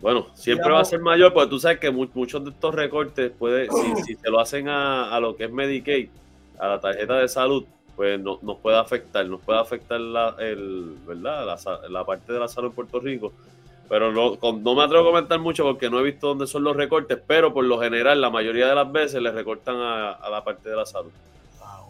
Bueno, 0.00 0.26
siempre 0.34 0.72
va 0.72 0.80
a 0.80 0.84
ser 0.84 0.98
mayor, 0.98 1.32
porque 1.32 1.50
tú 1.50 1.60
sabes 1.60 1.78
que 1.78 1.90
muchos 1.92 2.42
de 2.42 2.50
estos 2.50 2.74
recortes, 2.74 3.30
puede, 3.30 3.68
si, 4.04 4.14
se 4.20 4.30
lo 4.30 4.40
hacen 4.40 4.68
a, 4.68 5.18
lo 5.20 5.36
que 5.36 5.44
es 5.44 5.52
Medicaid, 5.52 6.08
a 6.58 6.66
la 6.66 6.80
tarjeta 6.80 7.18
de 7.18 7.28
salud, 7.28 7.64
pues 7.94 8.18
no, 8.18 8.40
nos 8.42 8.58
puede 8.58 8.76
afectar, 8.76 9.24
nos 9.26 9.40
puede 9.40 9.60
afectar 9.60 10.00
la, 10.00 10.34
el, 10.40 10.96
¿verdad? 11.06 11.46
La, 11.46 11.88
la 11.88 12.04
parte 12.04 12.32
de 12.32 12.40
la 12.40 12.48
salud 12.48 12.70
en 12.70 12.74
Puerto 12.74 12.98
Rico 12.98 13.32
pero 13.88 14.12
no, 14.12 14.38
no, 14.40 14.74
me 14.74 14.82
atrevo 14.82 15.08
a 15.08 15.10
comentar 15.10 15.38
mucho 15.38 15.64
porque 15.64 15.90
no 15.90 16.00
he 16.00 16.02
visto 16.02 16.28
dónde 16.28 16.46
son 16.46 16.64
los 16.64 16.76
recortes, 16.76 17.18
pero 17.26 17.52
por 17.52 17.64
lo 17.64 17.80
general 17.80 18.20
la 18.20 18.30
mayoría 18.30 18.66
de 18.68 18.74
las 18.74 18.90
veces 18.90 19.20
le 19.20 19.30
recortan 19.30 19.76
a, 19.76 20.18
la 20.30 20.42
parte 20.42 20.70
de 20.70 20.76
la 20.76 20.86
salud. 20.86 21.10
Ah, 21.60 21.82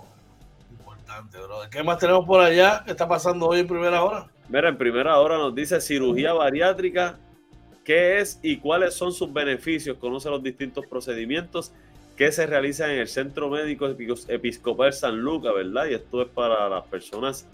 importante, 0.70 1.38
bro. 1.38 1.60
¿Qué 1.70 1.82
más 1.82 1.98
tenemos 1.98 2.26
por 2.26 2.40
allá? 2.40 2.82
¿Qué 2.84 2.90
está 2.90 3.06
pasando 3.06 3.46
hoy 3.46 3.60
en 3.60 3.68
primera 3.68 4.02
hora? 4.02 4.26
Mira, 4.48 4.68
en 4.68 4.76
primera 4.76 5.18
hora 5.18 5.38
nos 5.38 5.54
dice 5.54 5.80
cirugía 5.80 6.32
bariátrica, 6.32 7.18
qué 7.84 8.18
es 8.18 8.38
y 8.42 8.58
cuáles 8.58 8.94
son 8.94 9.12
sus 9.12 9.32
beneficios, 9.32 9.96
conoce 9.98 10.28
los 10.28 10.42
distintos 10.42 10.86
procedimientos 10.86 11.72
que 12.16 12.30
se 12.32 12.46
realizan 12.46 12.90
en 12.90 12.98
el 12.98 13.08
Centro 13.08 13.48
Médico 13.48 13.88
Episcopal 14.28 14.92
San 14.92 15.20
Lucas, 15.20 15.54
¿verdad? 15.54 15.86
Y 15.86 15.94
esto 15.94 16.22
es 16.22 16.28
para 16.28 16.68
las 16.68 16.84
personas 16.86 17.46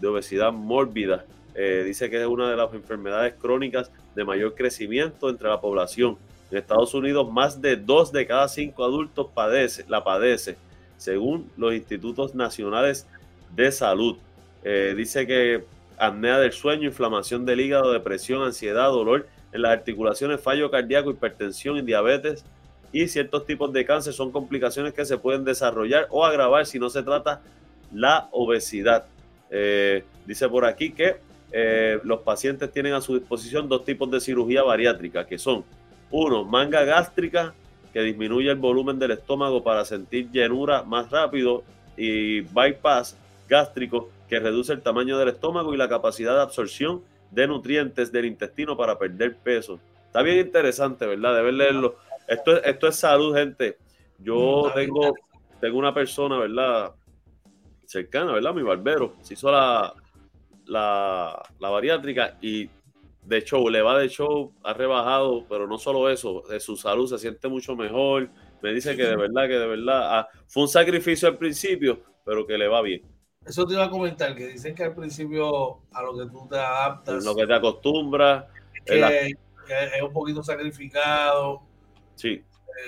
de 0.00 0.08
obesidad 0.08 0.52
mórbida. 0.52 1.24
Eh, 1.58 1.82
dice 1.86 2.10
que 2.10 2.20
es 2.20 2.26
una 2.26 2.50
de 2.50 2.56
las 2.56 2.72
enfermedades 2.74 3.34
crónicas 3.34 3.90
de 4.14 4.24
mayor 4.24 4.54
crecimiento 4.54 5.30
entre 5.30 5.48
la 5.48 5.60
población. 5.60 6.18
En 6.50 6.58
Estados 6.58 6.92
Unidos, 6.94 7.32
más 7.32 7.60
de 7.62 7.76
dos 7.76 8.12
de 8.12 8.26
cada 8.26 8.46
cinco 8.48 8.84
adultos 8.84 9.28
padece, 9.34 9.84
la 9.88 10.04
padece, 10.04 10.56
según 10.98 11.50
los 11.56 11.74
institutos 11.74 12.34
nacionales 12.34 13.06
de 13.54 13.72
salud. 13.72 14.16
Eh, 14.62 14.94
dice 14.96 15.26
que 15.26 15.64
apnea 15.96 16.38
del 16.38 16.52
sueño, 16.52 16.84
inflamación 16.84 17.46
del 17.46 17.60
hígado, 17.60 17.90
depresión, 17.90 18.42
ansiedad, 18.42 18.88
dolor 18.88 19.26
en 19.52 19.62
las 19.62 19.72
articulaciones, 19.72 20.40
fallo 20.40 20.70
cardíaco, 20.70 21.10
hipertensión 21.10 21.78
y 21.78 21.82
diabetes 21.82 22.44
y 22.92 23.08
ciertos 23.08 23.46
tipos 23.46 23.72
de 23.72 23.84
cáncer 23.84 24.12
son 24.12 24.30
complicaciones 24.30 24.92
que 24.92 25.04
se 25.04 25.18
pueden 25.18 25.44
desarrollar 25.44 26.06
o 26.10 26.24
agravar 26.24 26.66
si 26.66 26.78
no 26.78 26.90
se 26.90 27.02
trata 27.02 27.40
la 27.92 28.28
obesidad. 28.30 29.06
Eh, 29.50 30.04
dice 30.26 30.48
por 30.48 30.64
aquí 30.64 30.92
que 30.92 31.16
eh, 31.52 32.00
los 32.04 32.20
pacientes 32.20 32.72
tienen 32.72 32.94
a 32.94 33.00
su 33.00 33.18
disposición 33.18 33.68
dos 33.68 33.84
tipos 33.84 34.10
de 34.10 34.20
cirugía 34.20 34.62
bariátrica, 34.62 35.26
que 35.26 35.38
son, 35.38 35.64
uno, 36.10 36.44
manga 36.44 36.84
gástrica, 36.84 37.54
que 37.92 38.02
disminuye 38.02 38.50
el 38.50 38.58
volumen 38.58 38.98
del 38.98 39.12
estómago 39.12 39.62
para 39.62 39.84
sentir 39.84 40.30
llenura 40.30 40.82
más 40.82 41.10
rápido, 41.10 41.64
y 41.96 42.40
bypass 42.40 43.16
gástrico, 43.48 44.10
que 44.28 44.38
reduce 44.38 44.72
el 44.72 44.82
tamaño 44.82 45.16
del 45.18 45.28
estómago 45.28 45.72
y 45.72 45.76
la 45.76 45.88
capacidad 45.88 46.34
de 46.34 46.42
absorción 46.42 47.02
de 47.30 47.46
nutrientes 47.46 48.12
del 48.12 48.26
intestino 48.26 48.76
para 48.76 48.98
perder 48.98 49.36
peso. 49.36 49.78
Está 50.06 50.22
bien 50.22 50.38
interesante, 50.38 51.06
¿verdad? 51.06 51.36
Deben 51.36 51.58
leerlo. 51.58 51.96
Esto, 52.26 52.62
esto 52.62 52.88
es 52.88 52.96
salud, 52.96 53.34
gente. 53.34 53.78
Yo 54.18 54.70
tengo, 54.74 55.14
tengo 55.60 55.78
una 55.78 55.94
persona, 55.94 56.38
¿verdad? 56.38 56.92
Cercana, 57.84 58.32
¿verdad? 58.32 58.54
Mi 58.54 58.62
barbero. 58.62 59.14
Se 59.22 59.34
hizo 59.34 59.50
la, 59.50 59.94
la, 60.66 61.42
bariátrica 61.58 62.36
y 62.40 62.68
de 63.22 63.42
show, 63.42 63.68
le 63.68 63.82
va 63.82 63.98
de 63.98 64.08
show, 64.08 64.52
ha 64.62 64.72
rebajado, 64.72 65.46
pero 65.48 65.66
no 65.66 65.78
solo 65.78 66.08
eso, 66.08 66.42
de 66.48 66.60
su 66.60 66.76
salud 66.76 67.08
se 67.08 67.18
siente 67.18 67.48
mucho 67.48 67.74
mejor. 67.74 68.28
Me 68.62 68.72
dice 68.72 68.96
que 68.96 69.04
de 69.04 69.16
verdad, 69.16 69.48
que 69.48 69.58
de 69.58 69.66
verdad, 69.66 70.18
ah, 70.18 70.28
fue 70.46 70.64
un 70.64 70.68
sacrificio 70.68 71.28
al 71.28 71.36
principio, 71.36 72.00
pero 72.24 72.46
que 72.46 72.56
le 72.56 72.68
va 72.68 72.82
bien. 72.82 73.02
Eso 73.44 73.64
te 73.64 73.74
iba 73.74 73.84
a 73.84 73.90
comentar, 73.90 74.34
que 74.34 74.48
dicen 74.48 74.74
que 74.74 74.84
al 74.84 74.94
principio 74.94 75.82
a 75.92 76.02
lo 76.02 76.16
que 76.16 76.26
tú 76.30 76.48
te 76.48 76.56
adaptas. 76.56 77.24
Lo 77.24 77.34
que 77.34 77.46
te 77.46 77.54
acostumbras. 77.54 78.44
Que, 78.84 79.30
es 79.68 80.02
un 80.02 80.12
poquito 80.12 80.42
sacrificado. 80.42 81.62
Sí. 82.14 82.42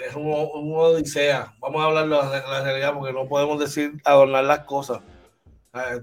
Es 0.06 0.14
un, 0.14 0.32
odisea. 0.32 1.54
Vamos 1.60 1.80
a 1.80 1.84
hablar 1.84 2.04
de 2.04 2.10
la, 2.10 2.62
realidad 2.62 2.94
porque 2.94 3.12
no 3.12 3.26
podemos 3.26 3.58
decir 3.58 4.00
adornar 4.04 4.44
las 4.44 4.60
cosas. 4.60 5.00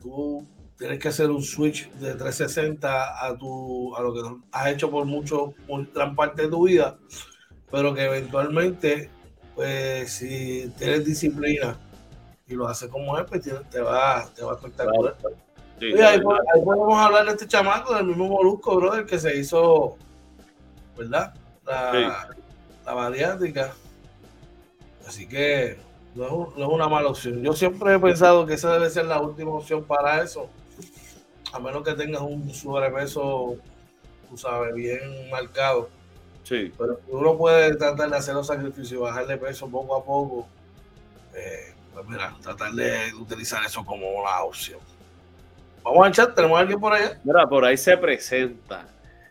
tú 0.02 0.48
tienes 0.78 1.00
que 1.00 1.08
hacer 1.08 1.30
un 1.30 1.42
switch 1.42 1.90
de 1.94 2.16
360 2.16 3.26
a, 3.26 3.38
tu, 3.38 3.96
a 3.96 4.02
lo 4.02 4.14
que 4.14 4.22
has 4.52 4.68
hecho 4.68 4.90
por 4.92 5.06
mucho, 5.06 5.54
por 5.68 5.92
gran 5.92 6.16
parte 6.16 6.44
de 6.44 6.48
tu 6.50 6.68
vida, 6.68 6.98
pero 7.72 7.94
que 7.94 8.04
eventualmente, 8.04 9.10
pues 9.56 10.12
si 10.12 10.72
tienes 10.78 11.06
disciplina 11.06 11.78
y 12.48 12.56
lo 12.56 12.68
haces 12.68 12.90
como 12.90 13.18
es, 13.18 13.26
pues 13.26 13.42
te 13.42 13.82
va, 13.82 14.28
te 14.36 14.44
va 14.44 14.54
a 14.54 14.56
espectacular. 14.56 15.16
ahí, 15.82 16.22
podemos 16.22 16.98
hablar 16.98 17.26
de 17.26 17.32
este 17.32 17.48
chamaco, 17.48 17.96
del 17.96 18.06
mismo 18.06 18.28
Molusco, 18.28 18.76
brother, 18.76 19.06
que 19.06 19.18
se 19.18 19.38
hizo, 19.38 19.96
¿verdad? 20.98 21.34
La, 21.66 22.30
la 22.86 22.94
bariátrica. 22.94 23.74
Así 25.08 25.28
que 25.28 25.78
no 26.16 26.54
es, 26.56 26.66
una 26.66 26.88
mala 26.88 27.10
opción. 27.10 27.42
Yo 27.42 27.54
siempre 27.54 27.96
he 27.96 28.00
pensado 28.00 28.46
que 28.46 28.54
esa 28.54 28.74
debe 28.74 28.90
ser 28.90 29.06
la 29.06 29.20
última 29.20 29.52
opción 29.52 29.84
para 29.84 30.22
eso 30.22 30.50
a 31.56 31.60
menos 31.60 31.84
que 31.84 31.94
tengas 31.94 32.22
un 32.22 32.54
sobrepeso, 32.54 33.56
tú 34.30 34.38
sabes, 34.38 34.76
bien 34.76 35.30
marcado. 35.32 35.90
Sí. 36.44 36.72
Pero 36.78 37.00
uno 37.08 37.38
puede 37.38 37.76
tratar 37.76 38.10
de 38.10 38.18
hacer 38.18 38.36
los 38.36 38.48
sacrificios 38.48 38.92
y 38.92 38.98
bajarle 38.98 39.38
peso 39.38 39.68
poco 39.70 39.96
a 39.96 40.04
poco. 40.04 40.48
Eh, 41.34 41.74
pues 41.94 42.06
mira, 42.08 42.36
tratar 42.42 42.74
de 42.74 43.14
utilizar 43.14 43.64
eso 43.64 43.86
como 43.86 44.06
una 44.12 44.44
opción. 44.44 44.80
Vamos 45.82 46.08
a 46.08 46.12
chat, 46.12 46.36
¿tenemos 46.36 46.58
a 46.58 46.62
alguien 46.62 46.80
por 46.80 46.92
allá? 46.92 47.20
Mira, 47.24 47.48
por 47.48 47.64
ahí 47.64 47.78
se 47.78 47.96
presenta 47.96 48.88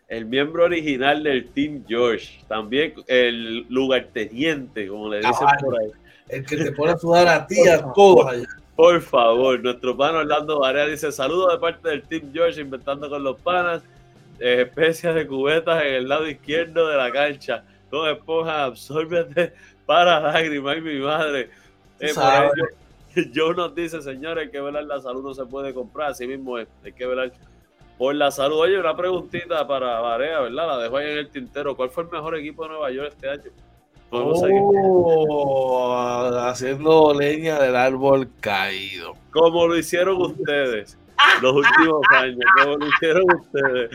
el 0.08 0.24
miembro 0.24 0.64
original 0.64 1.22
del 1.22 1.50
Team 1.50 1.84
George, 1.86 2.42
también 2.48 2.94
el 3.06 3.66
lugarteniente, 3.68 4.88
como 4.88 5.10
le 5.10 5.18
dicen 5.18 5.46
por 5.60 5.78
ahí. 5.78 5.90
El 6.28 6.46
que 6.46 6.56
te 6.56 6.72
pone 6.72 6.92
a 6.92 6.96
sudar 6.96 7.28
a 7.28 7.46
ti, 7.46 7.68
a 7.68 7.92
todos 7.92 8.26
allá. 8.26 8.48
Por 8.76 9.00
favor, 9.02 9.62
nuestro 9.62 9.96
pan 9.96 10.16
Orlando 10.16 10.58
Varea 10.58 10.86
dice 10.86 11.12
saludos 11.12 11.52
de 11.52 11.58
parte 11.58 11.88
del 11.88 12.02
Team 12.02 12.32
George, 12.32 12.60
inventando 12.60 13.08
con 13.08 13.22
los 13.22 13.40
panas, 13.40 13.84
eh, 14.40 14.62
especias 14.62 15.14
de 15.14 15.26
cubetas 15.26 15.84
en 15.84 15.94
el 15.94 16.08
lado 16.08 16.28
izquierdo 16.28 16.88
de 16.88 16.96
la 16.96 17.12
cancha, 17.12 17.64
con 17.88 18.08
esponja, 18.08 18.64
absórbete 18.64 19.54
para 19.86 20.18
lágrimas, 20.18 20.78
y 20.78 20.80
mi 20.80 20.98
madre. 20.98 21.50
Eh, 22.00 22.12
yo 23.32 23.52
nos 23.52 23.74
dice, 23.76 24.02
señores, 24.02 24.50
que 24.50 24.60
velar 24.60 24.84
la 24.84 25.00
salud 25.00 25.22
no 25.22 25.34
se 25.34 25.46
puede 25.46 25.72
comprar, 25.72 26.10
así 26.10 26.26
mismo 26.26 26.58
es, 26.58 26.66
hay 26.84 26.92
que 26.92 27.06
velar 27.06 27.30
por 27.96 28.12
la 28.16 28.32
salud. 28.32 28.58
Oye, 28.58 28.80
una 28.80 28.96
preguntita 28.96 29.64
para 29.68 30.00
Varea, 30.00 30.40
¿verdad? 30.40 30.66
La 30.66 30.78
dejo 30.78 30.96
ahí 30.96 31.12
en 31.12 31.18
el 31.18 31.30
tintero. 31.30 31.76
¿Cuál 31.76 31.90
fue 31.90 32.02
el 32.02 32.10
mejor 32.10 32.36
equipo 32.36 32.64
de 32.64 32.70
Nueva 32.70 32.90
York 32.90 33.10
este 33.12 33.28
año? 33.28 33.52
Oh, 34.10 35.92
haciendo 36.38 37.12
leña 37.14 37.58
del 37.58 37.74
árbol 37.74 38.30
caído. 38.40 39.14
Como 39.32 39.66
lo 39.66 39.76
hicieron 39.76 40.22
ustedes 40.22 40.96
los 41.40 41.54
últimos 41.54 42.02
años, 42.10 42.44
como 42.62 42.76
lo 42.76 42.86
hicieron 42.86 43.24
ustedes. 43.34 43.90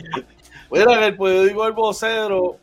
Mira, 0.71 1.05
el 1.07 1.17
periódico 1.17 1.65
El 1.67 1.73
Vocero 1.73 2.57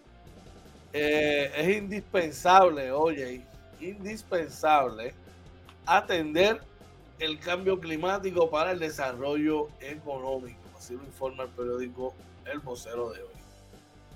eh, 0.93 1.51
es 1.57 1.77
indispensable, 1.77 2.93
oye, 2.93 3.43
indispensable 3.81 5.15
atender 5.85 6.61
el 7.19 7.39
cambio 7.39 7.81
climático 7.81 8.51
para 8.51 8.73
el 8.73 8.79
desarrollo 8.79 9.69
económico. 9.81 10.59
Así 10.77 10.95
lo 10.95 11.05
informa 11.05 11.45
el 11.45 11.51
periódico 11.51 12.15
El 12.45 12.61
Vocero 12.61 13.11
de 13.11 13.23
hoy. 13.23 13.29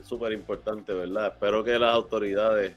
Es 0.00 0.06
súper 0.06 0.32
importante, 0.32 0.92
¿verdad? 0.92 1.28
Espero 1.28 1.64
que 1.64 1.78
las 1.78 1.94
autoridades, 1.94 2.76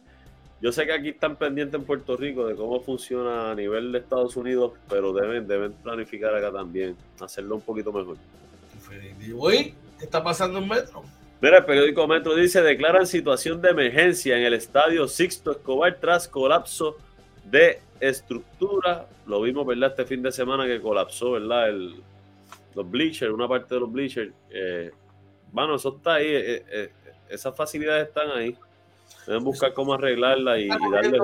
yo 0.64 0.72
sé 0.72 0.86
que 0.86 0.94
aquí 0.94 1.10
están 1.10 1.36
pendientes 1.36 1.78
en 1.78 1.86
Puerto 1.86 2.16
Rico 2.16 2.48
de 2.48 2.56
cómo 2.56 2.80
funciona 2.80 3.52
a 3.52 3.56
nivel 3.56 3.92
de 3.92 4.00
Estados 4.00 4.38
Unidos, 4.38 4.72
pero 4.90 5.12
deben, 5.12 5.46
deben 5.46 5.74
planificar 5.74 6.34
acá 6.34 6.54
también, 6.54 6.96
hacerlo 7.20 7.56
un 7.56 7.62
poquito 7.62 7.92
mejor. 7.92 8.16
Definitivo. 8.74 9.52
¿Y 9.52 9.74
qué 10.00 10.06
está 10.06 10.24
pasando 10.24 10.60
en 10.60 10.70
Metro? 10.70 11.04
Mira, 11.42 11.58
el 11.58 11.66
periódico 11.66 12.08
Metro 12.08 12.34
dice, 12.34 12.62
declaran 12.62 13.06
situación 13.06 13.62
de 13.62 13.72
emergencia 13.72 14.38
en 14.38 14.46
el 14.46 14.54
estadio 14.54 15.06
Sixto 15.10 15.52
Escobar 15.52 15.98
tras 16.00 16.30
colapso 16.30 16.96
de 17.44 17.82
estructura. 18.00 19.10
Lo 19.28 19.42
vimos, 19.42 19.68
¿verdad? 19.68 19.90
Este 19.90 20.06
fin 20.06 20.24
de 20.24 20.32
semana 20.32 20.66
que 20.66 20.80
colapsó, 20.80 21.32
¿verdad? 21.32 21.72
El, 21.72 21.96
los 22.74 22.90
bleachers, 22.90 23.34
una 23.34 23.50
parte 23.50 23.76
de 23.76 23.82
los 23.82 23.92
bleachers. 23.92 24.32
Eh, 24.50 24.92
bueno, 25.52 25.76
eso 25.76 25.98
está 25.98 26.14
ahí. 26.14 26.28
Eh, 26.28 26.66
eh, 26.72 26.92
esas 27.28 27.54
facilidades 27.54 28.08
están 28.08 28.32
ahí. 28.32 28.56
Deben 29.28 29.44
buscar 29.44 29.74
cómo 29.74 29.94
arreglarla 29.94 30.60
y, 30.60 30.68
darle. 30.68 31.18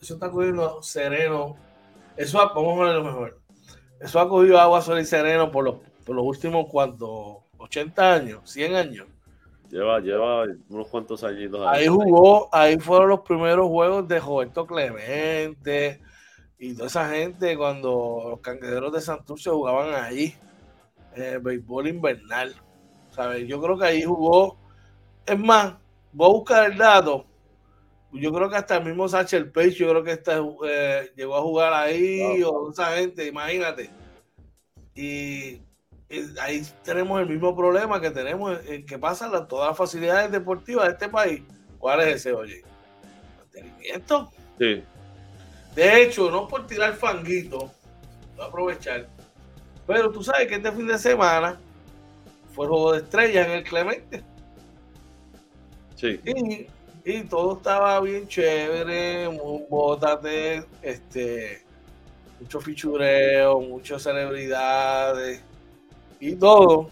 Eso 0.00 0.14
está 0.14 0.30
cogiendo 0.30 0.82
sereno. 0.82 1.56
Eso, 2.16 2.38
vamos 2.54 2.80
a 2.80 2.84
ver 2.84 2.94
lo 2.94 3.04
mejor. 3.04 3.40
Eso 4.00 4.20
ha 4.20 4.28
cogido 4.28 4.58
agua, 4.58 4.82
sol 4.82 4.98
y 4.98 5.04
sereno 5.04 5.50
por 5.50 5.64
los, 5.64 5.76
por 6.04 6.16
los 6.16 6.24
últimos, 6.24 6.66
¿cuántos? 6.70 7.38
80 7.58 8.12
años, 8.12 8.50
100 8.50 8.74
años. 8.74 9.06
Lleva, 9.70 10.00
lleva 10.00 10.44
unos 10.68 10.88
cuantos 10.88 11.24
añitos. 11.24 11.66
Ahí 11.66 11.86
jugó, 11.86 12.48
ahí 12.52 12.78
fueron 12.78 13.08
los 13.08 13.20
primeros 13.20 13.66
juegos 13.68 14.06
de 14.06 14.20
Roberto 14.20 14.66
Clemente 14.66 16.00
y 16.58 16.74
toda 16.74 16.86
esa 16.86 17.08
gente 17.08 17.56
cuando 17.56 18.26
los 18.30 18.40
cangrejeros 18.40 18.92
de 18.92 19.00
Santurce 19.00 19.50
jugaban 19.50 19.94
ahí, 19.94 20.34
eh, 21.16 21.38
béisbol 21.42 21.88
invernal. 21.88 22.54
¿sabes? 23.16 23.48
Yo 23.48 23.60
creo 23.60 23.78
que 23.78 23.86
ahí 23.86 24.02
jugó, 24.02 24.58
es 25.24 25.38
más, 25.38 25.74
voy 26.16 26.28
a 26.28 26.32
buscar 26.32 26.70
el 26.72 26.78
dato. 26.78 27.26
Yo 28.12 28.32
creo 28.32 28.48
que 28.48 28.56
hasta 28.56 28.78
el 28.78 28.84
mismo 28.86 29.06
Satchel 29.06 29.52
Page, 29.52 29.72
yo 29.72 29.90
creo 29.90 30.02
que 30.02 30.12
está, 30.12 30.40
eh, 30.66 31.12
llegó 31.14 31.36
a 31.36 31.42
jugar 31.42 31.74
ahí, 31.74 32.42
o 32.42 32.70
esa 32.70 32.96
gente, 32.96 33.26
imagínate. 33.26 33.90
Y 34.94 35.60
ahí 36.40 36.66
tenemos 36.82 37.20
el 37.20 37.28
mismo 37.28 37.54
problema 37.54 38.00
que 38.00 38.10
tenemos 38.10 38.58
en 38.66 38.86
que 38.86 38.98
pasan 38.98 39.46
todas 39.46 39.68
las 39.68 39.76
facilidades 39.76 40.32
deportivas 40.32 40.86
de 40.86 40.92
este 40.92 41.08
país. 41.10 41.42
¿Cuál 41.78 42.00
es 42.00 42.16
ese, 42.16 42.32
oye? 42.32 42.62
Mantenimiento. 43.36 44.30
Sí. 44.58 44.82
De 45.74 46.02
hecho, 46.02 46.30
no 46.30 46.48
por 46.48 46.66
tirar 46.66 46.94
fanguito, 46.94 47.70
voy 48.34 48.44
a 48.44 48.48
aprovechar, 48.48 49.06
pero 49.86 50.10
tú 50.10 50.22
sabes 50.22 50.48
que 50.48 50.54
este 50.54 50.72
fin 50.72 50.86
de 50.86 50.98
semana 50.98 51.60
fue 52.54 52.64
el 52.64 52.70
juego 52.70 52.92
de 52.92 52.98
estrellas 53.00 53.46
en 53.46 53.52
el 53.52 53.62
Clemente. 53.62 54.24
Sí. 55.96 56.20
Y, 57.04 57.22
todo 57.24 57.56
estaba 57.56 58.00
bien 58.00 58.26
chévere, 58.26 59.28
muy 59.28 59.62
bótate, 59.68 60.64
este, 60.82 61.62
mucho 62.40 62.60
fichureo, 62.60 63.60
muchas 63.60 64.02
celebridades 64.02 65.40
y 66.20 66.34
todo. 66.34 66.90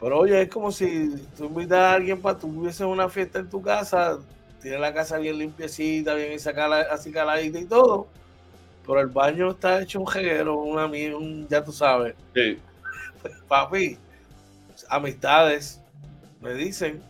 Pero 0.00 0.18
oye, 0.18 0.42
es 0.42 0.48
como 0.48 0.72
si 0.72 1.14
tú 1.36 1.44
invitas 1.44 1.78
a 1.78 1.94
alguien 1.94 2.20
para 2.20 2.34
que 2.34 2.40
tuviese 2.40 2.84
una 2.84 3.08
fiesta 3.08 3.38
en 3.38 3.50
tu 3.50 3.62
casa, 3.62 4.18
tienes 4.60 4.80
la 4.80 4.92
casa 4.92 5.18
bien 5.18 5.38
limpiecita, 5.38 6.14
bien 6.14 6.32
así 6.90 7.12
caladita 7.12 7.58
y 7.58 7.66
todo. 7.66 8.08
Pero 8.86 9.00
el 9.00 9.08
baño 9.08 9.50
está 9.50 9.80
hecho 9.82 10.00
un 10.00 10.08
jeguero, 10.08 10.56
una, 10.56 10.86
un, 10.86 11.46
ya 11.48 11.62
tú 11.62 11.72
sabes. 11.72 12.14
Sí. 12.34 12.58
Papi, 13.48 13.98
amistades 14.88 15.80
me 16.40 16.54
dicen 16.54 17.00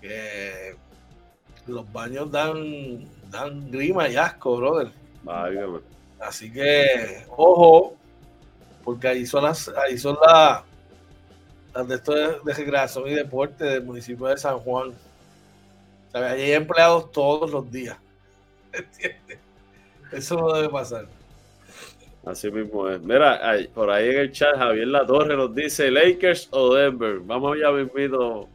que 0.00 0.76
los 1.66 1.90
baños 1.92 2.30
dan, 2.30 3.08
dan 3.30 3.70
grima 3.70 4.08
y 4.08 4.16
asco, 4.16 4.56
brother. 4.56 4.92
Así 6.18 6.52
que, 6.52 7.24
ojo, 7.28 7.96
porque 8.84 9.08
ahí 9.08 9.26
son 9.26 9.44
las, 9.44 9.68
ahí 9.68 9.96
son 9.98 10.16
las, 10.26 10.62
las 11.74 11.88
de 11.88 11.94
esto 11.94 12.12
de, 12.12 12.54
recreación 12.54 13.08
y 13.08 13.14
deporte 13.14 13.64
del 13.64 13.84
municipio 13.84 14.26
de 14.26 14.36
San 14.36 14.58
Juan. 14.58 14.88
O 14.88 16.10
sea, 16.10 16.30
hay 16.30 16.52
empleados 16.52 17.10
todos 17.12 17.50
los 17.50 17.70
días. 17.70 17.96
¿Entiendes? 18.72 19.38
Eso 20.12 20.36
no 20.36 20.52
debe 20.52 20.68
pasar. 20.68 21.06
Así 22.24 22.50
mismo 22.50 22.88
es. 22.88 23.00
Mira, 23.00 23.40
por 23.72 23.90
ahí 23.90 24.10
en 24.10 24.18
el 24.18 24.32
chat 24.32 24.56
Javier 24.56 24.88
La 24.88 25.06
Torre 25.06 25.36
nos 25.36 25.54
dice 25.54 25.90
Lakers 25.90 26.48
o 26.50 26.74
Denver. 26.74 27.20
Vamos 27.20 27.56
ya 27.58 27.70
mismito. 27.70 28.48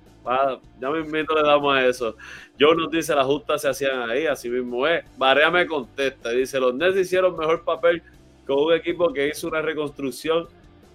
Ya 0.80 0.90
mismito 0.90 1.36
le 1.36 1.48
damos 1.48 1.76
a 1.76 1.86
eso. 1.86 2.16
Joe 2.60 2.76
nos 2.76 2.92
dice 2.92 3.14
las 3.16 3.26
justas 3.26 3.62
se 3.62 3.70
hacían 3.70 4.10
ahí, 4.10 4.26
así 4.26 4.50
mismo 4.50 4.86
es. 4.88 5.06
Barea 5.18 5.52
me 5.52 5.66
contesta, 5.66 6.30
dice 6.30 6.60
los 6.60 6.74
Nets 6.74 6.98
hicieron 6.98 7.38
mejor 7.38 7.64
papel 7.64 8.02
con 8.46 8.60
un 8.60 8.74
equipo 8.74 9.12
que 9.12 9.28
hizo 9.28 9.48
una 9.48 9.62
reconstrucción 9.62 10.48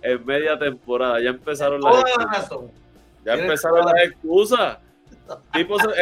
en 0.02 0.24
media 0.24 0.58
temporada. 0.58 1.20
Ya 1.20 1.30
empezaron 1.30 1.80
las 1.80 1.98
excusas. 1.98 2.60
Ya 3.24 3.34
empezaron 3.34 3.86
las 3.86 4.04
excusas. 4.04 4.78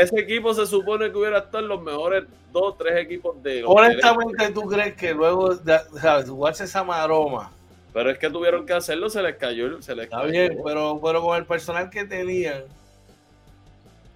ese 0.01 0.21
equipo 0.21 0.55
se 0.55 0.67
supone 0.67 1.11
que 1.11 1.19
hubiera 1.19 1.39
estado 1.39 1.61
en 1.61 1.69
los 1.69 1.83
mejores 1.83 2.25
dos, 2.53 2.77
tres 2.79 2.97
equipos 2.99 3.43
de. 3.43 3.63
Honestamente, 3.67 4.51
¿tú 4.53 4.63
crees 4.63 4.95
que 4.95 5.15
luego 5.15 5.55
de 5.55 5.79
jugarse 6.27 6.65
esa 6.65 6.85
maroma? 6.85 7.53
Pero 7.93 8.11
es 8.11 8.19
que 8.19 8.31
tuvieron 8.31 8.67
que 8.67 8.75
hacerlo, 8.75 9.11
se 9.11 9.23
les 9.23 9.37
cayó. 9.37 9.81
Se 9.83 9.95
les 9.95 10.05
Está 10.05 10.23
bien, 10.25 10.61
pero, 10.65 11.01
pero 11.03 11.23
con 11.23 11.37
el 11.37 11.47
personal 11.47 11.91
que 11.91 12.05
tenían, 12.05 12.65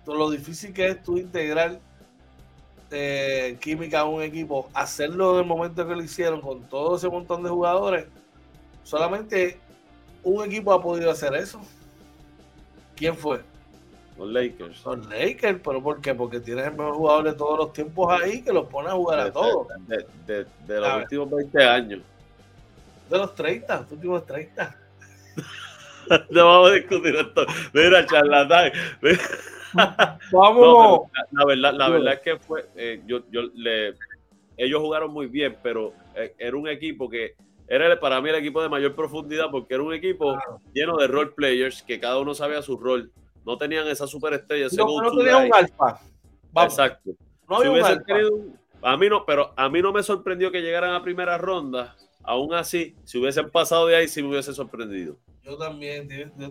lo 0.07 0.31
difícil 0.31 0.73
que 0.73 0.89
es 0.89 1.03
tú 1.03 1.19
integrar 1.19 1.81
eh, 2.91 3.57
química 3.61 4.01
a 4.01 4.05
un 4.05 4.23
equipo, 4.23 4.69
hacerlo 4.75 5.35
en 5.35 5.41
el 5.41 5.47
momento 5.47 5.87
que 5.87 5.95
lo 5.95 6.03
hicieron 6.03 6.41
con 6.41 6.63
todo 6.69 6.97
ese 6.97 7.09
montón 7.09 7.43
de 7.43 7.49
jugadores, 7.49 8.07
solamente 8.83 9.59
un 10.23 10.45
equipo 10.45 10.73
ha 10.73 10.83
podido 10.83 11.11
hacer 11.11 11.35
eso. 11.35 11.61
¿Quién 12.95 13.17
fue? 13.17 13.41
Los 14.19 14.29
Lakers. 14.29 14.85
Los 14.85 15.07
Lakers, 15.07 15.61
pero 15.65 15.83
¿por 15.83 16.01
qué? 16.01 16.15
Porque 16.15 16.41
tienes 16.41 16.67
el 16.67 16.73
mejor 16.73 16.95
jugador 16.95 17.25
de 17.25 17.33
todos 17.33 17.59
los 17.59 17.73
tiempos 17.73 18.21
ahí 18.21 18.43
que 18.43 18.53
los 18.53 18.67
pone 18.69 18.89
a 18.89 18.93
jugar 18.93 19.21
a 19.21 19.33
todos. 19.33 19.69
De, 20.27 20.47
los 20.69 20.97
últimos 20.97 21.31
20 21.31 21.65
años. 21.65 22.01
De 23.09 23.19
los 23.19 23.35
30, 23.35 23.81
los 23.81 23.93
últimos 23.93 24.27
30. 24.27 24.77
no 26.31 26.47
vamos 26.47 26.71
a 26.71 26.75
discutir 26.75 27.17
esto. 27.17 27.47
Mira, 27.73 28.07
charlatán. 28.07 28.73
Vamos. 30.33 31.09
la, 31.31 31.45
verdad, 31.45 31.75
la 31.75 31.89
verdad 31.89 32.15
es 32.15 32.21
que 32.21 32.37
fue, 32.39 32.67
eh, 32.77 33.03
yo, 33.07 33.21
yo 33.31 33.43
le, 33.55 33.95
ellos 34.57 34.81
jugaron 34.81 35.13
muy 35.13 35.27
bien, 35.27 35.57
pero 35.63 35.93
eh, 36.15 36.35
era 36.39 36.57
un 36.57 36.69
equipo 36.69 37.09
que 37.09 37.35
era 37.69 37.99
para 37.99 38.21
mí 38.21 38.29
el 38.29 38.37
equipo 38.37 38.63
de 38.63 38.69
mayor 38.69 38.95
profundidad 38.95 39.47
porque 39.51 39.75
era 39.75 39.83
un 39.83 39.95
equipo 39.95 40.37
lleno 40.75 40.97
de 40.97 41.07
role 41.07 41.31
players 41.31 41.83
que 41.83 41.99
cada 41.99 42.19
uno 42.19 42.35
sabía 42.35 42.61
su 42.63 42.77
rol. 42.77 43.11
No 43.45 43.57
tenían 43.57 43.89
esa 43.89 44.07
superestrella. 44.07 44.69
No, 44.77 45.03
no 45.03 45.17
tenían 45.17 45.47
un 45.47 45.55
alfa. 45.55 46.01
Exacto. 46.63 47.13
No 47.49 47.57
a 48.85 48.97
mí 48.97 49.09
no, 49.09 49.25
pero 49.25 49.53
a 49.57 49.69
mí 49.69 49.81
no 49.81 49.93
me 49.93 50.03
sorprendió 50.03 50.51
que 50.51 50.61
llegaran 50.61 50.93
a 50.93 51.03
primera 51.03 51.39
ronda. 51.39 51.97
Aún 52.25 52.53
así, 52.53 52.97
si 53.05 53.19
hubiesen 53.19 53.51
pasado 53.51 53.87
de 53.87 53.97
ahí, 53.97 54.09
sí 54.09 54.23
me 54.23 54.31
hubiese 54.31 54.53
sorprendido. 54.53 55.17
Yo 55.43 55.57
también, 55.57 56.09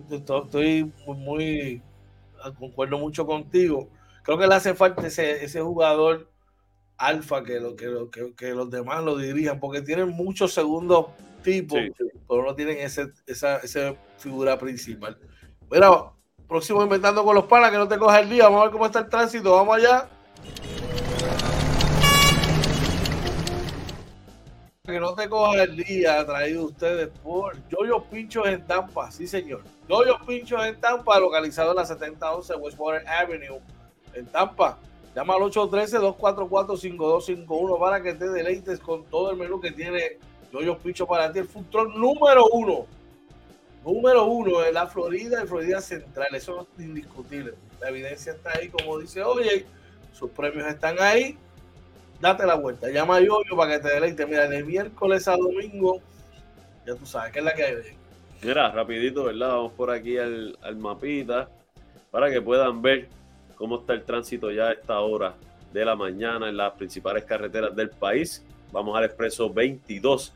estoy 0.09 0.91
muy 1.05 1.81
concuerdo 2.57 2.97
mucho 2.97 3.25
contigo. 3.25 3.89
Creo 4.23 4.37
que 4.37 4.47
le 4.47 4.55
hace 4.55 4.73
falta 4.73 5.07
ese, 5.07 5.43
ese 5.43 5.61
jugador 5.61 6.29
alfa 6.97 7.43
que, 7.43 7.59
lo, 7.59 7.75
que, 7.75 8.33
que, 8.37 8.51
los 8.51 8.69
demás 8.69 9.03
lo 9.03 9.17
dirijan, 9.17 9.59
porque 9.59 9.81
tienen 9.81 10.09
muchos 10.09 10.53
segundos 10.53 11.07
tipos, 11.43 11.79
pero 12.29 12.45
no 12.45 12.53
tienen 12.53 12.77
ese, 12.77 13.11
esa, 13.25 13.57
esa 13.57 13.95
figura 14.17 14.57
principal. 14.59 15.17
Mira, 15.71 16.11
próximo 16.47 16.83
inventando 16.83 17.23
con 17.23 17.33
los 17.33 17.45
panas, 17.45 17.71
que 17.71 17.77
no 17.77 17.87
te 17.87 17.97
coja 17.97 18.19
el 18.19 18.29
día. 18.29 18.43
Vamos 18.43 18.59
a 18.59 18.63
ver 18.65 18.71
cómo 18.73 18.85
está 18.85 18.99
el 18.99 19.09
tránsito. 19.09 19.55
Vamos 19.55 19.77
allá. 19.77 20.09
Que 24.83 24.99
no 24.99 25.13
te 25.13 25.29
coja 25.29 25.63
el 25.63 25.77
día, 25.77 26.25
traído 26.25 26.65
ustedes 26.65 27.07
por 27.23 27.55
Yoyo 27.69 28.03
Pinchos 28.03 28.47
en 28.47 28.67
Tampa. 28.67 29.09
Sí, 29.11 29.27
señor. 29.27 29.63
Yoyo 29.91 30.17
Pinchos 30.25 30.65
en 30.65 30.79
Tampa, 30.79 31.19
localizado 31.19 31.71
en 31.71 31.75
la 31.75 31.85
7011 31.85 32.55
Westwater 32.55 33.05
Avenue, 33.05 33.59
en 34.13 34.25
Tampa. 34.27 34.79
Llama 35.13 35.33
al 35.33 35.41
813-244-5251 35.41 37.77
para 37.77 38.01
que 38.01 38.13
te 38.13 38.29
deleites 38.29 38.79
con 38.79 39.03
todo 39.03 39.31
el 39.31 39.37
menú 39.37 39.59
que 39.59 39.71
tiene 39.71 40.17
Yoyo 40.53 40.77
Pincho 40.77 41.05
para 41.05 41.33
ti. 41.33 41.39
El 41.39 41.47
food 41.49 41.65
número 41.93 42.45
uno. 42.53 42.85
Número 43.83 44.27
uno 44.27 44.63
en 44.63 44.75
la 44.75 44.87
Florida 44.87 45.43
y 45.43 45.47
Florida 45.47 45.81
Central. 45.81 46.29
Eso 46.31 46.65
es 46.77 46.85
indiscutible. 46.85 47.55
La 47.81 47.89
evidencia 47.89 48.31
está 48.31 48.51
ahí, 48.57 48.69
como 48.69 48.97
dice, 48.97 49.21
oye, 49.23 49.65
sus 50.13 50.31
premios 50.31 50.67
están 50.67 50.95
ahí. 51.01 51.37
Date 52.21 52.45
la 52.45 52.55
vuelta. 52.55 52.89
Llama 52.89 53.17
a 53.17 53.19
Yoyo 53.19 53.57
para 53.57 53.73
que 53.73 53.79
te 53.79 53.89
deleites. 53.93 54.25
Mira, 54.25 54.47
de 54.47 54.63
miércoles 54.63 55.27
a 55.27 55.35
domingo, 55.35 55.99
ya 56.87 56.95
tú 56.95 57.05
sabes 57.05 57.33
que 57.33 57.39
es 57.39 57.45
la 57.45 57.53
que 57.53 57.65
hay. 57.65 58.00
Mira, 58.43 58.71
rapidito, 58.71 59.25
¿verdad? 59.25 59.49
Vamos 59.49 59.73
por 59.73 59.91
aquí 59.91 60.17
al, 60.17 60.57
al 60.61 60.75
mapita 60.75 61.47
para 62.09 62.31
que 62.31 62.41
puedan 62.41 62.81
ver 62.81 63.07
cómo 63.55 63.79
está 63.79 63.93
el 63.93 64.03
tránsito 64.03 64.49
ya 64.51 64.69
a 64.69 64.71
esta 64.73 64.99
hora 64.99 65.35
de 65.71 65.85
la 65.85 65.95
mañana 65.95 66.49
en 66.49 66.57
las 66.57 66.73
principales 66.73 67.23
carreteras 67.23 67.75
del 67.75 67.91
país. 67.91 68.43
Vamos 68.71 68.97
al 68.97 69.05
expreso 69.05 69.51
22, 69.53 70.33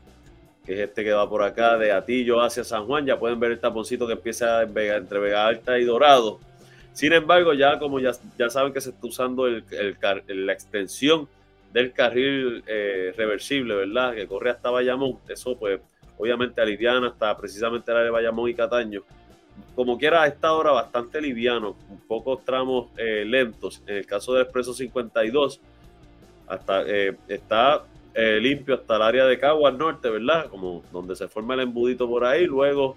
que 0.64 0.74
es 0.74 0.88
este 0.88 1.02
que 1.02 1.12
va 1.12 1.28
por 1.28 1.42
acá 1.42 1.76
de 1.78 1.90
Atillo 1.90 2.40
hacia 2.40 2.62
San 2.62 2.86
Juan. 2.86 3.04
Ya 3.06 3.18
pueden 3.18 3.40
ver 3.40 3.50
el 3.52 3.58
taponcito 3.58 4.06
que 4.06 4.12
empieza 4.12 4.62
entre 4.62 5.18
Vega 5.18 5.46
Alta 5.46 5.76
y 5.78 5.84
Dorado. 5.84 6.38
Sin 6.92 7.12
embargo, 7.12 7.54
ya 7.54 7.78
como 7.78 7.98
ya, 7.98 8.12
ya 8.38 8.48
saben 8.48 8.72
que 8.72 8.80
se 8.80 8.90
está 8.90 9.06
usando 9.06 9.48
la 9.48 10.52
extensión 10.52 11.28
del 11.72 11.92
carril 11.92 12.62
eh, 12.66 13.12
reversible, 13.16 13.74
¿verdad? 13.74 14.14
Que 14.14 14.26
corre 14.26 14.50
hasta 14.50 14.70
Bayamón. 14.70 15.18
Eso 15.28 15.58
pues 15.58 15.80
obviamente 16.18 16.60
aliviana 16.60 17.08
hasta 17.08 17.36
precisamente 17.36 17.92
la 17.92 18.00
de 18.00 18.10
Bayamón 18.10 18.50
y 18.50 18.54
Cataño 18.54 19.02
como 19.74 19.98
quiera, 19.98 20.22
a 20.22 20.26
esta 20.26 20.52
hora 20.52 20.72
bastante 20.72 21.20
liviano, 21.20 21.76
un 21.90 22.00
pocos 22.00 22.44
tramos 22.44 22.88
eh, 22.96 23.24
lentos. 23.26 23.82
En 23.86 23.96
el 23.96 24.06
caso 24.06 24.32
del 24.32 24.42
Expreso 24.42 24.72
52, 24.72 25.60
hasta, 26.46 26.82
eh, 26.86 27.16
está 27.28 27.84
eh, 28.14 28.38
limpio 28.40 28.74
hasta 28.74 28.96
el 28.96 29.02
área 29.02 29.26
de 29.26 29.38
Caguas 29.38 29.74
Norte, 29.74 30.08
¿verdad? 30.08 30.48
Como 30.48 30.82
donde 30.92 31.14
se 31.14 31.28
forma 31.28 31.54
el 31.54 31.60
embudito 31.60 32.08
por 32.08 32.24
ahí. 32.24 32.46
Luego, 32.46 32.96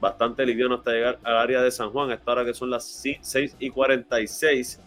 bastante 0.00 0.46
liviano 0.46 0.76
hasta 0.76 0.92
llegar 0.92 1.18
al 1.24 1.36
área 1.36 1.62
de 1.62 1.70
San 1.70 1.90
Juan, 1.90 2.10
a 2.10 2.14
esta 2.14 2.44
que 2.44 2.54
son 2.54 2.70
las 2.70 2.84
6 2.84 3.56
y 3.58 3.70
46. 3.70 4.80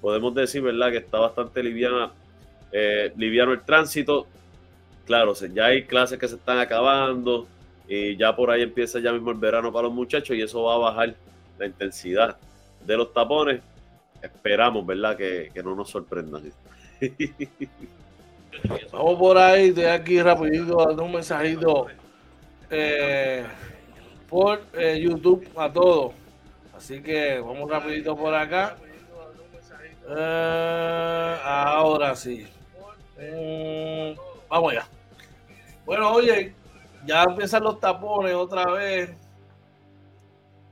Podemos 0.00 0.34
decir, 0.34 0.62
¿verdad? 0.62 0.90
Que 0.90 0.98
está 0.98 1.18
bastante 1.18 1.62
liviana, 1.62 2.12
liviano 3.16 3.52
el 3.52 3.62
tránsito. 3.62 4.26
Claro, 5.06 5.34
ya 5.34 5.66
hay 5.66 5.84
clases 5.84 6.18
que 6.18 6.26
se 6.26 6.34
están 6.34 6.58
acabando 6.58 7.46
y 7.88 8.16
ya 8.16 8.34
por 8.34 8.50
ahí 8.50 8.62
empieza 8.62 8.98
ya 8.98 9.12
mismo 9.12 9.30
el 9.30 9.36
verano 9.36 9.72
para 9.72 9.84
los 9.84 9.94
muchachos 9.94 10.36
y 10.36 10.42
eso 10.42 10.64
va 10.64 10.74
a 10.74 10.78
bajar 10.78 11.14
la 11.58 11.66
intensidad 11.66 12.36
de 12.84 12.96
los 12.96 13.12
tapones. 13.12 13.62
Esperamos, 14.20 14.84
¿verdad? 14.84 15.16
Que, 15.16 15.52
no 15.62 15.76
nos 15.76 15.90
sorprendan. 15.90 16.52
Vamos 18.92 19.18
por 19.18 19.38
ahí, 19.38 19.70
de 19.70 19.88
aquí 19.90 20.20
rapidito 20.20 20.76
dando 20.76 21.04
un 21.04 21.12
mensajito 21.12 21.86
eh, 22.70 23.44
por 24.28 24.62
eh, 24.72 24.98
YouTube 24.98 25.46
a 25.56 25.70
todos. 25.70 26.14
Así 26.74 27.02
que 27.02 27.38
vamos 27.38 27.70
rapidito 27.70 28.16
por 28.16 28.34
acá. 28.34 28.76
Eh, 30.08 31.36
ahora 31.44 32.16
sí. 32.16 32.46
Mm, 33.18 34.18
vamos 34.48 34.72
allá. 34.72 34.86
Bueno, 35.86 36.10
oye, 36.10 36.52
ya 37.06 37.22
empiezan 37.22 37.62
los 37.62 37.78
tapones 37.78 38.34
otra 38.34 38.68
vez. 38.72 39.16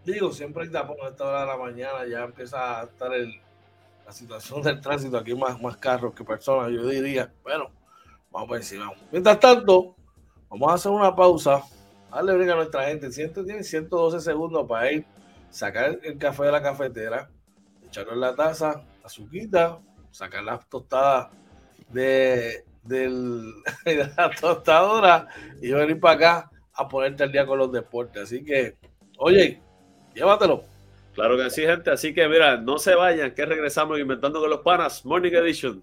Digo, 0.05 0.33
siempre 0.33 0.65
hay 0.65 0.71
tapones 0.71 1.05
a 1.05 1.09
esta 1.09 1.25
hora 1.25 1.41
de 1.43 1.47
la 1.47 1.57
mañana, 1.57 2.05
ya 2.05 2.25
empieza 2.25 2.81
a 2.81 2.85
estar 2.85 3.13
la 3.13 4.13
situación 4.13 4.61
del 4.61 4.81
tránsito, 4.81 5.17
aquí 5.17 5.33
más, 5.33 5.63
más 5.63 5.77
carros 5.77 6.13
que 6.15 6.25
personas, 6.25 6.73
yo 6.73 6.85
diría. 6.89 7.33
Bueno, 7.45 7.71
vamos 8.33 8.51
a 8.51 8.53
ver 8.55 8.65
si 8.65 8.77
vamos. 8.77 8.99
Mientras 9.13 9.39
tanto, 9.39 9.95
vamos 10.51 10.71
a 10.73 10.75
hacer 10.75 10.91
una 10.91 11.15
pausa, 11.15 11.63
darle 12.11 12.35
brinca 12.35 12.55
a 12.55 12.57
nuestra 12.57 12.85
gente. 12.87 13.13
Siento, 13.13 13.45
tiene 13.45 13.63
112 13.63 14.19
segundos 14.21 14.67
para 14.69 14.91
ir, 14.91 15.07
sacar 15.49 15.97
el 16.03 16.19
café 16.19 16.43
de 16.43 16.53
la 16.53 16.61
cafetera, 16.61 17.31
echarlo 17.87 18.15
en 18.15 18.21
la 18.21 18.35
taza, 18.35 18.83
azuquita, 19.05 19.79
sacar 20.11 20.43
las 20.43 20.69
tostadas 20.69 21.29
de 21.89 22.65
del, 22.85 23.53
de 23.85 24.11
la 24.17 24.31
tostadora 24.31 25.29
y 25.61 25.71
venir 25.71 26.01
para 26.01 26.15
acá 26.15 26.51
a 26.75 26.89
ponerte 26.89 27.23
al 27.23 27.33
día 27.33 27.47
con 27.47 27.59
los 27.59 27.73
deportes. 27.73 28.25
Así 28.25 28.45
que, 28.45 28.77
oye, 29.19 29.61
llévatelo. 30.15 30.65
Claro 31.15 31.37
que 31.37 31.49
sí, 31.51 31.63
gente. 31.63 31.91
Así 31.91 32.13
que, 32.13 32.29
mira, 32.29 32.57
no 32.57 32.79
se 32.79 32.95
vayan, 32.95 33.33
que 33.33 33.47
regresamos 33.47 33.99
inventando 34.01 34.41
con 34.41 34.51
los 34.51 34.61
panas. 34.61 35.05
Morning 35.05 35.33
Edition. 35.33 35.83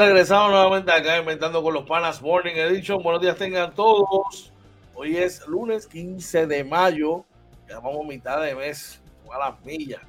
Regresamos 0.00 0.50
nuevamente 0.50 0.90
acá 0.90 1.18
inventando 1.18 1.62
con 1.62 1.72
los 1.72 1.84
panas 1.84 2.20
Morning 2.20 2.54
Edition. 2.54 3.02
Buenos 3.02 3.22
días 3.22 3.36
tengan 3.36 3.72
todos. 3.74 4.52
Hoy 4.94 5.16
es 5.16 5.46
lunes 5.46 5.86
15 5.86 6.46
de 6.46 6.64
mayo. 6.64 7.24
Ya 7.68 7.78
vamos 7.78 8.04
mitad 8.04 8.40
de 8.42 8.54
mes. 8.54 9.00
A 9.32 9.38
las 9.38 9.64
millas. 9.64 10.02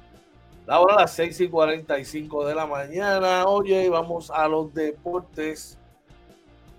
La 0.66 0.80
hora 0.80 0.94
a 0.94 1.00
las 1.02 1.12
6 1.14 1.40
y 1.40 1.48
45 1.48 2.46
de 2.46 2.54
la 2.54 2.66
mañana. 2.66 3.44
Oye, 3.46 3.88
vamos 3.88 4.30
a 4.30 4.48
los 4.48 4.74
deportes. 4.74 5.78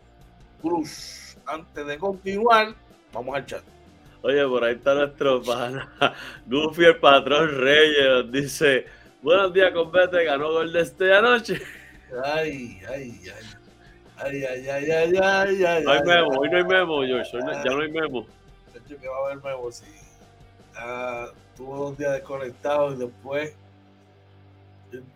Cruz. 0.63 1.37
Antes 1.45 1.87
de 1.87 1.99
continuar, 1.99 2.75
vamos 3.13 3.37
al 3.37 3.45
chat. 3.45 3.63
Oye, 4.23 4.47
por 4.47 4.65
ahí 4.65 4.75
está 4.75 4.95
nuestro 4.95 5.43
pana. 5.43 5.93
Goofy, 6.47 6.85
el 6.85 6.97
patrón 6.99 7.51
Reyes, 7.59 8.33
dice: 8.33 8.87
Buenos 9.23 9.53
días, 9.53 9.73
Convete, 9.73 10.25
ganó 10.25 10.53
Golden 10.53 10.83
State 10.83 11.15
anoche. 11.15 11.61
Ay, 12.25 12.81
ay, 12.89 13.21
ay. 13.25 13.50
Ay, 14.23 14.45
ay, 14.45 14.69
ay, 14.69 14.91
ay, 14.91 15.17
ay, 15.23 15.65
ay. 15.65 15.85
No 15.85 15.91
hay 15.93 15.99
ay, 15.99 16.05
memo, 16.07 16.29
hoy 16.39 16.51
no 16.51 16.57
hay 16.57 16.65
memo, 16.65 17.03
George. 17.03 17.37
hoy 17.37 17.43
no- 17.43 17.51
ay. 17.51 17.63
ya 17.65 17.71
no 17.71 17.81
hay 17.83 17.91
memo. 17.93 18.27
De 18.73 18.79
hecho, 18.79 19.01
que 19.01 19.09
va 19.09 19.17
a 19.17 19.25
haber 19.27 19.43
memo, 19.43 19.73
sí. 19.73 19.85
Ah, 20.77 21.27
tuvo 21.57 21.77
dos 21.77 21.99
días 21.99 22.13
desconectados 22.13 22.95
y 22.95 22.99
después 22.99 23.55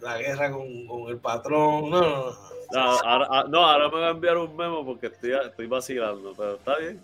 la 0.00 0.18
guerra 0.18 0.50
con, 0.52 0.86
con 0.86 1.08
el 1.10 1.18
patrón. 1.18 1.90
No, 1.90 2.00
no, 2.00 2.26
no. 2.30 2.54
No, 2.72 2.80
ahora, 2.80 3.26
ah, 3.30 3.44
no, 3.48 3.58
ahora 3.64 3.88
me 3.88 4.00
va 4.00 4.06
a 4.08 4.10
enviar 4.10 4.36
un 4.38 4.56
memo 4.56 4.84
porque 4.84 5.06
estoy, 5.08 5.32
estoy 5.32 5.66
vacilando, 5.66 6.32
pero 6.36 6.54
está 6.54 6.78
bien. 6.78 7.00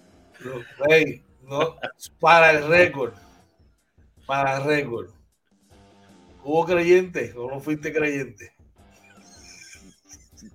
No, 1.43 1.77
para 2.19 2.53
el 2.53 2.67
récord. 2.67 3.13
Para 4.27 4.57
el 4.59 4.65
récord. 4.65 5.09
¿Hubo 6.43 6.65
creyente 6.65 7.35
o 7.37 7.51
no 7.51 7.61
fuiste 7.61 7.93
creyente? 7.93 8.53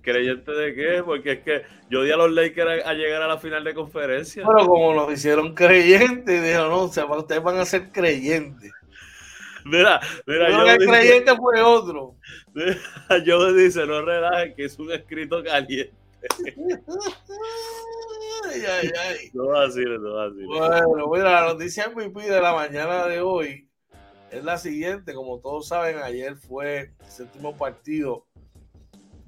¿Creyente 0.02 0.52
de 0.52 0.74
qué? 0.74 1.02
Porque 1.04 1.32
es 1.32 1.38
que 1.40 1.62
yo 1.90 2.02
di 2.02 2.10
a 2.10 2.16
los 2.16 2.32
Lakers 2.32 2.84
a, 2.84 2.90
a 2.90 2.94
llegar 2.94 3.22
a 3.22 3.28
la 3.28 3.38
final 3.38 3.64
de 3.64 3.74
conferencia. 3.74 4.44
Pero 4.46 4.66
como 4.66 4.94
nos 4.94 5.12
hicieron 5.12 5.54
creyentes, 5.54 6.42
dijeron, 6.42 6.70
no, 6.70 6.82
o 6.84 6.88
sea, 6.88 7.06
ustedes 7.06 7.42
van 7.42 7.58
a 7.58 7.64
ser 7.64 7.90
creyentes. 7.92 8.72
Mira, 9.64 10.00
mira, 10.26 10.50
yo 10.50 10.62
el 10.64 10.78
dice, 10.78 10.90
creyente 10.90 11.36
fue 11.36 11.60
otro. 11.60 12.14
yo 13.24 13.52
dice, 13.52 13.84
no 13.84 14.00
relajen, 14.02 14.54
que 14.54 14.64
es 14.66 14.78
un 14.78 14.92
escrito 14.92 15.42
caliente. 15.42 15.92
Ay, 18.48 18.62
ay, 18.64 18.90
ay. 18.96 19.30
No 19.34 19.48
vaciles, 19.48 20.00
no 20.00 20.14
vaciles. 20.14 20.46
Bueno, 20.46 21.08
mira, 21.12 21.32
la 21.32 21.52
noticia 21.52 21.88
MVP 21.88 22.30
de 22.30 22.40
la 22.40 22.52
mañana 22.52 23.06
de 23.06 23.20
hoy 23.20 23.68
es 24.30 24.44
la 24.44 24.56
siguiente. 24.56 25.14
Como 25.14 25.40
todos 25.40 25.68
saben, 25.68 25.98
ayer 25.98 26.36
fue 26.36 26.92
el 27.00 27.10
séptimo 27.10 27.56
partido 27.56 28.25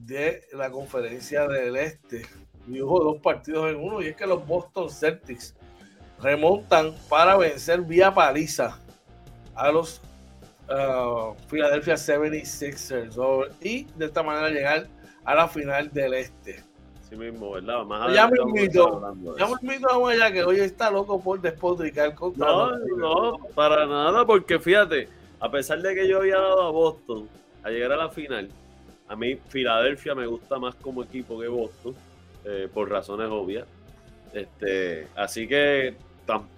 de 0.08 0.40
la 0.54 0.70
conferencia 0.70 1.46
del 1.46 1.76
Este. 1.76 2.26
Y 2.66 2.80
hubo 2.80 3.04
dos 3.04 3.20
partidos 3.22 3.70
en 3.70 3.76
uno, 3.76 4.02
y 4.02 4.08
es 4.08 4.16
que 4.16 4.26
los 4.26 4.44
Boston 4.46 4.90
Celtics 4.90 5.54
remontan 6.20 6.94
para 7.08 7.36
vencer 7.36 7.82
vía 7.82 8.12
paliza 8.12 8.78
a 9.54 9.70
los 9.70 10.00
uh, 10.68 11.34
Philadelphia 11.48 11.94
76ers 11.94 13.16
¿no? 13.16 13.44
y 13.60 13.84
de 13.96 14.06
esta 14.06 14.22
manera 14.22 14.48
llegar 14.48 14.86
a 15.24 15.34
la 15.34 15.48
final 15.48 15.92
del 15.92 16.14
Este. 16.14 16.64
Sí 17.08 17.16
mismo, 17.16 17.52
¿verdad? 17.52 17.84
Más 17.84 18.12
Ya 18.14 18.28
me 18.28 18.38
invito. 18.40 19.14
Ya 19.38 19.46
me 19.46 19.54
invito 19.62 20.06
a 20.06 20.10
allá 20.10 20.32
que 20.32 20.42
hoy 20.42 20.60
está 20.60 20.90
loco 20.90 21.22
por 21.22 21.40
despotricar 21.40 22.14
contra 22.14 22.46
No, 22.46 22.78
no, 22.78 23.38
para 23.54 23.86
nada, 23.86 24.26
porque 24.26 24.58
fíjate, 24.58 25.08
a 25.40 25.50
pesar 25.50 25.80
de 25.80 25.94
que 25.94 26.08
yo 26.08 26.18
había 26.18 26.36
dado 26.36 26.62
a 26.62 26.70
Boston 26.70 27.28
a 27.62 27.70
llegar 27.70 27.92
a 27.92 27.96
la 27.96 28.10
final, 28.10 28.50
a 29.08 29.16
mí 29.16 29.36
Filadelfia 29.48 30.14
me 30.14 30.26
gusta 30.26 30.58
más 30.58 30.74
como 30.76 31.02
equipo 31.02 31.38
que 31.40 31.48
Boston, 31.48 31.94
eh, 32.44 32.68
por 32.72 32.90
razones 32.90 33.28
obvias. 33.30 33.66
Este, 34.32 35.08
así 35.16 35.48
que 35.48 35.96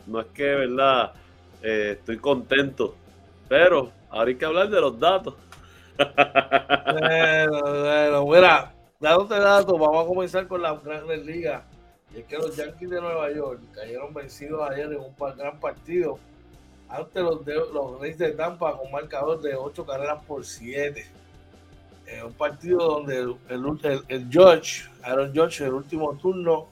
no 0.06 0.20
es 0.20 0.26
que, 0.28 0.42
¿verdad? 0.42 1.12
Eh, 1.62 1.96
estoy 1.98 2.18
contento, 2.18 2.96
pero 3.48 3.92
ahora 4.10 4.28
hay 4.28 4.36
que 4.36 4.44
hablar 4.44 4.68
de 4.68 4.80
los 4.80 4.98
datos. 4.98 5.34
Bueno, 5.96 7.60
bueno, 7.60 8.26
mira, 8.26 8.74
dándote 8.98 9.38
datos, 9.38 9.78
vamos 9.78 10.04
a 10.04 10.08
comenzar 10.08 10.48
con 10.48 10.62
las 10.62 10.82
grandes 10.82 11.24
ligas. 11.24 11.62
Y 12.14 12.20
es 12.20 12.24
que 12.24 12.36
los 12.36 12.56
Yankees 12.56 12.90
de 12.90 13.00
Nueva 13.00 13.30
York 13.30 13.60
cayeron 13.72 14.12
vencidos 14.12 14.68
ayer 14.68 14.86
en 14.86 14.98
un 14.98 15.14
gran 15.36 15.60
partido 15.60 16.18
ante 16.88 17.20
los, 17.20 17.44
de, 17.44 17.54
los 17.54 18.00
Reyes 18.00 18.18
de 18.18 18.32
Tampa 18.32 18.76
con 18.76 18.90
marcador 18.90 19.40
de 19.40 19.54
8 19.54 19.86
carreras 19.86 20.24
por 20.24 20.44
7. 20.44 21.06
En 22.10 22.26
un 22.26 22.32
partido 22.32 22.78
donde 22.78 23.18
el, 23.18 23.36
el, 24.08 24.28
Judge, 24.32 24.88
Aaron 25.02 25.32
Judge, 25.34 25.64
el 25.64 25.74
último 25.74 26.14
turno, 26.14 26.66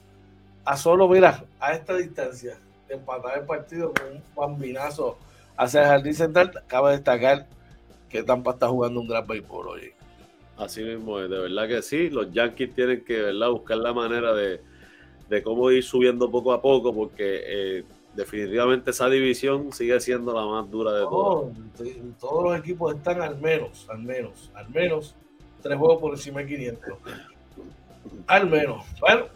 a 0.65 0.75
solo, 0.75 1.07
mira, 1.07 1.43
a 1.59 1.73
esta 1.73 1.95
distancia, 1.95 2.57
de 2.87 2.95
empatar 2.95 3.39
el 3.39 3.45
partido 3.45 3.93
con 3.93 4.17
un 4.17 4.23
bambinazo 4.35 5.17
hacia 5.55 5.81
el 5.81 5.87
jardín 5.87 6.13
central, 6.13 6.51
cabe 6.67 6.91
destacar 6.91 7.47
que 8.09 8.23
Tampa 8.23 8.51
está 8.51 8.67
jugando 8.67 8.99
un 8.99 9.07
gran 9.07 9.25
béisbol 9.25 9.67
hoy. 9.67 9.93
Así 10.57 10.83
mismo, 10.83 11.19
de 11.19 11.27
verdad 11.27 11.67
que 11.69 11.81
sí, 11.81 12.09
los 12.09 12.31
Yankees 12.33 12.75
tienen 12.75 13.05
que, 13.05 13.21
¿verdad? 13.21 13.49
Buscar 13.49 13.77
la 13.77 13.93
manera 13.93 14.33
de, 14.33 14.59
de 15.29 15.43
cómo 15.43 15.71
ir 15.71 15.83
subiendo 15.83 16.29
poco 16.29 16.51
a 16.51 16.61
poco, 16.61 16.93
porque 16.93 17.41
eh, 17.45 17.83
definitivamente 18.13 18.91
esa 18.91 19.09
división 19.09 19.71
sigue 19.71 19.97
siendo 20.01 20.33
la 20.33 20.45
más 20.45 20.69
dura 20.69 20.91
de. 20.91 21.01
No, 21.01 21.51
todos 22.19 22.43
los 22.43 22.59
equipos 22.59 22.93
están 22.93 23.21
al 23.21 23.37
menos, 23.39 23.87
al 23.89 23.99
menos, 23.99 24.51
al 24.53 24.69
menos 24.69 25.15
tres 25.61 25.77
juegos 25.77 25.99
por 25.99 26.11
encima 26.11 26.41
de 26.41 26.47
500. 26.47 26.93
Al 28.27 28.49
menos. 28.49 28.85
Bueno, 28.99 29.27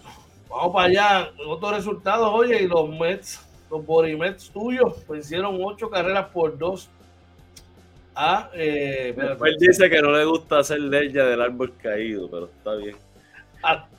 vamos 0.50 0.74
para 0.74 0.88
allá. 0.88 1.32
Otros 1.48 1.76
resultados, 1.76 2.30
oye, 2.34 2.64
y 2.64 2.68
los 2.68 2.90
Mets, 2.90 3.46
los 3.70 3.86
Body 3.86 4.16
Mets 4.16 4.50
tuyos, 4.52 5.08
vencieron 5.08 5.58
ocho 5.62 5.90
carreras 5.90 6.28
por 6.30 6.58
dos 6.58 6.90
a. 8.16 8.50
Eh. 8.54 9.16
Él 9.18 9.56
dice 9.60 9.90
que 9.90 10.02
no 10.02 10.12
le 10.12 10.26
gusta 10.26 10.60
hacer 10.60 10.80
leña 10.80 11.24
del 11.26 11.42
árbol 11.42 11.74
caído, 11.82 12.30
pero 12.30 12.46
está 12.46 12.76
bien. 12.76 12.96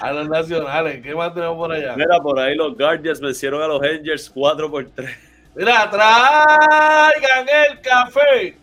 a 0.00 0.12
los 0.12 0.28
nacionales. 0.28 1.02
¿Qué 1.02 1.14
más 1.14 1.34
tenemos 1.34 1.56
por 1.56 1.72
allá? 1.72 1.96
Mira, 1.96 2.20
por 2.20 2.38
ahí 2.38 2.54
los 2.54 2.76
Guardians 2.76 3.20
vencieron 3.20 3.62
a 3.62 3.66
los 3.66 3.82
Angels 3.82 4.30
4 4.30 4.70
por 4.70 4.88
3. 4.90 5.10
Mira, 5.56 5.90
traigan 5.90 7.46
el 7.48 7.80
café. 7.80 8.56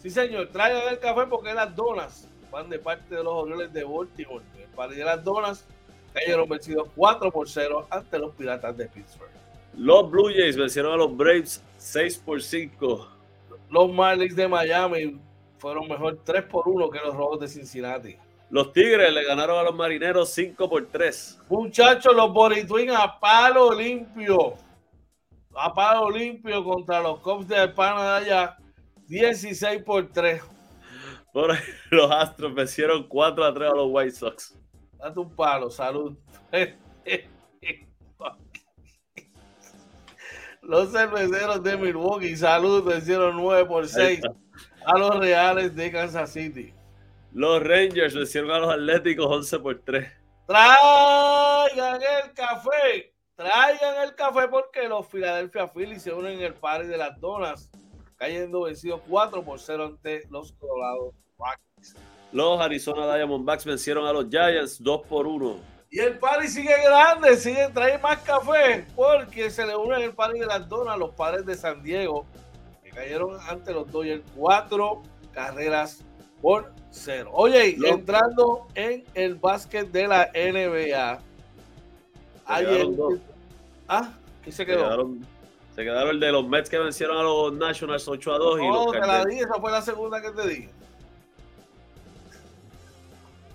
Sí, 0.00 0.08
señor, 0.08 0.48
traigan 0.48 0.88
el 0.88 0.98
café 0.98 1.26
porque 1.28 1.52
las 1.52 1.76
donas 1.76 2.26
van 2.50 2.70
de 2.70 2.78
parte 2.78 3.14
de 3.14 3.22
los 3.22 3.34
Orioles 3.34 3.72
de 3.72 3.84
Baltimore. 3.84 4.44
El 4.58 4.68
par 4.70 4.90
de 4.90 5.04
las 5.04 5.22
donas 5.22 5.66
cayeron 6.14 6.48
vencidos 6.48 6.88
4 6.96 7.30
por 7.30 7.48
0 7.48 7.86
ante 7.90 8.18
los 8.18 8.34
Piratas 8.34 8.76
de 8.76 8.86
Pittsburgh. 8.86 9.30
Los 9.76 10.10
Blue 10.10 10.30
Jays 10.34 10.56
vencieron 10.56 10.94
a 10.94 10.96
los 10.96 11.14
Braves 11.14 11.62
6 11.76 12.18
por 12.24 12.42
5. 12.42 13.08
Los 13.68 13.92
Marlins 13.92 14.34
de 14.34 14.48
Miami 14.48 15.20
fueron 15.58 15.86
mejor 15.86 16.18
3 16.24 16.44
por 16.44 16.66
1 16.66 16.90
que 16.90 16.98
los 16.98 17.14
Rojos 17.14 17.40
de 17.40 17.48
Cincinnati. 17.48 18.16
Los 18.48 18.72
Tigres 18.72 19.12
le 19.12 19.24
ganaron 19.24 19.58
a 19.58 19.62
los 19.62 19.74
Marineros 19.74 20.30
5 20.30 20.68
por 20.68 20.86
3. 20.86 21.40
Muchachos, 21.50 22.16
los 22.16 22.32
Borictuin 22.32 22.90
a 22.90 23.20
palo 23.20 23.72
limpio. 23.72 24.54
A 25.54 25.72
palo 25.72 26.10
limpio 26.10 26.64
contra 26.64 27.00
los 27.00 27.20
Cubs 27.20 27.46
de 27.46 27.68
Pana 27.68 28.02
de 28.02 28.24
allá. 28.24 28.56
16 29.10 29.82
por 29.82 30.06
3. 30.12 30.40
Por 31.32 31.50
ahí, 31.50 31.58
los 31.90 32.08
Astros 32.12 32.54
vencieron 32.54 33.08
4 33.08 33.44
a 33.44 33.52
3 33.52 33.70
a 33.70 33.74
los 33.74 33.88
White 33.90 34.12
Sox. 34.12 34.56
Date 34.98 35.18
un 35.18 35.34
palo, 35.34 35.68
salud. 35.68 36.16
Los 40.62 40.92
cerveceros 40.92 41.62
de 41.64 41.76
Milwaukee, 41.76 42.36
salud, 42.36 42.84
vencieron 42.84 43.34
9 43.36 43.64
por 43.64 43.82
Ahí 43.84 43.88
6 43.88 44.20
está. 44.20 44.30
a 44.84 44.98
los 44.98 45.18
Reales 45.18 45.74
de 45.74 45.90
Kansas 45.90 46.32
City. 46.32 46.72
Los 47.32 47.62
Rangers 47.62 48.14
vencieron 48.14 48.50
a 48.50 48.58
los 48.60 48.70
Atléticos 48.74 49.26
11 49.26 49.58
por 49.58 49.80
3. 49.80 50.06
Traigan 50.46 52.00
el 52.02 52.32
café, 52.34 53.14
traigan 53.34 54.02
el 54.04 54.14
café 54.14 54.48
porque 54.48 54.86
los 54.86 55.06
Philadelphia 55.08 55.66
Phillies 55.66 56.02
se 56.02 56.12
unen 56.12 56.34
en 56.38 56.44
el 56.44 56.54
party 56.54 56.86
de 56.86 56.98
las 56.98 57.18
donas, 57.18 57.70
cayendo 58.24 58.60
vencidos 58.64 59.00
4 59.08 59.42
por 59.42 59.58
0 59.58 59.86
ante 59.86 60.22
los 60.28 60.52
Colorado 60.52 61.14
Rockies. 61.38 61.94
Los 62.32 62.60
Arizona 62.60 63.12
Diamondbacks 63.16 63.64
vencieron 63.64 64.06
a 64.06 64.12
los 64.12 64.28
Giants 64.28 64.82
2 64.82 65.06
por 65.08 65.26
1. 65.26 65.56
Y 65.90 65.98
el 66.00 66.18
party 66.18 66.46
sigue 66.46 66.74
grande, 66.84 67.34
sigue 67.36 67.66
trae 67.72 67.96
más 67.98 68.18
café, 68.20 68.86
porque 68.94 69.50
se 69.50 69.66
le 69.66 69.74
unen 69.74 70.02
el 70.02 70.12
party 70.14 70.38
de 70.38 70.46
las 70.46 70.68
donas 70.68 70.98
los 70.98 71.14
padres 71.14 71.46
de 71.46 71.54
San 71.56 71.82
Diego, 71.82 72.26
que 72.84 72.90
cayeron 72.90 73.38
ante 73.48 73.72
los 73.72 73.90
Dodgers 73.90 74.22
cuatro 74.36 75.02
carreras 75.32 76.04
por 76.42 76.72
cero. 76.90 77.30
Oye, 77.32 77.68
y 77.70 77.76
Lo- 77.76 77.88
entrando 77.88 78.66
en 78.74 79.02
el 79.14 79.34
básquet 79.36 79.90
de 79.90 80.06
la 80.06 80.30
NBA, 80.34 81.20
ayer. 82.44 82.86
Ah, 83.88 84.12
¿qué 84.44 84.52
se 84.52 84.58
Se 84.58 84.66
quedó? 84.66 84.84
quedaron, 84.84 85.26
se 85.80 85.84
quedaron 85.86 86.10
el 86.10 86.20
de 86.20 86.30
los 86.30 86.46
Mets 86.46 86.68
que 86.68 86.78
vencieron 86.78 87.16
a 87.16 87.22
los 87.22 87.54
Nationals 87.54 88.06
8 88.06 88.34
a 88.34 88.38
2 88.38 88.60
y 88.60 88.68
No, 88.68 88.90
te 88.92 88.98
la 89.00 89.24
di, 89.24 89.38
esa 89.38 89.54
fue 89.54 89.70
la 89.72 89.80
segunda 89.80 90.20
que 90.20 90.30
te 90.30 90.46
di. 90.48 90.68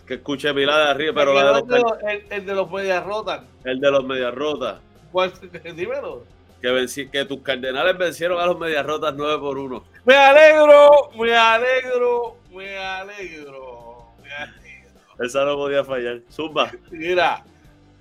que 0.08 0.16
escuché 0.16 0.54
Milá 0.54 0.78
de 0.78 0.90
arriba, 0.92 1.14
pero 1.16 1.34
la 1.34 1.44
de 1.46 1.52
los 1.52 1.62
el, 1.62 1.68
de 1.68 1.80
los- 1.80 2.04
el- 2.04 2.26
el 2.32 2.46
de 2.46 2.56
los 2.56 2.72
medias 2.72 3.06
rotas. 3.06 3.44
el 3.64 3.80
de 3.80 3.92
los 3.92 4.04
Medias 4.06 4.34
Rotas. 4.34 4.80
¿Cuál? 5.12 5.32
Dímelo. 5.76 6.24
Que, 6.62 6.70
venci- 6.70 7.10
que 7.12 7.26
tus 7.26 7.42
Cardenales 7.42 7.96
vencieron 7.98 8.40
a 8.40 8.46
los 8.48 8.58
Medias 8.58 8.86
Rotas 8.86 9.14
9 9.16 9.38
por 9.40 9.58
1. 9.58 9.84
Me 10.06 10.16
alegro, 10.16 11.12
me 11.20 11.36
alegro, 11.36 12.38
me 12.52 12.78
alegro. 12.78 14.06
Me 14.24 14.32
alegro. 14.34 15.00
Esa 15.20 15.46
no 15.46 15.56
podía 15.56 15.84
fallar. 15.84 16.22
Zumba. 16.32 16.72
Mira, 16.92 17.44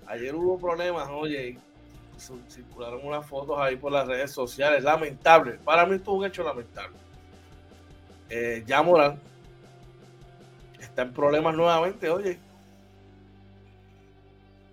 ayer 0.07 0.35
hubo 0.35 0.59
problemas, 0.59 1.09
oye, 1.11 1.59
circularon 2.49 3.01
unas 3.05 3.27
fotos 3.27 3.59
ahí 3.59 3.77
por 3.77 3.93
las 3.93 4.07
redes 4.07 4.31
sociales, 4.33 4.83
lamentable. 4.83 5.53
Para 5.65 5.87
mí 5.87 5.97
estuvo 5.97 6.17
un 6.17 6.27
hecho 6.27 6.43
lamentable. 6.43 6.97
Eh, 8.31 8.65
Morán 8.85 9.21
está 10.79 11.03
en 11.03 11.13
problemas 11.13 11.55
nuevamente, 11.55 12.09
oye. 12.09 12.39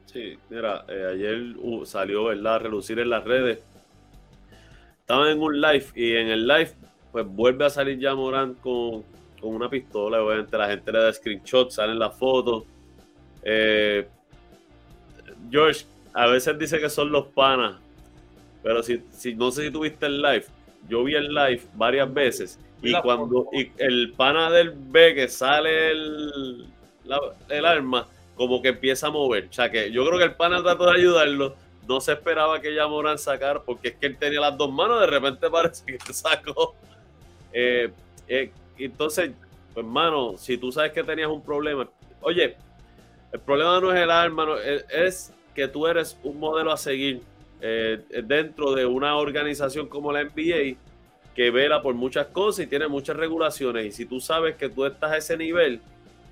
Sí, 0.06 0.38
mira, 0.50 0.84
eh, 0.90 1.08
ayer 1.14 1.56
uh, 1.58 1.86
salió, 1.86 2.26
¿verdad?, 2.26 2.56
a 2.56 2.60
relucir 2.60 3.00
en 3.00 3.10
las 3.10 3.24
redes. 3.24 3.60
Estaban 5.00 5.30
en 5.30 5.42
un 5.42 5.60
live 5.60 5.86
y 5.96 6.16
en 6.16 6.28
el 6.28 6.48
live, 6.48 6.72
pues 7.12 7.26
vuelve 7.26 7.66
a 7.66 7.70
salir 7.70 7.98
ya 7.98 8.12
con, 8.14 8.56
con 8.62 9.04
una 9.56 9.70
pistola. 9.70 10.22
Obviamente 10.22 10.58
la 10.58 10.68
gente 10.68 10.92
le 10.92 11.00
da 11.00 11.14
screenshot, 11.14 11.72
salen 11.72 11.98
las 11.98 12.16
fotos. 12.18 12.64
Eh, 13.44 14.08
George, 15.50 15.86
a 16.14 16.28
veces 16.28 16.58
dice 16.58 16.80
que 16.80 16.90
son 16.90 17.12
los 17.12 17.28
panas, 17.28 17.80
pero 18.64 18.84
si, 18.84 19.04
si 19.12 19.36
no 19.36 19.52
sé 19.52 19.64
si 19.64 19.72
tuviste 19.72 20.06
el 20.06 20.22
live, 20.22 20.46
yo 20.88 21.04
vi 21.04 21.16
el 21.16 21.34
live 21.34 21.62
varias 21.76 22.14
veces 22.14 22.60
y 22.82 22.94
cuando 23.02 23.48
y 23.54 23.72
el 23.78 24.14
pana 24.14 24.50
del 24.50 24.72
ve 24.76 25.14
que 25.14 25.28
sale 25.28 25.92
el, 25.92 26.66
el 27.50 27.66
arma, 27.66 28.08
como 28.36 28.62
que 28.62 28.70
empieza 28.70 29.08
a 29.08 29.12
mover. 29.12 29.48
O 29.50 29.54
sea 29.54 29.70
que 29.70 29.92
yo 29.92 30.06
creo 30.06 30.18
que 30.18 30.26
el 30.26 30.34
pana 30.34 30.62
trató 30.64 30.86
de 30.86 31.00
ayudarlo. 31.00 31.56
No 31.88 32.00
se 32.00 32.14
esperaba 32.14 32.62
que 32.62 32.74
ya 32.74 32.88
Morán 32.88 33.18
sacar, 33.18 33.64
porque 33.66 33.90
es 33.90 33.96
que 33.96 34.08
él 34.08 34.18
tenía 34.18 34.40
las 34.40 34.58
dos 34.58 34.72
manos, 34.72 35.00
de 35.00 35.08
repente 35.08 35.50
parece 35.50 35.86
que 35.86 36.00
sacó. 36.14 36.76
Eh, 37.54 37.92
eh, 38.28 38.52
entonces, 38.78 39.32
pues, 39.74 39.86
hermano, 39.86 40.38
si 40.38 40.58
tú 40.58 40.72
sabes 40.72 40.92
que 40.92 41.04
tenías 41.04 41.30
un 41.30 41.44
problema, 41.44 41.88
oye, 42.22 42.56
el 43.32 43.40
problema 43.40 43.80
no 43.80 43.94
es 43.94 44.00
el 44.00 44.12
arma, 44.12 44.48
es, 44.90 45.34
que 45.54 45.68
tú 45.68 45.88
eres 45.88 46.18
un 46.24 46.40
modelo 46.40 46.72
a 46.72 46.78
seguir 46.78 47.22
eh, 47.62 48.04
dentro 48.24 48.74
de 48.74 48.86
una 48.86 49.18
organización 49.18 49.88
como 49.88 50.12
la 50.12 50.24
NBA 50.24 50.78
que 51.36 51.52
vela 51.52 51.82
por 51.82 51.96
muchas 51.96 52.28
cosas 52.28 52.66
y 52.66 52.68
tiene 52.68 52.88
muchas 52.88 53.16
regulaciones. 53.16 53.86
Y 53.86 53.92
si 53.92 54.06
tú 54.06 54.20
sabes 54.20 54.56
que 54.56 54.70
tú 54.70 54.86
estás 54.86 55.12
a 55.12 55.18
ese 55.18 55.38
nivel, 55.38 55.82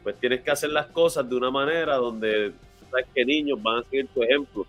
pues 0.04 0.16
tienes 0.20 0.42
que 0.42 0.52
hacer 0.52 0.72
las 0.72 0.88
cosas 0.88 1.30
de 1.30 1.36
una 1.36 1.52
manera 1.52 1.96
donde 1.96 2.52
sabes 2.90 3.06
que 3.14 3.26
niños 3.26 3.62
van 3.62 3.80
a 3.80 3.84
seguir 3.84 4.08
tu 4.08 4.24
ejemplo. 4.24 4.66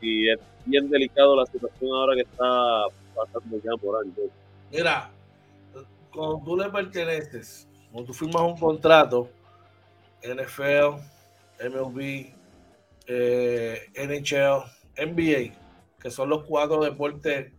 Y 0.00 0.30
es 0.30 0.38
bien 0.64 0.88
delicado 0.88 1.36
la 1.36 1.46
situación 1.46 1.90
ahora 1.92 2.14
que 2.14 2.22
está 2.22 2.84
pasando 3.14 3.56
ya 3.62 3.72
por 3.80 4.02
años. 4.02 4.16
Mira, 4.70 5.10
cuando 6.12 6.42
tú 6.44 6.56
le 6.56 6.68
perteneces, 6.70 7.68
cuando 7.90 8.08
tú 8.08 8.14
firmas 8.14 8.42
un 8.42 8.58
contrato, 8.58 9.28
NFL, 10.22 10.98
MLB, 11.68 12.32
eh, 13.06 13.90
NHL, 13.94 14.64
NBA, 14.96 15.54
que 16.00 16.10
son 16.10 16.28
los 16.28 16.44
cuatro 16.44 16.82
deportes 16.82 17.52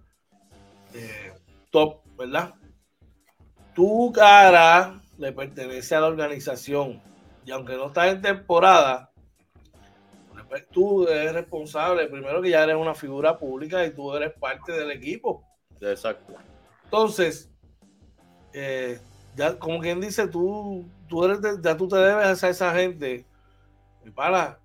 eh, 0.94 1.34
top, 1.72 2.02
¿verdad? 2.18 2.54
Tu 3.74 4.12
cara 4.14 5.02
le 5.18 5.32
pertenece 5.32 5.96
a 5.96 6.02
la 6.02 6.08
organización 6.08 7.02
y 7.46 7.52
aunque 7.52 7.76
no 7.76 7.88
estás 7.88 8.14
en 8.14 8.22
temporada, 8.22 9.14
pues, 10.54 10.68
tú 10.70 11.08
eres 11.08 11.34
responsable, 11.34 12.06
primero 12.06 12.40
que 12.40 12.52
ya 12.52 12.64
eres 12.64 12.76
una 12.76 12.94
figura 12.94 13.40
pública 13.40 13.84
y 13.88 13.90
tú 13.90 14.14
eres 14.14 14.34
parte 14.34 14.72
del 14.72 14.92
equipo. 14.92 15.44
Exacto. 15.82 16.36
Entonces, 16.84 17.52
eh, 18.54 19.00
ya 19.36 19.58
como 19.58 19.80
quien 19.80 20.00
dice, 20.00 20.28
tú, 20.28 20.88
tú 21.08 21.26
eres 21.26 21.40
ya 21.60 21.76
tú 21.76 21.88
te 21.88 21.96
debes 21.96 22.44
a 22.44 22.50
esa 22.50 22.72
gente. 22.72 23.26
Y 24.06 24.12
para, 24.12 24.60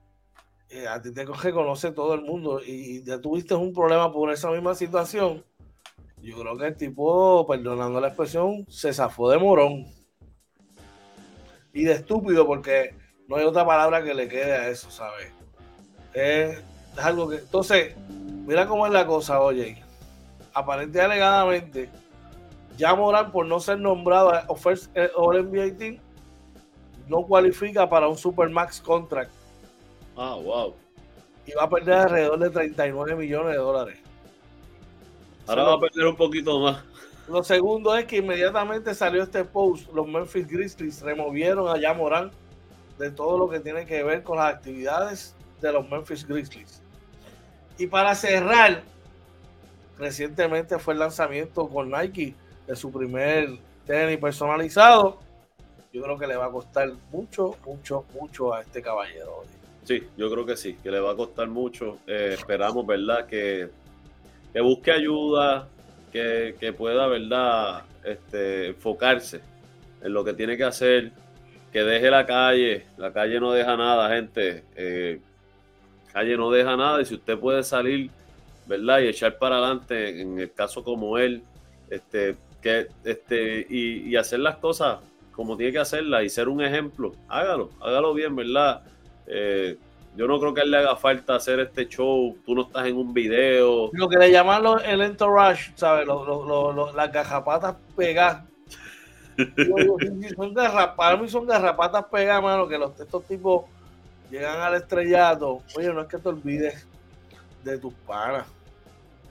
eh, 0.71 0.87
a 0.87 1.01
ti 1.01 1.13
te 1.13 1.25
reconoce 1.25 1.93
todo 1.93 2.15
el 2.15 2.23
mundo 2.23 2.61
y 2.65 3.03
ya 3.03 3.21
tuviste 3.21 3.55
un 3.55 3.73
problema 3.73 4.13
por 4.13 4.31
esa 4.33 4.51
misma 4.51 4.75
situación 4.75 5.45
yo 6.23 6.39
creo 6.39 6.57
que 6.57 6.67
el 6.67 6.77
tipo, 6.77 7.47
perdonando 7.47 8.01
la 8.01 8.09
expresión, 8.09 8.67
se 8.69 8.93
zafó 8.93 9.31
de 9.31 9.39
morón. 9.39 9.87
Y 11.73 11.85
de 11.85 11.93
estúpido, 11.93 12.47
porque 12.47 12.95
no 13.29 13.37
hay 13.37 13.45
otra 13.45 13.65
palabra 13.65 14.03
que 14.03 14.15
le 14.15 14.29
quede 14.29 14.53
a 14.53 14.69
eso, 14.69 14.91
¿sabes? 14.91 15.33
Es, 16.13 16.63
algo 16.97 17.29
que. 17.29 17.37
Entonces, 17.37 17.95
mira 18.47 18.67
cómo 18.67 18.87
es 18.87 18.93
la 18.93 19.07
cosa, 19.07 19.41
oye. 19.41 19.83
Aparentemente, 20.55 21.01
alegadamente, 21.01 21.91
ya 22.77 22.95
Morán, 22.95 23.31
por 23.31 23.47
no 23.47 23.61
ser 23.61 23.79
nombrado 23.79 24.31
a 24.31 24.57
First 24.57 24.91
All 25.15 25.45
NBA 25.45 25.77
Team, 25.77 25.99
no 27.07 27.23
cualifica 27.23 27.89
para 27.89 28.09
un 28.09 28.17
Supermax 28.17 28.81
contract. 28.81 29.31
Ah, 30.19 30.35
wow. 30.35 30.75
Y 31.47 31.53
va 31.53 31.63
a 31.63 31.71
perder 31.71 31.95
alrededor 31.95 32.39
de 32.41 32.51
39 32.51 33.15
millones 33.15 33.53
de 33.53 33.59
dólares. 33.59 33.99
Ahora 35.47 35.63
va 35.63 35.75
a 35.75 35.81
perder 35.81 36.07
un 36.07 36.17
poquito 36.17 36.59
más. 36.59 36.83
Lo 37.29 37.45
segundo 37.45 37.97
es 37.97 38.05
que 38.07 38.17
inmediatamente 38.17 38.95
salió 38.95 39.23
este 39.23 39.45
post, 39.45 39.93
los 39.93 40.09
Memphis 40.09 40.49
Grizzlies 40.49 41.03
removieron 41.03 41.69
a 41.69 41.95
Morán 41.95 42.33
de 42.99 43.11
todo 43.11 43.39
lo 43.39 43.49
que 43.49 43.61
tiene 43.61 43.87
que 43.87 44.03
ver 44.03 44.23
con 44.25 44.39
las 44.39 44.55
actividades 44.55 45.37
de 45.61 45.73
los 45.73 45.89
Memphis 45.89 46.27
Grizzlies. 46.27 46.83
Y 47.79 47.87
para 47.87 48.15
cerrar, 48.15 48.83
recientemente 49.99 50.79
fue 50.79 50.95
el 50.95 51.01
lanzamiento 51.01 51.69
con 51.69 51.91
Nike 51.91 52.35
de 52.67 52.75
su 52.75 52.91
primer 52.91 53.57
tenis 53.87 54.19
personalizado. 54.19 55.19
Yo 55.93 56.03
creo 56.03 56.19
que 56.19 56.27
le 56.27 56.37
va 56.37 56.47
a 56.47 56.51
costar 56.51 56.91
mucho, 57.13 57.57
mucho, 57.65 58.05
mucho 58.15 58.53
a 58.53 58.63
este 58.63 58.83
caballero. 58.83 59.45
Sí, 59.89 60.03
yo 60.19 60.31
creo 60.31 60.45
que 60.45 60.55
sí, 60.55 60.77
que 60.83 60.91
le 60.91 61.01
va 61.01 61.13
a 61.13 61.17
costar 61.17 61.49
mucho. 61.49 61.99
Eh, 62.07 62.35
esperamos, 62.35 62.87
¿verdad? 62.87 63.27
Que 63.27 63.71
que 64.53 64.61
busque 64.61 64.93
ayuda, 64.93 65.69
que, 66.13 66.75
pueda, 66.77 67.07
¿verdad?, 67.07 67.85
este, 68.05 68.69
enfocarse 68.69 69.41
en 70.03 70.13
lo 70.13 70.25
que 70.25 70.33
tiene 70.35 70.57
que 70.57 70.65
hacer, 70.65 71.13
que 71.73 71.83
deje 71.83 72.11
la 72.11 72.25
calle, 72.27 72.87
la 72.97 73.13
calle 73.13 73.39
no 73.41 73.53
deja 73.53 73.77
nada, 73.77 74.15
gente, 74.15 74.65
eh, 74.75 75.21
calle 76.13 76.37
no 76.37 76.51
deja 76.51 76.77
nada 76.77 77.01
y 77.01 77.05
si 77.05 77.15
usted 77.15 77.39
puede 77.39 77.63
salir, 77.63 78.11
¿verdad?, 78.67 79.01
y 79.01 79.09
echar 79.09 79.39
para 79.39 79.59
adelante, 79.59 80.21
en 80.21 80.39
el 80.39 80.53
caso 80.53 80.83
como 80.83 81.19
él, 81.19 81.43
este, 81.91 82.37
que, 82.63 82.89
este, 83.05 83.67
y, 83.69 84.09
y 84.09 84.17
hacer 84.17 84.41
las 84.41 84.57
cosas 84.57 84.99
como 85.33 85.57
tiene 85.57 85.73
que 85.73 85.79
hacerlas 85.79 86.25
y 86.25 86.29
ser 86.31 86.49
un 86.49 86.63
ejemplo, 86.63 87.15
hágalo, 87.29 87.71
hágalo 87.81 88.13
bien, 88.13 88.35
¿verdad? 88.35 88.83
Eh, 89.29 89.77
yo 90.17 90.27
no 90.27 90.41
creo 90.41 90.53
que 90.53 90.63
él 90.63 90.71
le 90.71 90.79
haga 90.79 90.97
falta 90.97 91.37
hacer 91.37 91.61
este 91.61 91.87
show. 91.87 92.37
Tú 92.45 92.55
no 92.55 92.63
estás 92.63 92.87
en 92.87 92.97
un 92.97 93.15
video. 93.15 93.91
Lo 93.93 94.09
que 94.09 94.19
le 94.19 94.33
llaman 94.33 94.65
el 94.85 95.03
entourage, 95.03 95.73
¿sabes? 95.77 96.07
las 96.95 97.13
garrapatas 97.13 97.77
pegadas. 97.97 98.45
son 100.37 101.21
mí 101.21 101.29
son 101.29 101.47
garrapatas 101.47 102.07
pegadas, 102.07 102.43
mano, 102.43 102.67
que 102.67 102.77
los, 102.77 102.99
estos 102.99 103.25
tipos 103.27 103.67
llegan 104.31 104.61
al 104.61 104.75
estrellato. 104.75 105.63
Oye, 105.77 105.93
no 105.93 106.01
es 106.01 106.09
que 106.09 106.19
te 106.19 106.29
olvides 106.29 106.87
de 107.63 107.79
tus 107.79 107.95
panas. 108.07 108.47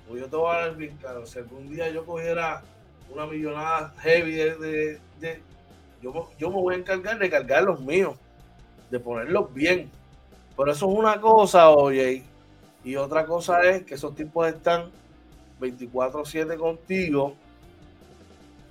Pues 0.07 0.21
yo 0.21 0.29
te 0.29 0.35
voy 0.37 0.55
a 0.55 0.59
dar 0.59 0.75
bien 0.75 0.95
claro. 0.97 1.25
Si 1.25 1.39
algún 1.39 1.69
día 1.69 1.89
yo 1.89 2.05
cogiera 2.05 2.63
una 3.09 3.25
millonada 3.25 3.93
heavy 3.99 4.33
de, 4.35 4.99
yo, 6.01 6.29
yo 6.37 6.49
me 6.49 6.55
voy 6.55 6.75
a 6.75 6.77
encargar 6.77 7.19
de 7.19 7.29
cargar 7.29 7.63
los 7.63 7.79
míos, 7.79 8.15
de 8.89 8.99
ponerlos 8.99 9.53
bien 9.53 9.89
pero 10.57 10.71
eso 10.71 10.91
es 10.91 10.97
una 10.97 11.21
cosa, 11.21 11.69
oye. 11.69 12.23
Y 12.83 12.95
otra 12.95 13.25
cosa 13.25 13.61
es 13.61 13.83
que 13.83 13.93
esos 13.93 14.15
tipos 14.15 14.47
están 14.47 14.85
24-7 15.61 16.57
contigo, 16.57 17.35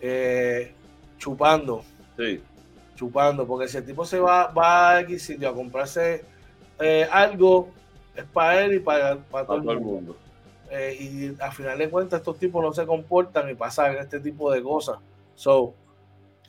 eh, 0.01 0.73
chupando. 1.17 1.85
Sí. 2.17 2.43
Chupando, 2.97 3.47
porque 3.47 3.69
si 3.69 3.77
el 3.77 3.87
tipo 3.87 4.05
se 4.05 4.19
va, 4.19 4.49
va 4.49 4.91
a 4.91 5.01
X 5.03 5.23
sitio 5.23 5.49
a 5.49 5.55
comprarse 5.55 6.25
eh, 6.81 7.07
algo, 7.11 7.69
es 8.17 8.25
para 8.25 8.64
él 8.64 8.75
y 8.75 8.79
para, 8.81 9.17
todo, 9.17 9.71
el 9.71 9.81
mundo. 9.81 10.17
Eh, 10.71 10.97
y 10.99 11.41
al 11.41 11.53
final 11.53 11.79
de 11.79 11.89
cuentas, 11.89 12.19
estos 12.19 12.39
tipos 12.39 12.64
no 12.64 12.73
se 12.73 12.85
comportan 12.85 13.49
y 13.49 13.55
pasan 13.55 13.97
este 13.99 14.19
tipo 14.19 14.51
de 14.51 14.61
cosas. 14.61 14.97
So, 15.37 15.75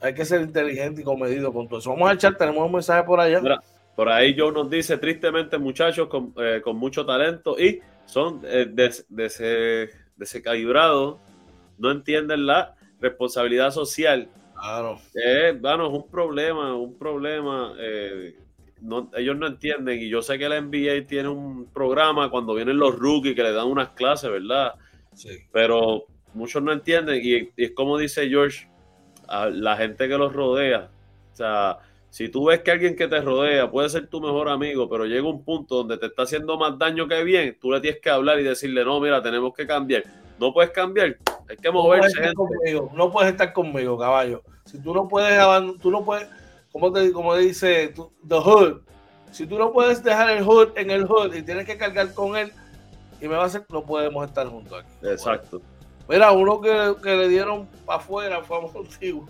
hay 0.02 0.14
que 0.14 0.26
ser 0.26 0.42
inteligente 0.42 1.02
y 1.02 1.04
comedido 1.04 1.52
con 1.52 1.68
todo 1.68 1.80
eso. 1.80 1.90
Vamos 1.92 2.10
a 2.10 2.14
echar, 2.14 2.38
tenemos 2.38 2.66
un 2.66 2.72
mensaje 2.72 3.04
por 3.04 3.20
allá. 3.20 3.42
Por 3.96 4.10
ahí 4.10 4.36
Joe 4.38 4.52
nos 4.52 4.70
dice, 4.70 4.98
tristemente 4.98 5.58
muchachos 5.58 6.08
con, 6.08 6.34
eh, 6.38 6.62
mucho 6.74 7.06
talento 7.06 7.60
y 7.60 7.82
son 8.06 8.42
eh, 8.44 8.68
descalibrados, 10.16 11.18
no 11.80 11.92
entienden 11.92 12.46
la 12.46 12.76
responsabilidad 13.00 13.72
social. 13.72 14.30
Claro. 14.54 15.00
Eh, 15.16 15.58
bueno, 15.60 15.88
es 15.88 15.94
un 15.94 16.10
problema, 16.10 16.76
un 16.76 16.98
problema. 16.98 17.74
Eh, 17.80 18.36
ellos 19.16 19.38
no 19.38 19.48
entienden 19.48 20.00
y 20.00 20.10
yo 20.10 20.22
sé 20.22 20.38
que 20.38 20.48
la 20.48 20.62
NBA 20.62 21.08
tiene 21.08 21.30
un 21.30 21.66
programa 21.72 22.30
cuando 22.30 22.54
vienen 22.54 22.78
los 22.78 22.96
rookies 22.96 23.36
que 23.36 23.44
le 23.44 23.52
dan 23.52 23.68
unas 23.68 23.90
clases, 23.90 24.30
¿verdad? 24.30 24.74
Sí. 25.14 25.30
Pero 25.52 26.06
muchos 26.34 26.62
no 26.62 26.72
entienden 26.72 27.20
y, 27.24 27.50
y 27.56 27.66
es 27.66 27.72
como 27.72 27.98
dice 27.98 28.30
George, 28.30 28.68
a 29.28 29.48
la 29.48 29.76
gente 29.78 30.08
que 30.08 30.18
los 30.18 30.34
rodea, 30.34 30.90
o 31.34 31.36
sea, 31.36 31.80
Si 32.10 32.30
tú 32.30 32.46
ves 32.46 32.62
que 32.62 32.72
alguien 32.72 32.96
que 32.96 33.08
te 33.08 33.22
rodea 33.22 33.70
puede 33.70 33.90
ser 33.90 34.08
tu 34.08 34.22
mejor 34.22 34.50
amigo, 34.50 34.90
pero 34.90 35.06
llega 35.06 35.28
un 35.28 35.44
punto 35.44 35.76
donde 35.76 35.98
te 35.98 36.08
está 36.08 36.24
haciendo 36.24 36.58
más 36.58 36.78
daño 36.78 37.08
que 37.08 37.24
bien, 37.24 37.58
tú 37.60 37.72
le 37.72 37.82
tienes 37.82 38.02
que 38.02 38.10
hablar 38.10 38.40
y 38.40 38.44
decirle, 38.44 38.84
no, 38.84 39.00
mira, 39.00 39.22
tenemos 39.22 39.54
que 39.54 39.68
cambiar. 39.68 40.04
No 40.40 40.54
puedes 40.54 40.72
cambiar, 40.72 41.18
hay 41.50 41.58
que 41.58 41.72
moverse. 41.72 42.20
No 42.20 42.34
puedes, 42.34 42.34
conmigo, 42.34 42.92
no 42.96 43.12
puedes 43.12 43.32
estar 43.32 43.54
conmigo, 43.54 43.98
caballo. 43.98 44.42
Si 44.66 44.82
tú 44.82 44.94
no 44.94 45.08
puedes, 45.08 45.40
tú 45.80 45.92
no 45.92 46.04
puedes, 46.06 46.28
como, 46.72 46.92
te, 46.92 47.12
como 47.12 47.36
dice, 47.36 47.94
the 48.28 48.36
hood, 48.36 48.82
si 49.32 49.46
tú 49.46 49.58
no 49.58 49.72
puedes 49.72 50.04
dejar 50.04 50.30
el 50.30 50.44
hood 50.44 50.70
en 50.76 50.92
el 50.92 51.06
hood 51.06 51.36
y 51.36 51.42
tienes 51.42 51.66
que 51.66 51.78
cargar 51.78 52.14
con 52.14 52.36
él, 52.38 52.52
y 53.20 53.28
me 53.28 53.36
va 53.36 53.44
a 53.44 53.46
hacer, 53.48 53.64
no 53.70 53.84
podemos 53.84 54.26
estar 54.26 54.48
juntos 54.48 54.84
aquí. 54.84 55.08
Exacto. 55.08 55.62
Mira, 56.10 56.32
uno 56.32 56.62
que, 56.62 56.96
que 57.04 57.16
le 57.16 57.28
dieron 57.28 57.68
para 57.86 58.00
afuera 58.00 58.42
fue 58.42 58.58
a 58.58 58.62
Monty, 58.62 59.22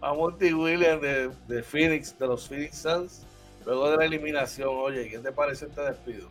a 0.00 0.14
Monty 0.14 0.52
Williams 0.52 1.02
de, 1.02 1.30
de, 1.48 1.62
Phoenix, 1.62 2.16
de 2.16 2.26
los 2.26 2.48
Phoenix 2.48 2.78
Suns, 2.78 3.26
luego 3.66 3.90
de 3.90 3.96
la 3.96 4.04
eliminación. 4.04 4.70
Oye, 4.70 5.08
¿qué 5.08 5.18
te 5.18 5.32
parece 5.32 5.66
este 5.66 5.80
despido? 5.80 6.28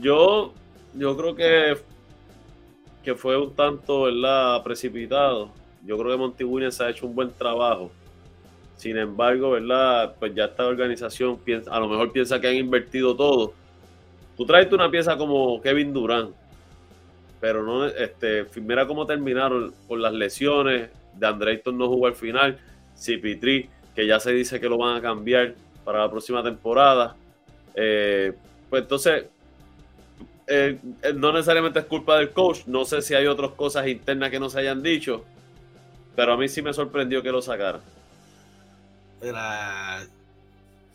Yo, 0.00 0.52
yo 0.94 1.16
creo 1.16 1.34
que, 1.34 1.78
que 3.02 3.14
fue 3.16 3.36
un 3.36 3.54
tanto 3.54 4.02
¿verdad? 4.02 4.62
precipitado. 4.62 5.50
Yo 5.84 5.98
creo 5.98 6.12
que 6.12 6.18
Monty 6.18 6.44
Williams 6.44 6.80
ha 6.80 6.90
hecho 6.90 7.06
un 7.06 7.14
buen 7.14 7.32
trabajo. 7.32 7.90
Sin 8.76 8.96
embargo, 8.96 9.50
¿verdad? 9.50 10.14
Pues 10.20 10.32
ya 10.32 10.44
esta 10.44 10.64
organización 10.64 11.36
piensa, 11.38 11.72
a 11.72 11.80
lo 11.80 11.88
mejor 11.88 12.12
piensa 12.12 12.40
que 12.40 12.46
han 12.46 12.54
invertido 12.54 13.16
todo. 13.16 13.52
Tú 14.36 14.46
traes 14.46 14.72
una 14.72 14.88
pieza 14.88 15.16
como 15.16 15.60
Kevin 15.60 15.92
Durant, 15.92 16.32
pero 17.40 17.62
no, 17.62 17.86
este, 17.86 18.46
mira 18.60 18.86
cómo 18.86 19.06
terminaron 19.06 19.74
con 19.86 20.02
las 20.02 20.12
lesiones. 20.12 20.90
De 21.14 21.26
Andreyton 21.26 21.76
no 21.76 21.88
jugó 21.88 22.06
al 22.06 22.14
final. 22.14 22.58
CP3, 22.96 23.68
que 23.94 24.06
ya 24.06 24.18
se 24.18 24.32
dice 24.32 24.60
que 24.60 24.68
lo 24.68 24.78
van 24.78 24.96
a 24.96 25.00
cambiar 25.00 25.54
para 25.84 26.00
la 26.00 26.10
próxima 26.10 26.42
temporada. 26.42 27.14
Eh, 27.74 28.32
pues 28.68 28.82
entonces, 28.82 29.26
eh, 30.46 30.78
eh, 31.02 31.12
no 31.14 31.32
necesariamente 31.32 31.78
es 31.78 31.84
culpa 31.84 32.18
del 32.18 32.30
coach. 32.30 32.66
No 32.66 32.84
sé 32.84 33.02
si 33.02 33.14
hay 33.14 33.26
otras 33.26 33.52
cosas 33.52 33.86
internas 33.86 34.30
que 34.30 34.40
no 34.40 34.50
se 34.50 34.58
hayan 34.58 34.82
dicho. 34.82 35.24
Pero 36.16 36.32
a 36.32 36.36
mí 36.36 36.48
sí 36.48 36.60
me 36.60 36.72
sorprendió 36.72 37.22
que 37.22 37.30
lo 37.30 37.40
sacara. 37.40 37.80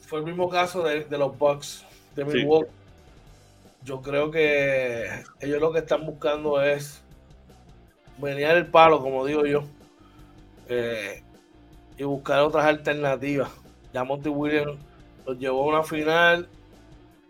fue 0.01 0.19
el 0.19 0.25
mismo 0.25 0.49
caso 0.49 0.83
de, 0.83 1.05
los 1.09 1.37
Bucks 1.37 1.85
de 2.15 2.25
Milwaukee 2.25 2.82
yo 3.83 4.01
creo 4.01 4.31
que 4.31 5.23
ellos 5.39 5.61
lo 5.61 5.71
que 5.71 5.79
están 5.79 6.05
buscando 6.05 6.61
es 6.61 7.03
venir 8.17 8.47
el 8.47 8.67
palo, 8.67 9.01
como 9.01 9.25
digo 9.25 9.45
yo, 9.45 9.63
eh, 10.69 11.23
y 11.97 12.03
buscar 12.03 12.39
otras 12.39 12.65
alternativas. 12.65 13.49
Ya 13.93 14.03
Monty 14.03 14.29
Williams 14.29 14.79
los 15.25 15.37
llevó 15.37 15.63
a 15.63 15.77
una 15.77 15.83
final, 15.83 16.47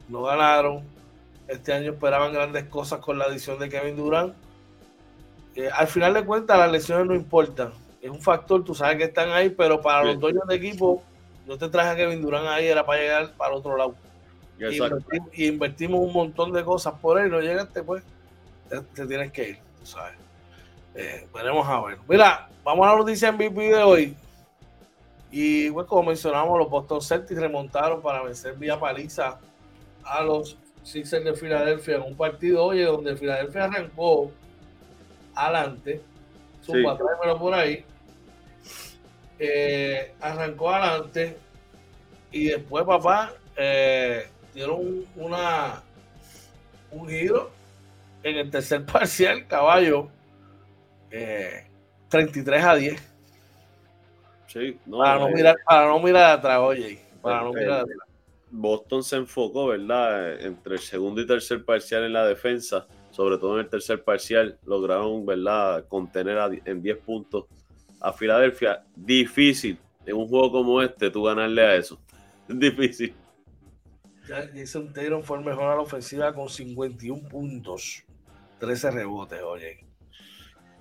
no 0.07 0.23
ganaron. 0.23 0.83
Este 1.47 1.73
año 1.73 1.91
esperaban 1.91 2.33
grandes 2.33 2.65
cosas 2.65 2.99
con 2.99 3.17
la 3.17 3.25
adición 3.25 3.59
de 3.59 3.69
Kevin 3.69 3.97
Durant. 3.97 4.33
Eh, 5.55 5.69
al 5.71 5.87
final 5.87 6.13
de 6.13 6.25
cuentas, 6.25 6.57
las 6.57 6.71
lesiones 6.71 7.05
no 7.05 7.15
importan. 7.15 7.73
Es 8.01 8.09
un 8.09 8.21
factor, 8.21 8.63
tú 8.63 8.73
sabes 8.75 8.97
que 8.97 9.03
están 9.05 9.31
ahí, 9.31 9.49
pero 9.49 9.81
para 9.81 10.03
los 10.03 10.19
dueños 10.19 10.47
de 10.47 10.55
equipo, 10.55 11.03
yo 11.47 11.57
te 11.57 11.69
traje 11.69 11.89
a 11.89 11.95
Kevin 11.95 12.21
Durant 12.21 12.47
ahí, 12.47 12.67
era 12.67 12.85
para 12.85 13.01
llegar 13.01 13.33
para 13.33 13.55
otro 13.55 13.77
lado. 13.77 13.95
Y 15.33 15.47
invertimos, 15.47 15.99
un 15.99 16.13
montón 16.13 16.53
de 16.53 16.63
cosas 16.63 16.93
por 17.01 17.19
él, 17.19 17.31
no 17.31 17.41
llegaste, 17.41 17.83
pues 17.83 18.03
te, 18.69 19.05
tienes 19.05 19.31
que 19.31 19.49
ir, 19.49 19.57
sabes. 19.83 20.15
Eh, 20.95 21.27
veremos 21.33 21.67
a 21.67 21.81
ver. 21.81 21.97
Mira, 22.07 22.49
vamos 22.63 22.87
a 22.87 22.91
la 22.91 22.97
noticia 22.97 23.31
MVP 23.31 23.61
de 23.61 23.83
hoy. 23.83 24.15
Y 25.31 25.71
pues, 25.71 25.87
como 25.87 26.09
mencionamos, 26.09 26.59
los 26.59 26.69
Boston 26.69 27.01
Celtics 27.01 27.39
remontaron 27.39 28.01
para 28.01 28.21
vencer 28.21 28.55
vía 28.55 28.79
paliza 28.79 29.39
a 30.03 30.21
los 30.21 30.57
Sixers 30.83 31.25
de 31.25 31.33
Filadelfia 31.33 31.95
en 31.95 32.03
un 32.03 32.15
partido, 32.15 32.63
oye, 32.65 32.83
donde 32.83 33.15
Filadelfia 33.15 33.65
arrancó 33.65 34.31
adelante, 35.33 36.01
su 36.61 36.73
sí. 36.73 36.83
por 37.39 37.53
ahí, 37.53 37.83
eh, 39.39 40.13
arrancó 40.21 40.69
adelante 40.69 41.37
y 42.31 42.45
después, 42.45 42.85
papá, 42.85 43.33
eh, 43.55 44.27
dieron 44.53 45.05
una, 45.15 45.81
un 46.91 47.09
giro 47.09 47.51
en 48.23 48.37
el 48.37 48.49
tercer 48.49 48.85
parcial, 48.91 49.47
caballo, 49.47 50.09
33 51.09 52.61
eh, 52.61 52.65
a 52.65 52.75
10. 52.75 53.13
Sí, 54.47 54.77
no, 54.85 54.99
para, 54.99 55.19
no 55.19 55.29
eh, 55.29 55.33
mirar, 55.33 55.55
para 55.65 55.87
no 55.87 55.99
mirar 55.99 56.37
atrás, 56.37 56.59
oye. 56.59 56.99
Para 57.21 57.41
no 57.41 57.53
mirar 57.53 57.81
atrás. 57.81 57.97
Boston 58.51 59.03
se 59.03 59.15
enfocó, 59.15 59.67
¿verdad? 59.67 60.39
Entre 60.41 60.75
el 60.75 60.79
segundo 60.79 61.19
y 61.21 61.25
tercer 61.25 61.65
parcial 61.65 62.03
en 62.03 62.13
la 62.13 62.25
defensa, 62.27 62.85
sobre 63.09 63.39
todo 63.39 63.55
en 63.55 63.61
el 63.61 63.69
tercer 63.69 64.03
parcial, 64.03 64.59
lograron, 64.65 65.25
¿verdad?, 65.25 65.85
contener 65.87 66.61
en 66.65 66.81
10 66.83 66.97
puntos 66.99 67.45
a 67.99 68.13
Filadelfia. 68.13 68.83
Difícil 68.95 69.79
en 70.05 70.15
un 70.15 70.27
juego 70.27 70.51
como 70.51 70.81
este, 70.81 71.09
tú 71.09 71.23
ganarle 71.23 71.61
a 71.63 71.75
eso. 71.75 71.99
Difícil. 72.47 73.15
Jason 74.27 74.93
Taylor 74.93 75.23
fue 75.23 75.37
el 75.39 75.45
mejor 75.45 75.65
a 75.65 75.75
la 75.75 75.81
ofensiva 75.81 76.33
con 76.33 76.49
51 76.49 77.27
puntos, 77.27 78.03
13 78.59 78.91
rebotes, 78.91 79.41
oye. 79.41 79.85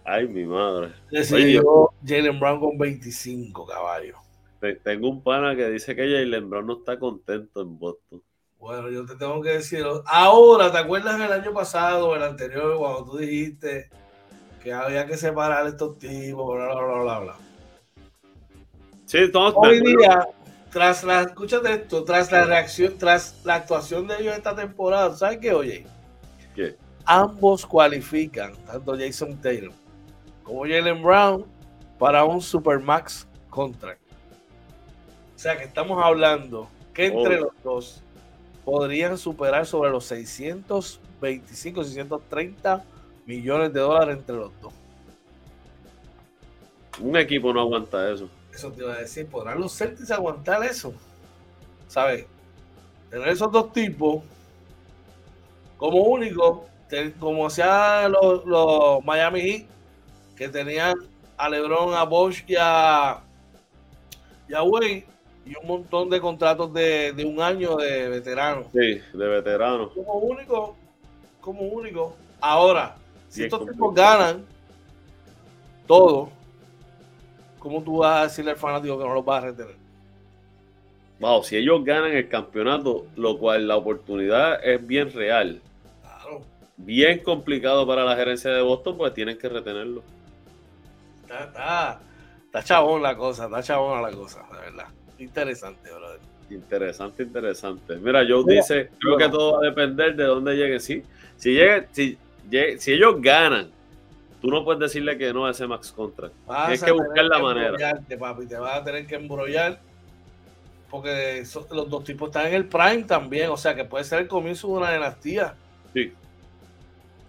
Ay, 0.04 0.26
mi 0.28 0.44
madre. 0.44 0.92
Decidió 1.10 1.90
Jalen 2.04 2.40
Brown 2.40 2.60
con 2.60 2.78
25 2.78 3.66
caballos. 3.66 4.16
Tengo 4.84 5.08
un 5.08 5.22
pana 5.22 5.56
que 5.56 5.68
dice 5.70 5.94
que 5.94 6.02
Jalen 6.02 6.48
Brown 6.48 6.66
no 6.66 6.78
está 6.78 6.98
contento 6.98 7.62
en 7.62 7.78
Boston. 7.78 8.22
Bueno, 8.58 8.88
yo 8.90 9.04
te 9.04 9.16
tengo 9.16 9.42
que 9.42 9.50
decir, 9.50 9.84
ahora, 10.06 10.70
¿te 10.70 10.78
acuerdas 10.78 11.20
el 11.20 11.32
año 11.32 11.52
pasado, 11.52 12.14
el 12.14 12.22
anterior, 12.22 12.78
cuando 12.78 13.04
tú 13.04 13.16
dijiste 13.16 13.90
que 14.62 14.72
había 14.72 15.04
que 15.04 15.16
separar 15.16 15.66
estos 15.66 15.98
tipos, 15.98 16.54
bla, 16.54 16.72
bla, 16.72 17.02
bla, 17.02 17.18
bla, 17.18 17.36
Sí, 19.06 19.30
todos 19.32 19.54
Hoy 19.56 19.80
día, 19.80 20.28
tras 20.72 21.04
la, 21.04 21.22
escúchate 21.22 21.70
esto, 21.72 22.02
tras 22.02 22.32
la 22.32 22.44
reacción, 22.44 22.96
tras 22.98 23.40
la 23.44 23.56
actuación 23.56 24.08
de 24.08 24.16
ellos 24.20 24.34
esta 24.34 24.56
temporada, 24.56 25.14
¿sabes 25.14 25.38
qué, 25.38 25.52
oye? 25.52 25.86
¿Qué? 26.54 26.76
Ambos 27.04 27.66
cualifican, 27.66 28.54
tanto 28.64 28.96
Jason 28.96 29.36
Taylor 29.40 29.72
como 30.42 30.62
Jalen 30.62 31.02
Brown, 31.02 31.44
para 31.98 32.24
un 32.24 32.40
Supermax 32.40 33.28
contract. 33.48 34.00
O 35.36 35.38
sea 35.38 35.56
que 35.56 35.64
estamos 35.64 36.02
hablando 36.02 36.68
que 36.94 37.06
entre 37.06 37.38
los 37.38 37.52
dos 37.62 38.02
podrían 38.64 39.18
superar 39.18 39.66
sobre 39.66 39.90
los 39.90 40.04
625, 40.06 41.84
630 41.84 42.84
millones 43.26 43.72
de 43.72 43.80
dólares 43.80 44.18
entre 44.18 44.36
los 44.36 44.52
dos. 44.60 44.72
Un 47.00 47.16
equipo 47.16 47.52
no 47.52 47.60
aguanta 47.60 48.10
eso. 48.10 48.28
Eso 48.52 48.70
te 48.70 48.82
iba 48.82 48.94
a 48.94 48.98
decir, 48.98 49.26
¿podrán 49.26 49.60
los 49.60 49.76
Celtics 49.76 50.10
aguantar 50.10 50.62
eso? 50.64 50.92
¿Sabes? 51.88 52.26
Tener 53.10 53.28
esos 53.28 53.50
dos 53.50 53.72
tipos 53.72 54.22
como 55.76 55.98
único, 55.98 56.66
como 57.18 57.46
hacía 57.46 58.08
los, 58.08 59.04
Miami 59.04 59.40
Heat, 59.40 59.66
que 60.36 60.48
tenían 60.48 60.94
a 61.36 61.48
LeBron, 61.48 61.94
a 61.94 62.04
Bosch 62.04 62.44
y 62.46 62.54
a, 62.58 63.20
y 64.48 64.54
Wayne, 64.54 65.06
y 65.44 65.56
un 65.56 65.66
montón 65.66 66.08
de 66.08 66.20
contratos 66.20 66.72
de, 66.72 67.14
un 67.26 67.40
año 67.40 67.76
de 67.76 68.08
veteranos. 68.08 68.66
Sí, 68.72 69.00
de 69.12 69.28
veteranos. 69.28 69.92
Como 69.92 70.14
único, 70.14 70.76
como 71.40 71.62
único. 71.62 72.14
Ahora, 72.40 72.96
si 73.28 73.44
estos 73.44 73.66
tipos 73.66 73.94
ganan 73.94 74.44
todo, 75.86 76.30
¿cómo 77.62 77.80
tú 77.80 77.98
vas 77.98 78.20
a 78.20 78.22
decirle 78.24 78.50
al 78.50 78.56
fanático 78.56 78.98
que 78.98 79.04
no 79.04 79.14
los 79.14 79.24
vas 79.24 79.42
a 79.42 79.46
retener? 79.46 79.76
Wow, 81.20 81.44
si 81.44 81.56
ellos 81.56 81.84
ganan 81.84 82.10
el 82.10 82.28
campeonato, 82.28 83.06
lo 83.14 83.38
cual 83.38 83.68
la 83.68 83.76
oportunidad 83.76 84.62
es 84.64 84.84
bien 84.84 85.12
real. 85.12 85.60
Claro. 86.00 86.42
Bien 86.76 87.20
complicado 87.20 87.86
para 87.86 88.04
la 88.04 88.16
gerencia 88.16 88.50
de 88.50 88.60
Boston, 88.60 88.96
pues 88.96 89.14
tienen 89.14 89.38
que 89.38 89.48
retenerlo. 89.48 90.02
Está, 91.22 91.44
está, 91.44 92.00
está 92.44 92.62
chabón 92.64 93.00
la 93.00 93.16
cosa, 93.16 93.44
está 93.44 93.62
chabón 93.62 94.02
la 94.02 94.10
cosa, 94.10 94.44
de 94.52 94.58
verdad. 94.58 94.88
Interesante, 95.18 95.92
brother. 95.92 96.18
Interesante, 96.50 97.22
interesante. 97.22 97.96
Mira, 97.96 98.24
Joe 98.28 98.42
dice, 98.44 98.90
creo 98.98 99.16
que 99.16 99.28
todo 99.28 99.52
va 99.52 99.58
a 99.58 99.70
depender 99.70 100.16
de 100.16 100.24
dónde 100.24 100.56
lleguen. 100.56 100.80
Sí, 100.80 101.04
si, 101.36 101.52
llegue, 101.52 101.86
si, 101.92 102.18
si 102.78 102.92
ellos 102.92 103.22
ganan 103.22 103.70
Tú 104.42 104.50
no 104.50 104.64
puedes 104.64 104.80
decirle 104.80 105.16
que 105.16 105.32
no 105.32 105.46
a 105.46 105.52
ese 105.52 105.68
max 105.68 105.92
contract. 105.92 106.34
Tienes 106.46 106.82
que 106.82 106.90
buscar 106.90 107.24
la 107.24 107.38
manera. 107.38 108.02
Papi, 108.18 108.46
te 108.46 108.56
vas 108.56 108.80
a 108.80 108.84
tener 108.84 109.06
que 109.06 109.14
embrollar 109.14 109.78
porque 110.90 111.42
los 111.70 111.88
dos 111.88 112.04
tipos 112.04 112.28
están 112.28 112.48
en 112.48 112.54
el 112.54 112.66
prime 112.66 113.04
también, 113.04 113.48
o 113.48 113.56
sea 113.56 113.74
que 113.74 113.82
puede 113.82 114.04
ser 114.04 114.18
el 114.18 114.28
comienzo 114.28 114.66
de 114.66 114.74
una 114.74 114.92
dinastía. 114.92 115.54
Sí. 115.94 116.12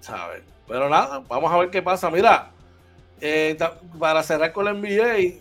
¿Sabes? 0.02 0.44
Pero 0.68 0.90
nada, 0.90 1.24
vamos 1.30 1.50
a 1.50 1.58
ver 1.60 1.70
qué 1.70 1.82
pasa. 1.82 2.10
Mira, 2.10 2.52
eh, 3.22 3.58
para 3.98 4.22
cerrar 4.22 4.52
con 4.52 4.66
la 4.66 4.74
NBA, 4.74 5.36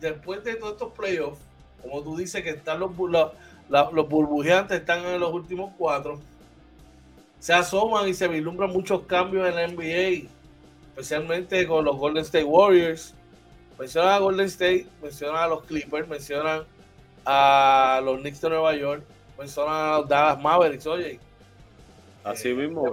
después 0.00 0.44
de 0.44 0.54
todos 0.54 0.74
estos 0.74 0.92
playoffs, 0.92 1.40
como 1.82 2.02
tú 2.02 2.16
dices 2.16 2.42
que 2.44 2.50
están 2.50 2.78
los, 2.78 2.92
los, 2.96 3.32
los 3.68 4.08
burbujeantes 4.08 4.78
están 4.78 5.04
en 5.06 5.18
los 5.18 5.32
últimos 5.32 5.72
cuatro, 5.76 6.20
se 7.38 7.52
asoman 7.52 8.08
y 8.08 8.14
se 8.14 8.28
vislumbran 8.28 8.70
muchos 8.70 9.02
cambios 9.02 9.48
en 9.48 9.54
la 9.54 9.66
NBA, 9.66 10.28
especialmente 10.88 11.66
con 11.66 11.84
los 11.84 11.96
Golden 11.96 12.22
State 12.22 12.44
Warriors. 12.44 13.14
Mencionan 13.78 14.14
a 14.14 14.18
Golden 14.18 14.46
State, 14.46 14.86
mencionan 15.02 15.42
a 15.42 15.46
los 15.46 15.64
Clippers, 15.64 16.08
mencionan 16.08 16.64
a 17.24 18.00
los 18.02 18.20
Knicks 18.20 18.40
de 18.40 18.48
Nueva 18.48 18.74
York, 18.74 19.04
mencionan 19.38 19.74
a 19.74 19.98
los 19.98 20.08
Dallas 20.08 20.40
Mavericks, 20.40 20.86
oye. 20.86 21.20
Así 22.24 22.52
mismo, 22.54 22.84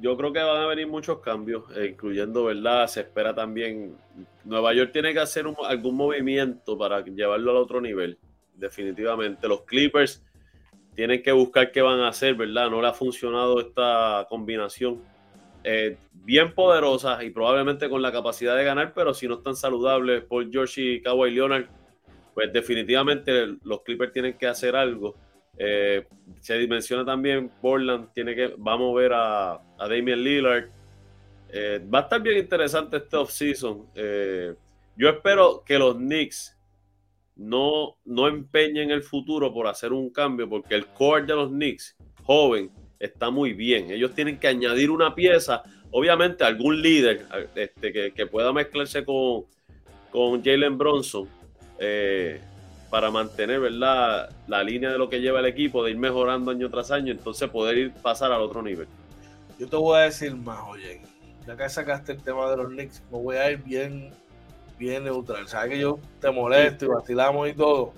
yo 0.00 0.16
creo 0.16 0.32
que 0.32 0.38
van 0.38 0.62
a 0.62 0.66
venir 0.66 0.86
muchos 0.86 1.18
cambios, 1.18 1.64
eh, 1.76 1.88
incluyendo, 1.90 2.44
¿verdad? 2.44 2.86
Se 2.86 3.00
espera 3.00 3.34
también. 3.34 3.96
Nueva 4.44 4.72
York 4.72 4.92
tiene 4.92 5.12
que 5.12 5.18
hacer 5.20 5.44
algún 5.64 5.96
movimiento 5.96 6.78
para 6.78 7.04
llevarlo 7.04 7.50
al 7.50 7.56
otro 7.56 7.80
nivel, 7.80 8.16
definitivamente. 8.54 9.48
Los 9.48 9.62
Clippers 9.62 10.22
tienen 10.98 11.22
que 11.22 11.30
buscar 11.30 11.70
qué 11.70 11.80
van 11.80 12.00
a 12.00 12.08
hacer, 12.08 12.34
¿verdad? 12.34 12.68
No 12.68 12.82
le 12.82 12.88
ha 12.88 12.92
funcionado 12.92 13.60
esta 13.60 14.26
combinación. 14.28 15.00
Eh, 15.62 15.96
bien 16.12 16.52
poderosa 16.52 17.22
y 17.22 17.30
probablemente 17.30 17.88
con 17.88 18.02
la 18.02 18.10
capacidad 18.10 18.56
de 18.56 18.64
ganar, 18.64 18.92
pero 18.94 19.14
si 19.14 19.28
no 19.28 19.34
están 19.34 19.54
saludables, 19.54 20.24
Paul 20.24 20.50
George 20.50 20.80
y 20.82 21.00
Kawhi 21.00 21.30
Leonard, 21.30 21.66
pues 22.34 22.52
definitivamente 22.52 23.46
los 23.62 23.82
Clippers 23.82 24.12
tienen 24.12 24.36
que 24.36 24.48
hacer 24.48 24.74
algo. 24.74 25.14
Eh, 25.56 26.04
se 26.40 26.66
menciona 26.66 27.04
también 27.04 27.48
Portland, 27.62 28.12
tiene 28.12 28.34
que, 28.34 28.54
vamos 28.58 28.92
a 28.92 29.00
ver 29.00 29.12
a, 29.12 29.52
a 29.52 29.88
Damian 29.88 30.20
Lillard. 30.20 30.68
Eh, 31.50 31.80
va 31.94 32.00
a 32.00 32.02
estar 32.02 32.20
bien 32.20 32.38
interesante 32.38 32.96
este 32.96 33.16
offseason. 33.16 33.86
Yo 34.96 35.08
espero 35.08 35.62
que 35.64 35.78
los 35.78 35.94
Knicks 35.94 36.57
no, 37.38 37.96
no 38.04 38.28
empeñen 38.28 38.90
el 38.90 39.02
futuro 39.02 39.54
por 39.54 39.66
hacer 39.66 39.92
un 39.92 40.10
cambio, 40.10 40.48
porque 40.48 40.74
el 40.74 40.86
core 40.86 41.24
de 41.24 41.34
los 41.34 41.48
Knicks, 41.50 41.96
joven, 42.24 42.70
está 42.98 43.30
muy 43.30 43.52
bien. 43.52 43.90
Ellos 43.90 44.14
tienen 44.14 44.38
que 44.38 44.48
añadir 44.48 44.90
una 44.90 45.14
pieza, 45.14 45.62
obviamente 45.90 46.44
algún 46.44 46.82
líder 46.82 47.26
este, 47.54 48.12
que, 48.12 48.26
pueda 48.26 48.52
mezclarse 48.52 49.04
con, 49.04 49.44
con 50.10 50.44
Jalen 50.44 50.76
Bronson. 50.76 51.28
Eh, 51.78 52.40
para 52.90 53.10
mantener 53.10 53.60
¿verdad? 53.60 54.30
la 54.46 54.62
línea 54.62 54.90
de 54.90 54.98
lo 54.98 55.08
que 55.08 55.20
lleva 55.20 55.40
el 55.40 55.46
equipo, 55.46 55.84
de 55.84 55.90
ir 55.90 55.98
mejorando 55.98 56.50
año 56.50 56.70
tras 56.70 56.90
año, 56.90 57.12
entonces 57.12 57.48
poder 57.50 57.78
ir 57.78 57.92
pasar 57.92 58.32
al 58.32 58.40
otro 58.40 58.62
nivel. 58.62 58.88
Yo 59.58 59.68
te 59.68 59.76
voy 59.76 59.98
a 59.98 60.02
decir 60.02 60.34
más, 60.34 60.60
oye, 60.68 61.02
ya 61.46 61.56
que 61.56 61.68
sacaste 61.68 62.12
el 62.12 62.22
tema 62.22 62.50
de 62.50 62.56
los 62.56 62.68
Knicks, 62.68 63.02
me 63.10 63.18
voy 63.18 63.36
a 63.36 63.50
ir 63.50 63.62
bien, 63.62 64.10
bien 64.78 65.04
neutral. 65.04 65.48
Sabes 65.48 65.70
que 65.72 65.78
yo 65.78 65.98
te 66.20 66.30
molesto 66.30 66.84
y 66.84 66.88
vacilamos 66.88 67.48
y 67.48 67.52
todo. 67.52 67.92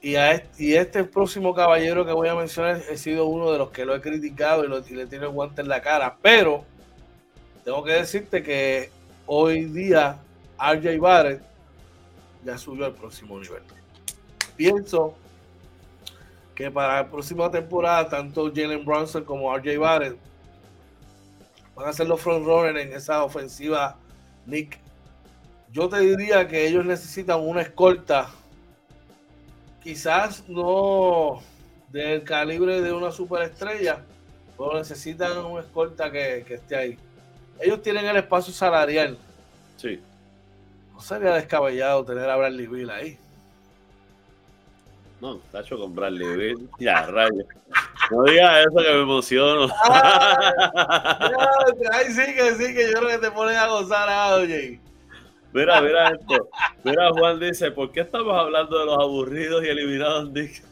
Y, 0.00 0.16
a 0.16 0.32
este, 0.32 0.64
y 0.64 0.74
este 0.74 1.04
próximo 1.04 1.54
caballero 1.54 2.04
que 2.04 2.12
voy 2.12 2.28
a 2.28 2.34
mencionar 2.34 2.82
he 2.90 2.96
sido 2.96 3.26
uno 3.26 3.52
de 3.52 3.58
los 3.58 3.70
que 3.70 3.84
lo 3.84 3.94
he 3.94 4.00
criticado 4.00 4.64
y, 4.64 4.68
lo, 4.68 4.78
y 4.80 4.94
le 4.94 5.06
tiene 5.06 5.26
el 5.26 5.30
guante 5.30 5.62
en 5.62 5.68
la 5.68 5.80
cara. 5.80 6.16
Pero 6.20 6.64
tengo 7.64 7.84
que 7.84 7.92
decirte 7.92 8.42
que 8.42 8.90
hoy 9.26 9.66
día 9.66 10.18
RJ 10.58 10.98
Barrett 10.98 11.42
ya 12.44 12.58
subió 12.58 12.86
al 12.86 12.94
próximo 12.94 13.38
nivel 13.38 13.62
pienso 14.56 15.14
que 16.54 16.70
para 16.70 16.96
la 16.96 17.10
próxima 17.10 17.50
temporada, 17.50 18.08
tanto 18.08 18.52
Jalen 18.54 18.84
Brunson 18.84 19.24
como 19.24 19.56
RJ 19.56 19.78
Barrett 19.78 20.16
van 21.74 21.88
a 21.88 21.92
ser 21.92 22.06
los 22.06 22.20
frontrunners 22.20 22.78
en 22.78 22.92
esa 22.92 23.24
ofensiva, 23.24 23.96
Nick. 24.46 24.78
Yo 25.72 25.88
te 25.88 26.00
diría 26.00 26.46
que 26.46 26.66
ellos 26.68 26.84
necesitan 26.84 27.40
una 27.40 27.62
escolta, 27.62 28.28
quizás 29.82 30.46
no 30.46 31.42
del 31.88 32.22
calibre 32.24 32.82
de 32.82 32.92
una 32.92 33.10
superestrella, 33.10 34.00
pero 34.58 34.74
necesitan 34.74 35.38
una 35.38 35.62
escolta 35.62 36.12
que, 36.12 36.44
esté 36.46 36.76
ahí. 36.76 36.98
Ellos 37.58 37.80
tienen 37.80 38.04
el 38.04 38.16
espacio 38.18 38.52
salarial. 38.52 39.16
Sí. 39.78 39.98
No 40.92 41.00
sería 41.00 41.32
descabellado 41.32 42.04
tener 42.04 42.28
a 42.28 42.36
Bradley 42.36 42.66
Bill 42.66 42.90
ahí. 42.90 43.18
No, 45.22 45.36
Tacho 45.52 45.78
con 45.78 45.94
Bradley 45.94 46.54
Ya, 46.80 47.06
rayos. 47.06 47.46
No 48.10 48.24
digas 48.24 48.66
eso 48.66 48.76
que 48.76 48.92
me 48.92 49.02
emociono. 49.02 49.72
ay, 51.92 52.06
sí, 52.10 52.34
que 52.34 52.54
sí, 52.56 52.74
que 52.74 52.90
yo 52.90 52.98
creo 52.98 53.08
que 53.08 53.18
te 53.18 53.30
pones 53.30 53.56
a 53.56 53.68
gozar 53.68 54.08
a 54.10 54.34
oye. 54.34 54.78
Mira, 55.52 55.80
mira 55.80 56.10
esto. 56.10 56.48
Mira, 56.82 57.10
Juan 57.10 57.38
dice, 57.38 57.70
¿por 57.70 57.92
qué 57.92 58.00
estamos 58.00 58.34
hablando 58.34 58.78
de 58.78 58.86
los 58.86 58.98
aburridos 58.98 59.64
y 59.64 59.68
eliminados, 59.68 60.30
Nick? 60.30 60.62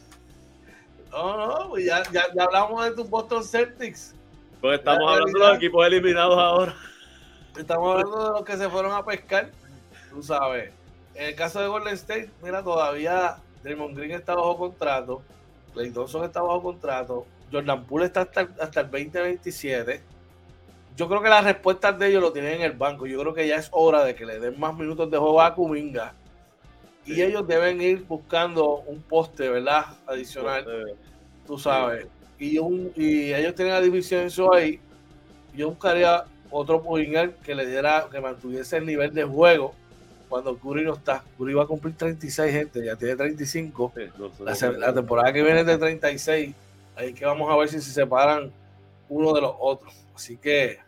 No, 1.10 1.36
no, 1.36 1.68
pues 1.70 1.84
ya, 1.84 2.02
ya, 2.12 2.24
ya 2.34 2.44
hablamos 2.44 2.84
de 2.84 2.92
tus 2.92 3.10
Boston 3.10 3.44
Celtics. 3.44 4.14
Pues 4.60 4.78
estamos 4.78 5.10
hablando 5.10 5.38
de 5.38 5.46
los 5.46 5.56
equipos 5.56 5.86
eliminados 5.86 6.38
ahora. 6.38 6.74
Estamos 7.58 7.90
hablando 7.90 8.24
de 8.24 8.30
los 8.30 8.44
que 8.44 8.56
se 8.56 8.68
fueron 8.68 8.92
a 8.92 9.04
pescar. 9.04 9.50
Tú 10.10 10.22
sabes. 10.22 10.72
En 11.14 11.26
el 11.26 11.34
caso 11.34 11.60
de 11.60 11.66
Golden 11.66 11.94
State, 11.94 12.30
mira, 12.42 12.62
todavía 12.62 13.36
Draymond 13.62 13.96
Green 13.96 14.12
está 14.12 14.34
bajo 14.34 14.56
contrato, 14.56 15.22
Clay 15.74 15.90
Thompson 15.90 16.24
está 16.24 16.40
bajo 16.40 16.62
contrato, 16.62 17.26
Jordan 17.52 17.84
Poole 17.84 18.06
está 18.06 18.22
hasta, 18.22 18.48
hasta 18.60 18.80
el 18.80 18.90
2027. 18.90 20.02
Yo 20.96 21.08
creo 21.08 21.22
que 21.22 21.28
las 21.28 21.44
respuestas 21.44 21.98
de 21.98 22.08
ellos 22.08 22.22
lo 22.22 22.32
tienen 22.32 22.56
en 22.56 22.62
el 22.62 22.72
banco. 22.72 23.06
Yo 23.06 23.20
creo 23.20 23.34
que 23.34 23.46
ya 23.46 23.56
es 23.56 23.68
hora 23.72 24.04
de 24.04 24.14
que 24.14 24.26
le 24.26 24.38
den 24.38 24.58
más 24.58 24.76
minutos 24.76 25.10
de 25.10 25.16
juego 25.16 25.40
a 25.40 25.54
Kuminga. 25.54 26.14
Y 27.06 27.22
ellos 27.22 27.46
deben 27.46 27.80
ir 27.80 28.04
buscando 28.04 28.80
un 28.86 29.00
poste, 29.02 29.48
¿verdad? 29.48 29.86
Adicional. 30.06 30.94
Tú 31.46 31.58
sabes. 31.58 32.06
Y, 32.38 32.58
y 32.96 33.34
ellos 33.34 33.54
tienen 33.54 33.74
la 33.74 33.80
división 33.80 34.26
eso 34.26 34.52
ahí. 34.52 34.78
Yo 35.54 35.70
buscaría 35.70 36.24
otro 36.50 36.82
point 36.82 37.36
que 37.42 37.54
le 37.54 37.66
diera, 37.66 38.06
que 38.10 38.20
mantuviese 38.20 38.76
el 38.76 38.86
nivel 38.86 39.12
de 39.14 39.24
juego 39.24 39.74
cuando 40.30 40.56
Curry 40.56 40.84
no 40.84 40.94
está. 40.94 41.22
Curry 41.36 41.54
va 41.54 41.64
a 41.64 41.66
cumplir 41.66 41.94
36, 41.96 42.52
gente, 42.52 42.84
ya 42.84 42.96
tiene 42.96 43.16
35. 43.16 43.92
la, 44.78 44.94
temporada 44.94 45.32
que 45.32 45.42
viene 45.42 45.60
es 45.60 45.66
de 45.66 45.76
36. 45.76 46.54
Ahí 46.96 47.12
que 47.12 47.26
vamos 47.26 47.50
a 47.50 47.56
ver 47.56 47.68
si 47.68 47.80
se 47.80 47.90
separan 47.90 48.50
uno 49.08 49.32
de 49.32 49.40
los 49.40 49.54
otros. 49.58 49.92
Así 50.20 50.36
que. 50.36 50.78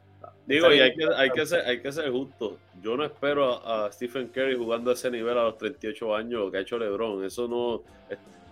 Digo, 0.44 0.70
y 0.70 0.80
hay 0.80 0.94
que, 0.94 1.06
hay, 1.16 1.30
que 1.30 1.46
ser, 1.46 1.64
hay 1.64 1.80
que 1.80 1.90
ser 1.90 2.10
justo. 2.10 2.58
Yo 2.82 2.98
no 2.98 3.04
espero 3.04 3.66
a, 3.66 3.90
Stephen 3.90 4.28
Curry 4.28 4.56
jugando 4.56 4.90
a 4.90 4.94
ese 4.94 5.10
nivel 5.10 5.38
a 5.38 5.44
los 5.44 5.56
38 5.56 6.14
años, 6.14 6.40
lo 6.40 6.50
que 6.50 6.58
ha 6.58 6.60
hecho 6.60 6.76
LeBron. 6.76 7.24
Eso 7.24 7.48
no. 7.48 7.82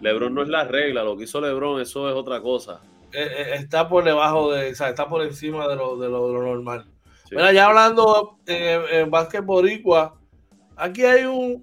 LeBron 0.01 0.33
no 0.33 0.43
es 0.43 0.49
la 0.49 0.65
regla, 0.65 1.05
lo 1.05 1.19
que 1.19 1.25
hizo 1.25 1.39
LeBron, 1.39 1.83
eso 1.83 2.09
es 2.09 2.15
otra 2.15 2.41
cosa. 2.41 2.81
Eh, 3.13 3.29
eh, 3.31 3.55
está 3.57 3.87
por 3.87 4.05
debajo 4.05 4.53
de, 4.53 4.71
o 4.71 4.75
sea, 4.75 4.89
está 4.89 5.07
por 5.07 5.21
encima 5.23 5.69
de 5.69 5.77
lo, 5.77 5.99
de 5.99 6.09
lo, 6.09 6.33
normal. 6.41 6.87
Mira, 7.31 7.53
ya 7.53 7.67
hablando 7.67 8.39
eh, 8.47 8.81
en 8.91 9.11
básquet 9.11 9.45
boricua, 9.45 10.17
Aquí 10.77 11.05
hay 11.05 11.27
un, 11.27 11.63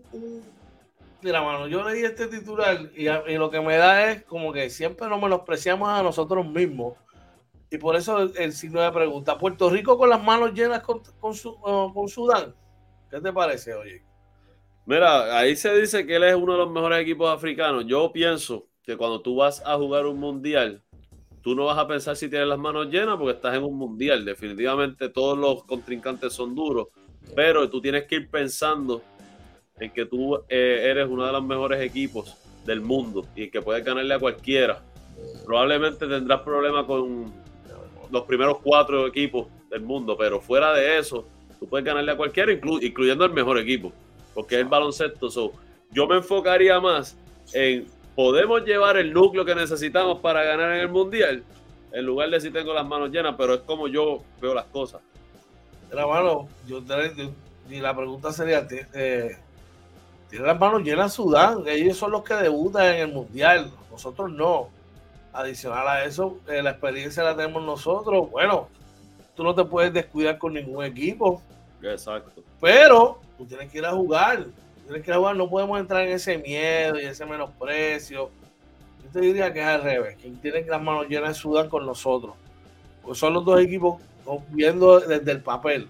Mira, 1.24 1.42
mano, 1.42 1.68
yo 1.68 1.84
leí 1.84 2.04
este 2.04 2.28
titular 2.28 2.92
y, 2.96 3.06
lo 3.36 3.50
que 3.50 3.60
me 3.60 3.76
da 3.76 4.12
es 4.12 4.24
como 4.24 4.54
que 4.54 4.70
siempre 4.70 5.08
nos 5.10 5.20
menospreciamos 5.20 5.90
a 5.90 6.04
nosotros 6.04 6.46
mismos. 6.46 6.94
Y 7.70 7.78
por 7.78 7.96
eso 7.96 8.20
el, 8.20 8.54
signo 8.54 8.82
de 8.82 8.92
pregunta. 8.92 9.38
Puerto 9.38 9.70
Rico 9.70 9.98
con 9.98 10.10
las 10.10 10.24
manos 10.24 10.54
llenas 10.54 10.82
con, 10.82 11.02
con, 11.20 11.34
con 11.94 12.08
Sudán. 12.08 12.56
¿Qué 13.10 13.20
te 13.20 13.34
parece, 13.34 13.74
oye? 13.74 14.04
Mira, 14.86 15.38
ahí 15.38 15.56
se 15.56 15.74
dice 15.78 16.06
que 16.06 16.16
él 16.16 16.24
es 16.24 16.36
uno 16.36 16.54
de 16.54 16.60
los 16.60 16.72
mejores 16.72 17.02
equipos 17.02 17.30
africanos. 17.30 17.86
Yo 17.86 18.12
pienso 18.14 18.68
que 18.84 18.96
cuando 18.96 19.22
tú 19.22 19.36
vas 19.36 19.62
a 19.66 19.76
jugar 19.76 20.06
un 20.06 20.18
mundial, 20.18 20.82
tú 21.42 21.56
no 21.56 21.66
vas 21.66 21.78
a 21.78 21.88
pensar 21.88 22.16
si 22.16 22.30
tienes 22.30 22.48
las 22.48 22.60
manos 22.60 22.88
llenas 22.88 23.18
porque 23.18 23.34
estás 23.34 23.56
en 23.56 23.64
un 23.64 23.76
mundial. 23.76 24.24
Definitivamente 24.24 25.10
todos 25.10 25.38
los 25.38 25.66
contrincantes 25.66 26.32
son 26.32 26.56
duros 26.56 26.88
pero 27.36 27.70
tú 27.70 27.82
tienes 27.82 28.06
que 28.06 28.16
ir 28.16 28.30
pensando 28.30 29.02
en 29.80 29.92
que 29.92 30.06
tú 30.06 30.36
eh, 30.50 30.88
eres 30.90 31.08
uno 31.08 31.26
de 31.26 31.32
los 31.32 31.44
mejores 31.44 31.82
equipos 31.82 32.36
del 32.66 32.82
mundo 32.82 33.26
y 33.36 33.50
que 33.50 33.62
puedes 33.62 33.84
ganarle 33.84 34.14
a 34.14 34.20
cualquiera. 34.20 34.84
Probablemente 35.46 36.08
tendrás 36.08 36.42
problemas 36.42 36.86
con 36.86 37.32
los 38.12 38.24
primeros 38.24 38.58
cuatro 38.64 39.08
equipos 39.08 39.48
del 39.70 39.82
mundo, 39.82 40.16
pero 40.18 40.40
fuera 40.40 40.74
de 40.74 40.98
eso, 40.98 41.26
tú 41.60 41.68
puedes 41.68 41.86
ganarle 41.86 42.12
a 42.12 42.18
cualquiera, 42.18 42.52
incluyendo 42.52 43.26
el 43.26 43.34
mejor 43.34 43.58
equipo, 43.58 43.92
porque 44.34 44.56
es 44.56 44.62
el 44.62 44.68
baloncesto. 44.68 45.30
yo 45.92 46.08
me 46.08 46.18
enfocaría 46.18 46.80
más 46.80 47.18
en 47.54 47.88
podemos 48.18 48.66
llevar 48.66 48.98
el 48.98 49.14
núcleo 49.14 49.46
que 49.46 49.54
necesitamos 49.54 50.20
para 50.22 50.44
ganar 50.44 50.74
en 50.74 50.80
el 50.80 50.90
mundial, 50.90 51.44
en 51.92 52.04
lugar 52.04 52.32
de 52.32 52.42
si 52.42 52.50
tengo 52.50 52.74
las 52.74 52.86
manos 52.86 53.12
llenas, 53.12 53.36
pero 53.38 53.54
es 53.54 53.62
como 53.62 53.88
yo 53.88 54.24
veo 54.42 54.56
las 54.56 54.66
cosas. 54.66 55.02
Hermano, 55.92 56.48
yo, 56.66 56.82
y 57.70 57.80
la 57.80 57.96
pregunta 57.96 58.34
sería, 58.34 58.68
eh, 58.72 59.38
¿tiene 60.32 60.48
las 60.48 60.60
manos 60.60 60.82
llenas 60.82 61.14
Sudán? 61.14 61.62
Ellos 61.68 61.96
son 61.96 62.10
los 62.10 62.24
que 62.24 62.34
debutan 62.34 62.88
en 62.88 63.02
el 63.02 63.14
Mundial, 63.14 63.72
nosotros 63.92 64.32
no. 64.32 64.70
Adicional 65.38 65.88
a 65.88 66.04
eso, 66.04 66.40
eh, 66.48 66.64
la 66.64 66.72
experiencia 66.72 67.22
la 67.22 67.36
tenemos 67.36 67.64
nosotros. 67.64 68.32
Bueno, 68.32 68.70
tú 69.36 69.44
no 69.44 69.54
te 69.54 69.64
puedes 69.64 69.94
descuidar 69.94 70.40
con 70.40 70.54
ningún 70.54 70.84
equipo. 70.84 71.44
Exacto. 71.84 72.42
Pero 72.60 73.20
tú 73.38 73.46
tienes 73.46 73.72
que 73.72 73.78
ir 73.78 73.86
a 73.86 73.92
jugar. 73.92 74.48
Tienes 74.86 75.04
que 75.04 75.12
ir 75.12 75.14
a 75.14 75.18
jugar. 75.18 75.36
No 75.36 75.48
podemos 75.48 75.80
entrar 75.80 76.02
en 76.08 76.14
ese 76.14 76.40
miedo 76.40 77.00
y 77.00 77.06
ese 77.06 77.24
menosprecio. 77.26 78.32
Yo 79.04 79.10
te 79.12 79.22
diría 79.22 79.54
que 79.54 79.60
es 79.60 79.68
al 79.68 79.84
revés. 79.84 80.18
Quien 80.20 80.38
tiene 80.42 80.64
las 80.64 80.82
manos 80.82 81.08
llenas 81.08 81.30
de 81.30 81.36
sudar 81.36 81.70
con 81.70 81.86
nosotros. 81.86 82.34
Pues 83.04 83.20
son 83.20 83.34
los 83.34 83.46
dos 83.46 83.62
equipos 83.62 84.02
viendo 84.50 85.00
desde 85.00 85.32
el 85.32 85.42
papel 85.42 85.88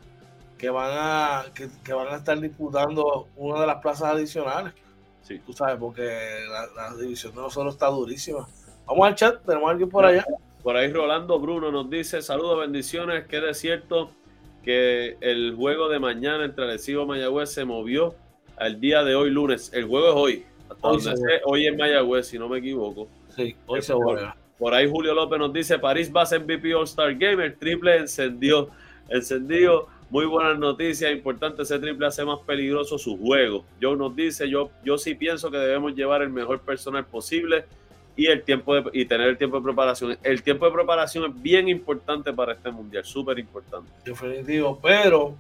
que 0.58 0.70
van 0.70 0.92
a 0.92 1.46
que, 1.54 1.94
van 1.94 2.08
a 2.08 2.18
estar 2.18 2.40
disputando 2.40 3.28
una 3.36 3.62
de 3.62 3.68
las 3.68 3.82
plazas 3.82 4.14
adicionales. 4.14 4.74
Sí. 5.22 5.40
Tú 5.46 5.54
sabes, 5.54 5.78
porque 5.80 6.04
la, 6.76 6.96
división 6.96 7.34
de 7.34 7.42
nosotros 7.42 7.76
está 7.76 7.88
durísima. 7.88 8.48
Vamos 8.88 9.06
al 9.06 9.16
chat, 9.16 9.46
tenemos 9.46 9.68
a 9.68 9.72
alguien 9.72 9.90
por 9.90 10.06
allá. 10.06 10.26
Por 10.64 10.78
ahí 10.78 10.92
Rolando 10.92 11.40
Bruno 11.40 11.72
nos 11.72 11.90
dice, 11.90 12.22
saludos, 12.22 12.60
bendiciones, 12.62 13.26
que 13.28 13.38
es 13.38 13.58
cierto 13.58 14.12
que 14.64 15.18
el 15.20 15.56
juego 15.56 15.90
de 15.90 16.00
mañana 16.00 16.46
entre 16.46 16.64
Arecibo 16.64 17.04
y 17.04 17.08
Mayagüez 17.08 17.52
se 17.52 17.66
movió 17.66 18.16
al 18.56 18.80
día 18.80 19.04
de 19.04 19.16
hoy, 19.16 19.30
lunes. 19.30 19.72
El 19.74 19.86
juego 19.86 20.08
es 20.08 20.16
hoy. 20.16 20.46
Hasta 20.70 21.14
hoy, 21.46 21.68
en 21.68 21.78
Mayagüez, 21.78 22.28
si 22.28 22.40
no 22.40 22.48
me 22.48 22.60
equivoco. 22.60 23.08
Sí, 23.36 23.56
hoy 23.66 23.82
se 23.82 23.94
juega. 23.94 24.36
Por 24.58 24.74
ahí 24.74 24.90
Julio 24.90 25.14
López 25.14 25.38
nos 25.38 25.54
dice, 25.54 25.78
París 25.80 26.12
va 26.14 26.22
a 26.22 26.26
ser 26.26 26.42
MVP 26.42 26.74
All-Star 26.74 27.14
Game, 27.16 27.44
el 27.44 27.58
triple 27.58 27.98
encendió, 27.98 28.70
encendido. 29.10 29.88
Muy 30.10 30.26
buenas 30.26 30.58
noticias, 30.58 31.12
importante 31.12 31.64
ese 31.64 31.78
triple 31.80 32.08
hace 32.08 32.24
más 32.24 32.40
peligroso 32.40 32.98
su 32.98 33.18
juego. 33.18 33.66
Joe 33.82 33.98
nos 33.98 34.16
dice, 34.16 34.50
yo, 34.50 34.72
yo 34.84 34.98
sí 34.98 35.14
pienso 35.16 35.52
que 35.52 35.58
debemos 35.58 35.94
llevar 35.94 36.22
el 36.22 36.30
mejor 36.30 36.62
personal 36.62 37.06
posible 37.06 37.66
y 38.18 38.26
el 38.26 38.44
tiempo 38.44 38.74
de, 38.74 38.90
y 38.94 39.06
tener 39.06 39.28
el 39.28 39.38
tiempo 39.38 39.58
de 39.58 39.64
preparación. 39.64 40.18
El 40.24 40.42
tiempo 40.42 40.66
de 40.66 40.72
preparación 40.72 41.26
es 41.26 41.42
bien 41.42 41.70
importante 41.70 42.34
para 42.34 42.54
este 42.54 42.72
mundial, 42.72 43.06
súper 43.06 43.38
importante. 43.38 43.92
Definitivo, 44.04 44.80
pero 44.82 45.36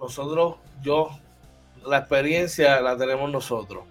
nosotros, 0.00 0.56
yo, 0.82 1.10
la 1.86 1.98
experiencia 1.98 2.80
la 2.80 2.96
tenemos 2.96 3.30
nosotros. 3.30 3.84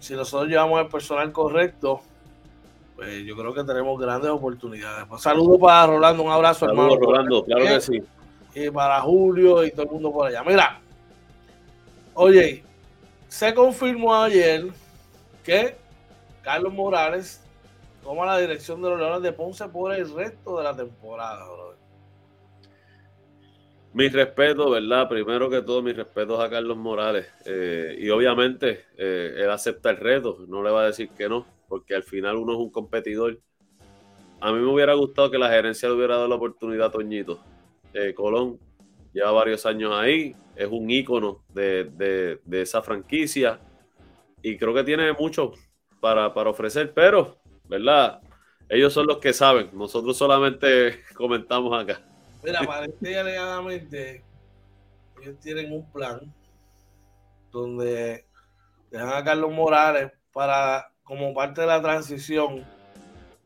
Si 0.00 0.14
nosotros 0.14 0.48
llevamos 0.48 0.80
el 0.80 0.88
personal 0.88 1.30
correcto, 1.30 2.00
pues 2.96 3.22
yo 3.24 3.36
creo 3.36 3.52
que 3.52 3.64
tenemos 3.64 4.00
grandes 4.00 4.30
oportunidades. 4.30 5.04
Pues 5.06 5.20
saludos 5.20 5.58
para 5.60 5.86
Rolando, 5.86 6.22
un 6.22 6.32
abrazo, 6.32 6.66
saludos, 6.66 6.98
Rolando, 6.98 7.44
claro 7.44 7.66
que 7.66 7.80
sí. 7.82 8.02
Y 8.54 8.70
para 8.70 8.98
Julio 9.02 9.62
y 9.62 9.70
todo 9.72 9.82
el 9.82 9.90
mundo 9.90 10.10
por 10.10 10.26
allá. 10.26 10.42
Mira, 10.42 10.80
oye, 12.14 12.64
se 13.28 13.52
confirmó 13.52 14.14
ayer 14.14 14.68
que 15.44 15.76
Carlos 16.42 16.72
Morales 16.72 17.41
toma 18.02 18.26
la 18.26 18.38
dirección 18.38 18.82
de 18.82 18.90
los 18.90 18.98
Leones 18.98 19.22
de 19.22 19.32
Ponce 19.32 19.68
por 19.68 19.94
el 19.94 20.12
resto 20.14 20.58
de 20.58 20.64
la 20.64 20.76
temporada, 20.76 21.44
brother. 21.44 21.78
Mi 23.94 24.08
respeto, 24.08 24.70
¿verdad? 24.70 25.08
Primero 25.08 25.50
que 25.50 25.60
todo, 25.60 25.82
mis 25.82 25.94
respetos 25.94 26.40
a 26.40 26.48
Carlos 26.48 26.78
Morales. 26.78 27.26
Eh, 27.44 27.96
y 27.98 28.08
obviamente, 28.08 28.86
eh, 28.96 29.34
él 29.36 29.50
acepta 29.50 29.90
el 29.90 29.98
reto, 29.98 30.38
no 30.48 30.62
le 30.62 30.70
va 30.70 30.82
a 30.82 30.86
decir 30.86 31.10
que 31.10 31.28
no, 31.28 31.46
porque 31.68 31.94
al 31.94 32.02
final 32.02 32.36
uno 32.36 32.52
es 32.52 32.58
un 32.58 32.70
competidor. 32.70 33.38
A 34.40 34.50
mí 34.50 34.58
me 34.58 34.72
hubiera 34.72 34.94
gustado 34.94 35.30
que 35.30 35.38
la 35.38 35.50
gerencia 35.50 35.88
le 35.88 35.94
hubiera 35.94 36.14
dado 36.16 36.28
la 36.28 36.36
oportunidad 36.36 36.86
a 36.86 36.90
Toñito. 36.90 37.40
Eh, 37.92 38.14
Colón 38.14 38.58
lleva 39.12 39.30
varios 39.30 39.66
años 39.66 39.92
ahí, 39.92 40.34
es 40.56 40.68
un 40.68 40.90
ícono 40.90 41.44
de, 41.52 42.38
de 42.42 42.62
esa 42.62 42.80
franquicia 42.80 43.60
y 44.42 44.56
creo 44.56 44.72
que 44.72 44.84
tiene 44.84 45.12
mucho 45.12 45.52
para, 46.00 46.32
para 46.32 46.48
ofrecer, 46.48 46.92
pero 46.94 47.41
¿verdad? 47.64 48.20
Ellos 48.68 48.92
son 48.92 49.06
los 49.06 49.18
que 49.18 49.32
saben, 49.32 49.70
nosotros 49.72 50.16
solamente 50.16 51.02
comentamos 51.14 51.78
acá. 51.78 52.00
Mira, 52.42 52.60
parece 52.66 53.18
alegadamente, 53.18 54.24
ellos 55.20 55.38
tienen 55.40 55.72
un 55.72 55.90
plan 55.92 56.20
donde 57.50 58.24
dejan 58.90 59.10
a 59.10 59.22
Carlos 59.22 59.52
Morales 59.52 60.12
para, 60.32 60.90
como 61.04 61.34
parte 61.34 61.60
de 61.60 61.66
la 61.66 61.82
transición, 61.82 62.64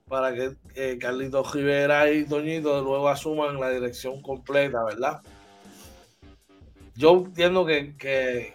para 0.09 0.33
que 0.33 0.57
eh, 0.77 0.97
Carlitos 0.99 1.53
Rivera 1.53 2.11
y 2.11 2.25
Toñito 2.25 2.81
luego 2.83 3.09
asuman 3.09 3.59
la 3.61 3.71
dirección 3.71 4.23
completa, 4.23 4.85
¿verdad? 4.85 5.21
Yo 6.95 7.25
entiendo 7.27 7.67
que, 7.67 7.97
que, 7.97 8.55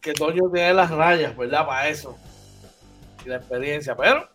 que 0.00 0.12
Toño 0.12 0.50
tiene 0.52 0.74
las 0.74 0.90
rayas, 0.90 1.36
¿verdad? 1.36 1.64
Para 1.64 1.88
eso. 1.88 2.18
Y 3.24 3.28
la 3.28 3.36
experiencia, 3.36 3.96
pero 3.96 4.28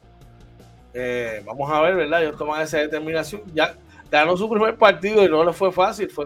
eh, 0.98 1.42
vamos 1.46 1.70
a 1.70 1.82
ver, 1.82 1.96
¿verdad? 1.96 2.24
Ellos 2.24 2.38
toman 2.38 2.62
esa 2.62 2.78
determinación. 2.78 3.42
Ya 3.54 3.76
ganó 4.10 4.38
su 4.38 4.50
primer 4.50 4.76
partido 4.78 5.26
y 5.26 5.30
no 5.30 5.44
le 5.44 5.52
fue 5.52 5.70
fácil. 5.70 6.10
Fue 6.10 6.26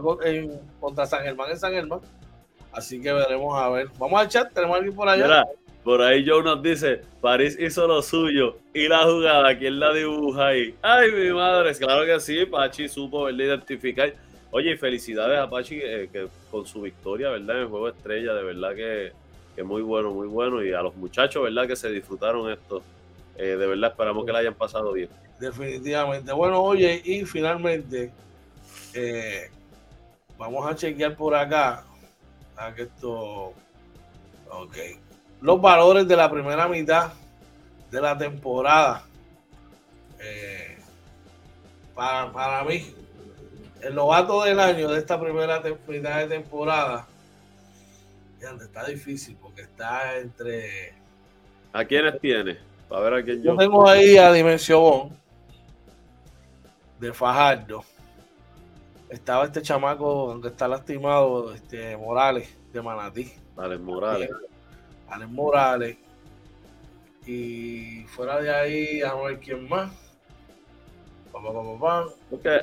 contra 0.79 1.07
San 1.07 1.23
Germán 1.23 1.49
en 1.49 1.57
San 1.57 1.73
Germán. 1.73 2.01
Así 2.71 3.01
que 3.01 3.11
veremos 3.11 3.59
a 3.59 3.67
ver. 3.69 3.87
Vamos 3.97 4.21
al 4.21 4.29
chat, 4.29 4.53
tenemos 4.53 4.77
alguien 4.77 4.95
por 4.95 5.09
allá. 5.09 5.43
por 5.83 6.03
ahí 6.03 6.23
Joe 6.25 6.43
nos 6.43 6.61
dice, 6.61 7.01
París 7.19 7.57
hizo 7.59 7.87
lo 7.87 8.03
suyo 8.03 8.57
y 8.71 8.87
la 8.87 9.05
jugada, 9.05 9.57
¿quién 9.57 9.79
la 9.79 9.91
dibuja 9.91 10.49
ahí? 10.49 10.75
Ay, 10.83 11.11
mi 11.13 11.31
madre, 11.31 11.73
claro 11.73 12.05
que 12.05 12.19
sí, 12.19 12.45
Pachi 12.45 12.87
supo 12.87 13.27
identificar. 13.27 14.13
Oye, 14.51 14.73
y 14.73 14.77
felicidades 14.77 15.39
a 15.39 15.49
Pachi 15.49 15.79
eh, 15.81 16.09
que 16.11 16.27
con 16.51 16.67
su 16.67 16.81
victoria, 16.81 17.29
¿verdad? 17.29 17.55
En 17.55 17.61
el 17.63 17.67
juego 17.69 17.89
estrella, 17.89 18.35
de 18.35 18.43
verdad 18.43 18.75
que, 18.75 19.13
que 19.55 19.63
muy 19.63 19.81
bueno, 19.81 20.11
muy 20.11 20.27
bueno. 20.27 20.63
Y 20.63 20.73
a 20.73 20.83
los 20.83 20.95
muchachos, 20.95 21.41
¿verdad? 21.41 21.67
Que 21.67 21.75
se 21.75 21.89
disfrutaron 21.89 22.51
esto 22.51 22.83
eh, 23.39 23.55
de 23.55 23.67
verdad 23.67 23.91
esperamos 23.91 24.25
que 24.25 24.33
la 24.33 24.39
hayan 24.39 24.53
pasado 24.53 24.91
bien. 24.91 25.09
Definitivamente. 25.39 26.33
Bueno, 26.33 26.61
oye, 26.61 27.01
y 27.05 27.23
finalmente, 27.23 28.11
eh, 28.93 29.49
vamos 30.37 30.69
a 30.69 30.75
chequear 30.75 31.15
por 31.15 31.33
acá. 31.33 31.85
A 32.57 32.73
que 32.75 32.81
esto. 32.81 33.53
Ok. 34.51 34.75
Los 35.41 35.61
valores 35.61 36.05
de 36.05 36.17
la 36.17 36.29
primera 36.29 36.67
mitad 36.67 37.13
de 37.89 38.01
la 38.01 38.17
temporada. 38.17 39.05
Eh, 40.19 40.77
para, 41.95 42.33
para 42.33 42.65
mí, 42.65 42.93
el 43.81 43.95
novato 43.95 44.43
del 44.43 44.59
año 44.59 44.89
de 44.89 44.99
esta 44.99 45.17
primera 45.17 45.63
mitad 45.87 46.17
de 46.17 46.27
temporada. 46.27 47.07
Está 48.41 48.83
difícil 48.85 49.37
porque 49.41 49.61
está 49.61 50.17
entre. 50.17 50.93
¿A 51.71 51.85
quiénes 51.85 52.19
tiene? 52.19 52.68
Ver 52.89 53.41
yo. 53.41 53.55
tengo 53.55 53.87
ahí 53.87 54.17
a 54.17 54.31
Dimensión 54.31 55.11
de 56.99 57.13
Fajardo. 57.13 57.83
Estaba 59.09 59.45
este 59.45 59.61
chamaco 59.61 60.39
que 60.41 60.49
está 60.49 60.67
lastimado, 60.67 61.53
este 61.53 61.97
Morales, 61.97 62.55
de 62.71 62.81
Manatí. 62.81 63.31
Alex 63.57 63.81
Morales. 63.81 64.29
Alex 65.07 65.31
Morales. 65.31 65.97
Y 67.25 68.03
fuera 68.05 68.41
de 68.41 68.53
ahí, 68.53 69.01
a 69.01 69.13
ver 69.15 69.39
quién 69.39 69.67
más. 69.67 69.91
Porque 72.29 72.59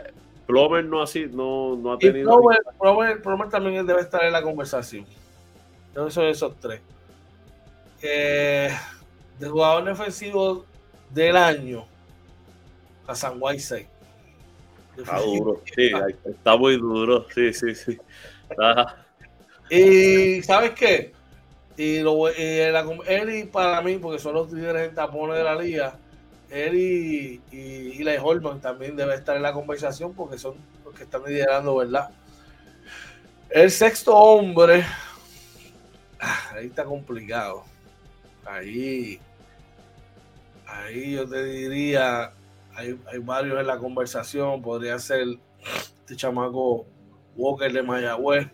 Plomer 0.46 0.84
no, 0.84 1.02
así, 1.02 1.26
no, 1.30 1.76
no 1.76 1.92
ha 1.92 1.98
tenido. 1.98 2.40
Plomer, 2.80 3.22
Plomer, 3.22 3.48
también 3.48 3.86
debe 3.86 4.00
estar 4.00 4.24
en 4.24 4.32
la 4.32 4.42
conversación. 4.42 5.04
Yo 5.94 6.10
soy 6.10 6.30
esos 6.30 6.54
tres. 6.60 6.80
Eh, 8.02 8.70
de 9.38 9.48
jugador 9.48 9.84
defensivo 9.84 10.64
del 11.10 11.36
año 11.36 11.86
a 13.06 13.14
San 13.14 13.36
Whiteside. 13.40 13.88
Está 14.96 15.20
duro, 15.20 15.62
sí, 15.74 15.90
está 16.24 16.56
muy 16.56 16.78
duro, 16.78 17.26
sí, 17.34 17.52
sí, 17.52 17.74
sí. 17.74 17.98
Y 19.68 20.42
¿sabes 20.42 20.70
qué? 20.70 21.12
Y 21.76 22.00
lo, 22.00 22.28
él 22.28 23.34
y 23.34 23.44
para 23.44 23.82
mí, 23.82 23.98
porque 23.98 24.18
son 24.18 24.34
los 24.34 24.50
líderes 24.50 24.88
en 24.88 24.94
tapones 24.94 25.36
de 25.36 25.44
la 25.44 25.54
liga, 25.54 25.98
él 26.50 26.74
y, 26.76 27.40
y, 27.50 28.02
y 28.02 28.16
Holman 28.22 28.60
también 28.60 28.96
debe 28.96 29.14
estar 29.14 29.36
en 29.36 29.42
la 29.42 29.52
conversación 29.52 30.14
porque 30.14 30.38
son 30.38 30.54
los 30.84 30.94
que 30.94 31.02
están 31.02 31.24
liderando, 31.24 31.76
¿verdad? 31.76 32.08
El 33.50 33.70
sexto 33.70 34.16
hombre, 34.16 34.84
ah, 36.20 36.52
ahí 36.54 36.66
está 36.66 36.84
complicado. 36.84 37.64
Ahí 38.44 39.20
ahí 40.66 41.12
yo 41.12 41.28
te 41.28 41.44
diría, 41.44 42.32
hay, 42.74 42.98
varios 43.20 43.60
en 43.60 43.66
la 43.66 43.78
conversación, 43.78 44.60
podría 44.62 44.98
ser 44.98 45.26
este 46.00 46.16
chamaco 46.16 46.86
Walker 47.36 47.72
de 47.72 47.82
Mayagüez, 47.82 48.48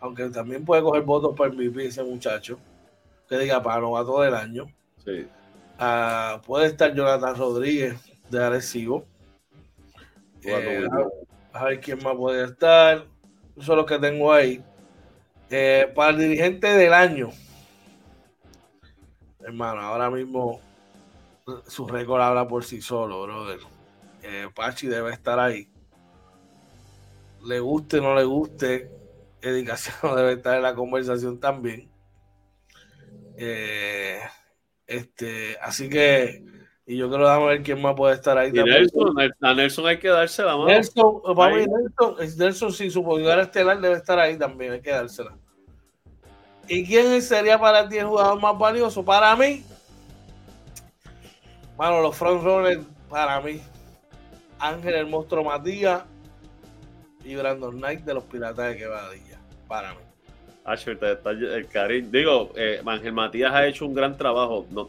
aunque 0.00 0.28
también 0.30 0.64
puede 0.64 0.82
coger 0.82 1.02
votos 1.02 1.36
para 1.36 1.52
MVP 1.52 1.86
ese 1.86 2.02
muchacho, 2.02 2.58
que 3.28 3.38
diga 3.38 3.62
para 3.62 3.80
novato 3.80 4.20
del 4.22 4.34
año. 4.34 4.66
Sí. 5.04 5.26
Ah, 5.78 6.40
puede 6.46 6.66
estar 6.66 6.94
Jonathan 6.94 7.36
Rodríguez 7.36 7.98
de 8.30 8.44
Arecibo. 8.44 9.04
Eh, 10.44 10.86
a, 11.52 11.64
ver 11.64 11.80
quién 11.80 12.02
más 12.02 12.16
puede 12.16 12.44
estar. 12.44 13.06
Eso 13.56 13.72
es 13.72 13.76
lo 13.76 13.86
que 13.86 13.98
tengo 13.98 14.32
ahí. 14.32 14.62
Eh, 15.50 15.90
para 15.94 16.10
el 16.10 16.18
dirigente 16.18 16.66
del 16.66 16.94
año, 16.94 17.30
hermano, 19.40 19.82
ahora 19.82 20.10
mismo 20.10 20.60
su 21.66 21.86
récord 21.86 22.20
habla 22.20 22.46
por 22.46 22.64
sí 22.64 22.80
solo, 22.80 23.22
brother. 23.22 23.60
Eh, 24.22 24.48
Pachi 24.54 24.86
debe 24.86 25.12
estar 25.12 25.38
ahí. 25.38 25.68
Le 27.44 27.58
guste 27.60 27.98
o 27.98 28.02
no 28.02 28.14
le 28.14 28.24
guste, 28.24 28.90
dedicación 29.40 29.96
debe 30.16 30.34
estar 30.34 30.56
en 30.56 30.62
la 30.62 30.74
conversación 30.74 31.40
también. 31.40 31.90
Eh, 33.36 34.20
este, 34.86 35.56
así 35.60 35.88
que, 35.88 36.44
y 36.86 36.96
yo 36.96 37.10
creo 37.10 37.26
a 37.28 37.38
ver 37.44 37.62
quién 37.62 37.82
más 37.82 37.96
puede 37.96 38.14
estar 38.14 38.38
ahí. 38.38 38.52
Nelson, 38.52 39.14
a 39.40 39.54
Nelson 39.54 39.86
hay 39.86 39.98
que 39.98 40.08
darse 40.08 40.42
la 40.42 40.56
mano. 40.56 40.68
Nelson, 40.68 41.22
para 41.34 41.56
mí, 41.56 41.64
Nelson, 41.66 42.38
Nelson, 42.38 42.72
sin 42.72 42.90
su 42.90 43.02
lugar 43.02 43.40
estelar 43.40 43.80
debe 43.80 43.96
estar 43.96 44.18
ahí 44.18 44.38
también, 44.38 44.72
hay 44.72 44.80
que 44.80 44.90
dársela. 44.90 45.36
¿Y 46.68 46.86
quién 46.86 47.20
sería 47.22 47.58
para 47.58 47.88
ti 47.88 47.98
el 47.98 48.06
jugador 48.06 48.40
más 48.40 48.56
valioso? 48.56 49.04
Para 49.04 49.34
mí, 49.34 49.64
bueno, 51.76 52.00
los 52.00 52.16
frontrunners, 52.16 52.80
para 53.08 53.40
mí, 53.40 53.60
Ángel 54.58 54.94
el 54.94 55.06
monstruo 55.06 55.44
Matías 55.44 56.04
y 57.24 57.34
Brandon 57.34 57.76
Knight 57.76 58.00
de 58.00 58.14
los 58.14 58.24
Piratas 58.24 58.70
de 58.70 58.76
Quebradilla, 58.76 59.38
para 59.68 59.94
mí. 59.94 60.00
el 61.26 61.66
cariño. 61.68 62.08
Digo, 62.10 62.52
eh, 62.56 62.80
Ángel 62.84 63.12
Matías 63.12 63.52
ha 63.52 63.66
hecho 63.66 63.86
un 63.86 63.94
gran 63.94 64.16
trabajo. 64.16 64.66
No, 64.70 64.88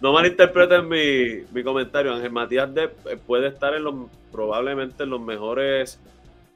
no, 0.00 0.12
malinterpreten 0.12 0.88
mi, 0.88 1.44
mi 1.52 1.62
comentario. 1.62 2.12
Ángel 2.12 2.32
Matías 2.32 2.68
eh, 2.76 3.16
puede 3.26 3.48
estar 3.48 3.74
en 3.74 3.84
los 3.84 3.94
probablemente 4.32 5.04
en 5.04 5.10
los 5.10 5.20
mejores 5.20 6.00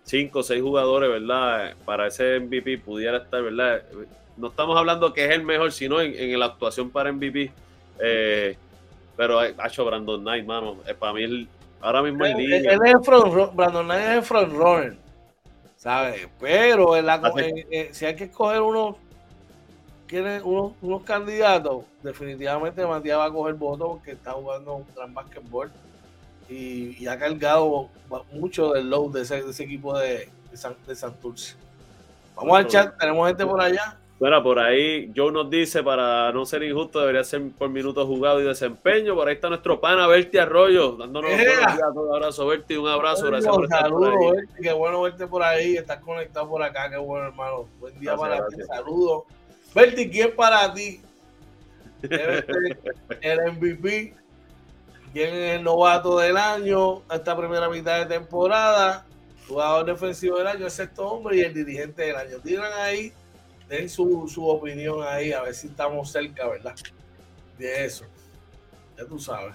5 0.02 0.38
o 0.38 0.42
6 0.42 0.62
jugadores, 0.62 1.10
¿verdad? 1.10 1.74
Para 1.84 2.08
ese 2.08 2.40
MVP 2.40 2.78
pudiera 2.78 3.18
estar, 3.18 3.42
¿verdad? 3.42 3.82
No 4.36 4.48
estamos 4.48 4.76
hablando 4.76 5.12
que 5.12 5.24
es 5.26 5.30
el 5.30 5.44
mejor, 5.44 5.72
sino 5.72 6.00
en, 6.00 6.14
en 6.14 6.38
la 6.38 6.46
actuación 6.46 6.90
para 6.90 7.12
MVP. 7.12 7.52
Eh, 8.00 8.56
pero 9.20 9.38
ha 9.38 9.66
hecho 9.66 9.84
Brandon 9.84 10.22
Knight, 10.22 10.46
mano. 10.46 10.78
para 10.98 11.12
mí, 11.12 11.24
el, 11.24 11.46
ahora 11.82 12.00
mismo 12.00 12.24
el 12.24 12.40
Él, 12.40 12.66
él 12.66 12.80
es 12.86 13.04
front, 13.04 13.54
Brandon 13.54 13.84
Knight 13.84 14.00
es 14.00 14.16
el 14.16 14.22
front 14.22 14.50
runner, 14.54 14.96
¿sabes? 15.76 16.26
Pero 16.40 16.96
en 16.96 17.04
la, 17.04 17.20
si 17.92 18.06
hay 18.06 18.16
que 18.16 18.24
escoger 18.24 18.62
unos, 18.62 18.96
unos, 20.42 20.72
unos 20.80 21.02
candidatos, 21.02 21.84
definitivamente 22.02 22.86
Matías 22.86 23.18
va 23.18 23.26
a 23.26 23.30
coger 23.30 23.56
voto 23.56 23.88
porque 23.88 24.12
está 24.12 24.32
jugando 24.32 24.76
un 24.76 24.86
gran 24.96 25.12
basquetbol 25.12 25.70
y, 26.48 27.06
ha 27.06 27.18
cargado 27.18 27.90
mucho 28.32 28.72
del 28.72 28.88
load 28.88 29.12
de 29.12 29.20
ese, 29.20 29.42
de 29.42 29.50
ese 29.50 29.64
equipo 29.64 29.98
de, 29.98 30.30
de, 30.50 30.56
San, 30.56 30.74
de 30.86 30.94
Santurce. 30.94 31.56
Vamos 32.34 32.56
al 32.56 32.66
chat, 32.68 32.98
tenemos 32.98 33.28
gente 33.28 33.44
por 33.44 33.60
allá. 33.60 33.99
Bueno, 34.20 34.42
por 34.42 34.58
ahí 34.58 35.10
Joe 35.16 35.32
nos 35.32 35.48
dice, 35.48 35.82
para 35.82 36.30
no 36.30 36.44
ser 36.44 36.62
injusto, 36.62 37.00
debería 37.00 37.24
ser 37.24 37.40
por 37.58 37.70
minutos 37.70 38.06
jugado 38.06 38.40
y 38.40 38.44
desempeño. 38.44 39.14
Por 39.14 39.26
ahí 39.26 39.34
está 39.34 39.48
nuestro 39.48 39.80
pana 39.80 40.06
Berti 40.06 40.36
Arroyo, 40.36 40.92
dándonos 40.92 41.32
un 41.32 42.14
abrazo, 42.14 42.46
Berti, 42.46 42.76
un 42.76 42.88
abrazo, 42.88 43.26
gracias 43.26 43.52
por 43.52 43.64
estar 43.64 43.88
por 43.88 44.06
ahí. 44.06 44.30
Berti, 44.30 44.62
qué 44.62 44.72
bueno 44.72 45.00
verte 45.00 45.26
por 45.26 45.42
ahí, 45.42 45.76
estás 45.76 46.00
conectado 46.00 46.48
por 46.50 46.62
acá, 46.62 46.90
qué 46.90 46.98
bueno, 46.98 47.28
hermano. 47.28 47.66
Buen 47.80 47.98
día 47.98 48.14
para 48.14 48.46
ti, 48.48 48.56
saludos. 48.66 49.24
Berti, 49.74 50.10
¿quién 50.10 50.36
para 50.36 50.72
ti? 50.74 51.00
el 53.20 53.52
MVP 53.52 54.20
quién 55.12 55.34
es 55.34 55.56
el 55.56 55.64
novato 55.64 56.18
del 56.18 56.36
año, 56.36 57.02
esta 57.12 57.36
primera 57.36 57.68
mitad 57.68 57.98
de 58.00 58.06
temporada, 58.06 59.04
jugador 59.48 59.86
defensivo 59.86 60.38
del 60.38 60.46
año, 60.46 60.64
el 60.66 60.70
sexto 60.70 61.08
hombre 61.08 61.38
y 61.38 61.40
el 61.40 61.54
dirigente 61.54 62.02
del 62.02 62.16
año. 62.16 62.38
Tiran 62.42 62.72
ahí, 62.80 63.12
den 63.70 63.88
su, 63.88 64.28
su 64.28 64.46
opinión 64.46 65.02
ahí, 65.06 65.32
a 65.32 65.42
ver 65.42 65.54
si 65.54 65.68
estamos 65.68 66.10
cerca, 66.10 66.48
¿verdad? 66.48 66.74
De 67.56 67.84
eso. 67.84 68.04
Ya 68.98 69.06
tú 69.06 69.18
sabes. 69.18 69.54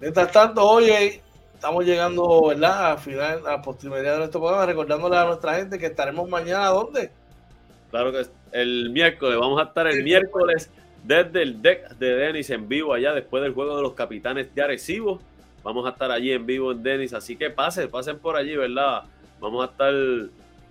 Mientras 0.00 0.32
tanto, 0.32 0.66
oye, 0.66 1.22
estamos 1.52 1.84
llegando, 1.84 2.48
¿verdad? 2.48 2.92
Al 2.92 2.98
final, 2.98 3.46
a 3.46 3.60
postrimería 3.60 4.12
de 4.12 4.18
nuestro 4.18 4.40
programa, 4.40 4.66
recordándole 4.66 5.16
a 5.16 5.26
nuestra 5.26 5.54
gente 5.56 5.78
que 5.78 5.86
estaremos 5.86 6.28
mañana, 6.28 6.68
¿dónde? 6.68 7.10
Claro 7.90 8.10
que 8.12 8.26
el 8.52 8.90
miércoles, 8.90 9.38
vamos 9.38 9.60
a 9.60 9.64
estar 9.64 9.86
el 9.86 10.02
miércoles 10.02 10.70
desde 11.04 11.42
el 11.42 11.60
deck 11.60 11.90
de 11.96 12.14
Denis 12.14 12.48
en 12.50 12.66
vivo 12.66 12.94
allá 12.94 13.12
después 13.12 13.42
del 13.42 13.52
juego 13.52 13.76
de 13.76 13.82
los 13.82 13.92
capitanes 13.92 14.54
de 14.54 14.62
Arecibo. 14.62 15.20
Vamos 15.62 15.86
a 15.86 15.90
estar 15.90 16.10
allí 16.10 16.32
en 16.32 16.46
vivo 16.46 16.72
en 16.72 16.82
Denis, 16.82 17.12
así 17.12 17.36
que 17.36 17.50
pasen, 17.50 17.90
pasen 17.90 18.18
por 18.18 18.36
allí, 18.36 18.56
¿verdad? 18.56 19.02
Vamos 19.38 19.66
a 19.66 19.70
estar 19.70 19.92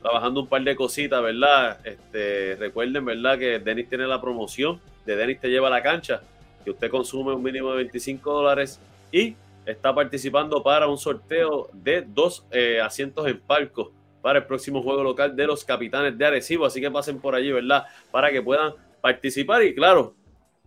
trabajando 0.03 0.41
un 0.41 0.47
par 0.47 0.61
de 0.63 0.75
cositas, 0.75 1.23
¿verdad? 1.23 1.79
Este, 1.83 2.55
recuerden, 2.57 3.05
¿verdad? 3.05 3.39
Que 3.39 3.57
Denis 3.57 3.89
tiene 3.89 4.05
la 4.05 4.21
promoción 4.21 4.79
de 5.05 5.15
Denis 5.15 5.39
te 5.39 5.49
lleva 5.49 5.67
a 5.67 5.71
la 5.71 5.83
cancha, 5.83 6.21
que 6.63 6.71
usted 6.71 6.89
consume 6.89 7.33
un 7.33 7.43
mínimo 7.43 7.71
de 7.71 7.77
25 7.77 8.31
dólares 8.31 8.79
y 9.11 9.35
está 9.65 9.93
participando 9.93 10.63
para 10.63 10.87
un 10.87 10.97
sorteo 10.97 11.69
de 11.73 12.01
dos 12.01 12.45
eh, 12.51 12.79
asientos 12.81 13.27
en 13.27 13.39
palco 13.39 13.91
para 14.21 14.39
el 14.39 14.45
próximo 14.45 14.81
juego 14.81 15.03
local 15.03 15.35
de 15.35 15.47
los 15.47 15.65
capitanes 15.65 16.17
de 16.17 16.25
Arecibo. 16.25 16.65
Así 16.65 16.79
que 16.79 16.89
pasen 16.89 17.19
por 17.19 17.35
allí, 17.35 17.51
¿verdad? 17.51 17.85
Para 18.11 18.31
que 18.31 18.41
puedan 18.41 18.73
participar 19.01 19.63
y 19.63 19.75
claro, 19.75 20.15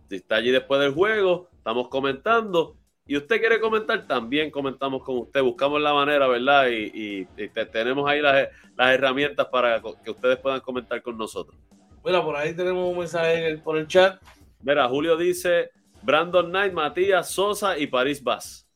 está 0.09 0.35
allí 0.35 0.51
después 0.51 0.79
del 0.79 0.93
juego, 0.93 1.49
estamos 1.57 1.87
comentando. 1.87 2.75
Y 3.07 3.15
usted 3.15 3.39
quiere 3.39 3.59
comentar, 3.59 4.05
también 4.05 4.51
comentamos 4.51 5.03
con 5.03 5.19
usted. 5.19 5.41
Buscamos 5.41 5.81
la 5.81 5.93
manera, 5.93 6.27
¿verdad? 6.27 6.67
Y, 6.69 7.25
tenemos 7.71 8.09
ahí 8.09 8.21
las, 8.21 8.49
herramientas 8.77 9.47
para 9.47 9.81
que 10.03 10.11
ustedes 10.11 10.37
puedan 10.37 10.59
comentar 10.59 11.01
con 11.01 11.17
nosotros. 11.17 11.57
Mira, 12.03 12.23
por 12.23 12.35
ahí 12.35 12.53
tenemos 12.53 12.89
un 12.89 12.99
mensaje 12.99 13.57
por 13.63 13.77
el 13.77 13.87
chat. 13.87 14.21
Mira, 14.61 14.87
Julio 14.87 15.17
dice 15.17 15.71
Brandon 16.01 16.49
Knight, 16.49 16.73
Matías 16.73 17.29
Sosa 17.29 17.77
y 17.77 17.87
París 17.87 18.23
Vaz. 18.23 18.67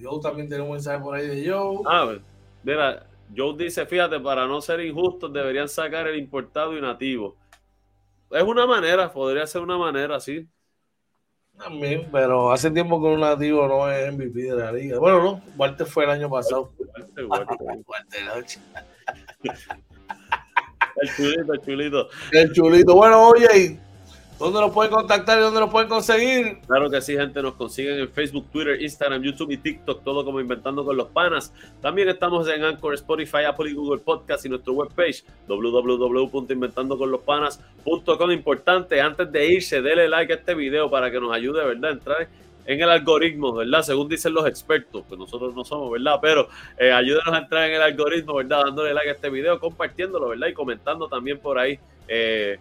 Joe 0.00 0.20
también 0.22 0.48
tiene 0.48 0.62
un 0.62 0.70
mensaje 0.70 1.02
por 1.02 1.16
ahí 1.16 1.26
de 1.26 1.50
Joe. 1.50 1.78
Ah, 1.84 2.14
mira, 2.62 3.06
Joe 3.36 3.56
dice, 3.56 3.84
fíjate, 3.84 4.20
para 4.20 4.46
no 4.46 4.60
ser 4.60 4.80
injustos 4.80 5.32
deberían 5.32 5.68
sacar 5.68 6.06
el 6.06 6.16
importado 6.16 6.76
y 6.76 6.80
nativo 6.80 7.36
es 8.30 8.42
una 8.42 8.66
manera, 8.66 9.10
podría 9.12 9.46
ser 9.46 9.62
una 9.62 9.78
manera, 9.78 10.20
sí. 10.20 10.46
También, 11.58 12.08
pero 12.12 12.52
hace 12.52 12.70
tiempo 12.70 13.00
que 13.00 13.08
un 13.08 13.20
nativo 13.20 13.66
no 13.66 13.90
es 13.90 14.12
MVP 14.12 14.40
de 14.40 14.56
la 14.56 14.72
liga. 14.72 14.98
Bueno, 14.98 15.22
no, 15.22 15.42
Walter 15.56 15.86
fue 15.86 16.04
el 16.04 16.10
año 16.10 16.30
pasado. 16.30 16.72
Walter, 17.26 17.26
Walter, 17.26 18.44
el 21.00 21.16
chulito, 21.16 21.52
el 21.52 21.60
chulito. 21.60 22.08
El 22.32 22.52
chulito. 22.52 22.94
Bueno, 22.94 23.28
oye, 23.28 23.78
¿Dónde 24.38 24.60
nos 24.60 24.72
pueden 24.72 24.92
contactar 24.92 25.38
y 25.38 25.40
dónde 25.42 25.58
nos 25.58 25.70
pueden 25.70 25.88
conseguir? 25.88 26.58
Claro 26.66 26.88
que 26.88 27.00
sí, 27.00 27.16
gente. 27.16 27.42
Nos 27.42 27.54
consiguen 27.54 27.98
en 27.98 28.08
Facebook, 28.08 28.46
Twitter, 28.52 28.80
Instagram, 28.80 29.20
YouTube 29.20 29.50
y 29.50 29.56
TikTok, 29.56 30.04
todo 30.04 30.24
como 30.24 30.40
Inventando 30.40 30.84
con 30.84 30.96
los 30.96 31.08
Panas. 31.08 31.52
También 31.82 32.08
estamos 32.08 32.48
en 32.48 32.62
Anchor, 32.62 32.94
Spotify, 32.94 33.38
Apple 33.48 33.68
y 33.68 33.74
Google 33.74 33.98
Podcast 33.98 34.46
y 34.46 34.48
nuestro 34.48 34.74
webpage 34.74 35.24
www.inventandoconlospanas.com. 35.48 38.30
Importante, 38.30 39.00
antes 39.00 39.32
de 39.32 39.54
irse, 39.54 39.82
dele 39.82 40.08
like 40.08 40.32
a 40.32 40.36
este 40.36 40.54
video 40.54 40.88
para 40.88 41.10
que 41.10 41.18
nos 41.18 41.34
ayude, 41.34 41.64
¿verdad? 41.64 41.90
Entrar 41.90 42.28
en 42.64 42.80
el 42.80 42.90
algoritmo, 42.90 43.54
¿verdad? 43.54 43.82
Según 43.82 44.08
dicen 44.08 44.34
los 44.34 44.46
expertos, 44.46 45.02
pues 45.08 45.18
nosotros 45.18 45.52
no 45.52 45.64
somos, 45.64 45.90
¿verdad? 45.90 46.20
Pero 46.22 46.48
eh, 46.78 46.92
ayúdenos 46.92 47.34
a 47.34 47.38
entrar 47.38 47.68
en 47.68 47.74
el 47.74 47.82
algoritmo, 47.82 48.34
¿verdad? 48.34 48.66
Dándole 48.66 48.94
like 48.94 49.08
a 49.08 49.12
este 49.14 49.30
video, 49.30 49.58
compartiéndolo, 49.58 50.28
¿verdad? 50.28 50.46
Y 50.46 50.52
comentando 50.52 51.08
también 51.08 51.40
por 51.40 51.58
ahí. 51.58 51.76
Eh, 52.06 52.60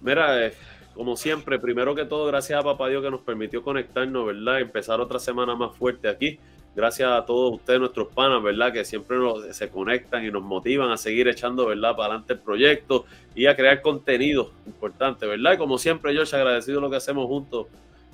Mira, 0.00 0.46
eh, 0.46 0.54
como 0.94 1.14
siempre, 1.14 1.58
primero 1.58 1.94
que 1.94 2.06
todo, 2.06 2.24
gracias 2.24 2.58
a 2.58 2.62
Papá 2.62 2.88
Dios 2.88 3.02
que 3.02 3.10
nos 3.10 3.20
permitió 3.20 3.62
conectarnos, 3.62 4.24
¿verdad? 4.24 4.60
Empezar 4.60 4.98
otra 4.98 5.18
semana 5.18 5.54
más 5.54 5.76
fuerte 5.76 6.08
aquí. 6.08 6.40
Gracias 6.74 7.10
a 7.10 7.26
todos 7.26 7.52
ustedes, 7.52 7.80
nuestros 7.80 8.08
panas, 8.08 8.42
¿verdad? 8.42 8.72
Que 8.72 8.82
siempre 8.82 9.18
se 9.50 9.68
conectan 9.68 10.24
y 10.24 10.30
nos 10.30 10.42
motivan 10.42 10.90
a 10.90 10.96
seguir 10.96 11.28
echando, 11.28 11.66
¿verdad? 11.66 11.94
Para 11.94 12.14
adelante 12.14 12.32
el 12.32 12.38
proyecto 12.38 13.04
y 13.34 13.44
a 13.44 13.54
crear 13.54 13.82
contenido 13.82 14.52
importante, 14.64 15.26
¿verdad? 15.26 15.52
Y 15.52 15.58
como 15.58 15.76
siempre, 15.76 16.14
yo 16.14 16.22
agradecido 16.22 16.80
lo 16.80 16.88
que 16.88 16.96
hacemos 16.96 17.26
juntos 17.26 17.66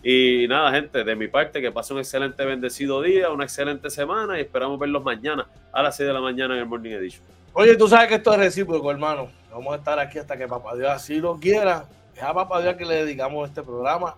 y 0.09 0.46
nada, 0.46 0.70
gente, 0.70 1.02
de 1.02 1.16
mi 1.16 1.26
parte, 1.26 1.61
que 1.61 1.72
pase 1.72 1.92
un 1.92 1.98
excelente 1.98 2.44
bendecido 2.44 3.02
día, 3.02 3.28
una 3.30 3.42
excelente 3.42 3.90
semana 3.90 4.38
y 4.38 4.42
esperamos 4.42 4.78
verlos 4.78 5.02
mañana 5.02 5.48
a 5.72 5.82
las 5.82 5.96
6 5.96 6.07
de 6.07 6.12
la 6.12 6.20
mañana 6.20 6.54
en 6.54 6.61
el 6.61 6.66
Morning 6.66 6.92
Edition. 6.92 7.24
Oye, 7.54 7.74
tú 7.74 7.88
sabes 7.88 8.07
que 8.07 8.14
esto 8.14 8.32
es 8.32 8.38
recíproco, 8.38 8.88
hermano. 8.92 9.32
Vamos 9.50 9.72
a 9.72 9.78
estar 9.78 9.98
aquí 9.98 10.20
hasta 10.20 10.36
que 10.36 10.46
Papá 10.46 10.76
Dios 10.76 10.90
así 10.90 11.16
lo 11.16 11.40
quiera. 11.40 11.86
Es 12.14 12.22
a 12.22 12.32
Papá 12.32 12.62
Dios 12.62 12.76
que 12.76 12.84
le 12.84 13.04
dedicamos 13.04 13.48
este 13.48 13.64
programa. 13.64 14.14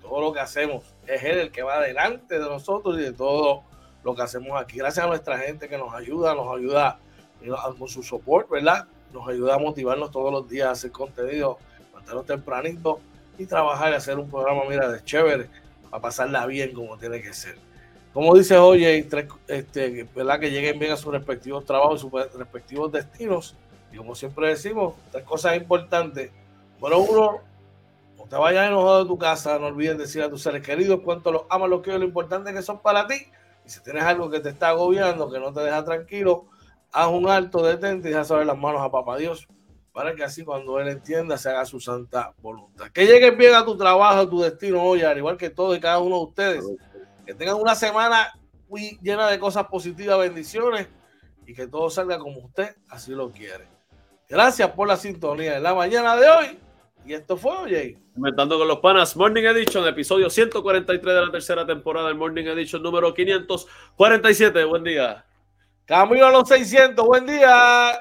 todo 0.00 0.20
lo 0.20 0.32
que 0.32 0.38
hacemos 0.38 0.84
es 1.04 1.24
Él 1.24 1.38
el 1.38 1.50
que 1.50 1.64
va 1.64 1.80
delante 1.80 2.38
de 2.38 2.44
nosotros 2.44 2.96
y 2.96 3.02
de 3.02 3.12
todo 3.12 3.64
lo 4.04 4.14
que 4.14 4.22
hacemos 4.22 4.52
aquí. 4.62 4.78
Gracias 4.78 5.04
a 5.04 5.08
nuestra 5.08 5.36
gente 5.38 5.68
que 5.68 5.76
nos 5.76 5.92
ayuda, 5.94 6.36
nos 6.36 6.56
ayuda 6.56 7.00
con 7.76 7.88
su 7.88 8.04
soporte, 8.04 8.52
¿verdad? 8.52 8.86
Nos 9.12 9.26
ayuda 9.26 9.56
a 9.56 9.58
motivarnos 9.58 10.12
todos 10.12 10.30
los 10.30 10.48
días 10.48 10.68
a 10.68 10.70
hacer 10.70 10.92
contenido, 10.92 11.58
mantenernos 11.92 12.24
tempranito 12.24 13.00
y 13.38 13.46
trabajar 13.46 13.92
y 13.92 13.96
hacer 13.96 14.18
un 14.18 14.28
programa, 14.28 14.62
mira, 14.68 14.90
de 14.90 15.02
chévere, 15.04 15.48
para 15.90 16.02
pasarla 16.02 16.46
bien 16.46 16.72
como 16.72 16.96
tiene 16.96 17.20
que 17.20 17.32
ser. 17.32 17.56
Como 18.12 18.34
dice 18.36 18.56
Oye, 18.58 19.08
este, 19.48 20.08
¿verdad? 20.14 20.38
que 20.38 20.50
lleguen 20.50 20.78
bien 20.78 20.92
a 20.92 20.96
sus 20.96 21.12
respectivos 21.12 21.64
trabajos, 21.64 22.00
sus 22.00 22.12
respectivos 22.12 22.92
destinos. 22.92 23.56
Y 23.92 23.96
como 23.96 24.14
siempre 24.14 24.48
decimos, 24.48 24.94
tres 25.10 25.24
cosas 25.24 25.56
importantes. 25.56 26.30
Bueno, 26.78 26.98
uno, 26.98 27.40
no 28.16 28.24
te 28.24 28.36
vayas 28.36 28.68
enojado 28.68 29.02
de 29.02 29.08
tu 29.08 29.18
casa, 29.18 29.58
no 29.58 29.66
olvides 29.66 29.98
decir 29.98 30.22
a 30.22 30.30
tus 30.30 30.42
seres 30.42 30.62
queridos 30.62 31.00
cuánto 31.04 31.32
los 31.32 31.42
amas, 31.50 31.68
lo 31.68 31.82
que 31.82 31.96
lo 31.98 32.04
importante 32.04 32.52
que 32.52 32.62
son 32.62 32.78
para 32.80 33.06
ti. 33.06 33.26
Y 33.66 33.70
si 33.70 33.82
tienes 33.82 34.04
algo 34.04 34.30
que 34.30 34.40
te 34.40 34.50
está 34.50 34.68
agobiando, 34.68 35.30
que 35.30 35.40
no 35.40 35.52
te 35.52 35.60
deja 35.60 35.84
tranquilo, 35.84 36.46
haz 36.92 37.08
un 37.08 37.28
alto, 37.28 37.64
detente 37.64 38.08
y 38.08 38.12
deja 38.12 38.24
saber 38.24 38.46
las 38.46 38.58
manos 38.58 38.80
a 38.80 38.90
Papá 38.90 39.16
Dios 39.16 39.48
para 39.94 40.16
que 40.16 40.24
así 40.24 40.44
cuando 40.44 40.80
Él 40.80 40.88
entienda 40.88 41.38
se 41.38 41.48
haga 41.48 41.64
su 41.64 41.78
santa 41.78 42.34
voluntad. 42.42 42.90
Que 42.90 43.06
llegues 43.06 43.38
bien 43.38 43.54
a 43.54 43.64
tu 43.64 43.76
trabajo, 43.76 44.22
a 44.22 44.28
tu 44.28 44.40
destino 44.40 44.82
hoy, 44.82 45.02
al 45.02 45.16
igual 45.16 45.36
que 45.36 45.50
todos 45.50 45.78
y 45.78 45.80
cada 45.80 46.00
uno 46.00 46.16
de 46.16 46.24
ustedes. 46.24 46.64
Que 47.24 47.32
tengan 47.32 47.54
una 47.54 47.76
semana 47.76 48.36
muy 48.68 48.98
llena 49.00 49.28
de 49.28 49.38
cosas 49.38 49.68
positivas, 49.68 50.18
bendiciones 50.18 50.88
y 51.46 51.54
que 51.54 51.68
todo 51.68 51.88
salga 51.90 52.18
como 52.18 52.40
usted 52.40 52.74
así 52.88 53.12
lo 53.12 53.30
quiere. 53.30 53.68
Gracias 54.28 54.68
por 54.72 54.88
la 54.88 54.96
sintonía 54.96 55.58
en 55.58 55.62
la 55.62 55.74
mañana 55.74 56.16
de 56.16 56.28
hoy. 56.28 56.58
Y 57.06 57.12
esto 57.12 57.36
fue, 57.36 57.56
oye. 57.56 57.98
Comentando 58.14 58.58
con 58.58 58.66
los 58.66 58.80
panas, 58.80 59.16
Morning 59.16 59.44
Edition, 59.44 59.86
episodio 59.86 60.28
143 60.28 61.14
de 61.14 61.20
la 61.20 61.30
tercera 61.30 61.64
temporada, 61.64 62.08
el 62.08 62.16
Morning 62.16 62.46
Edition 62.46 62.82
número 62.82 63.14
547. 63.14 64.64
Buen 64.64 64.82
día. 64.82 65.24
Camino 65.84 66.26
a 66.26 66.32
los 66.32 66.48
600. 66.48 67.06
Buen 67.06 67.26
día. 67.26 67.92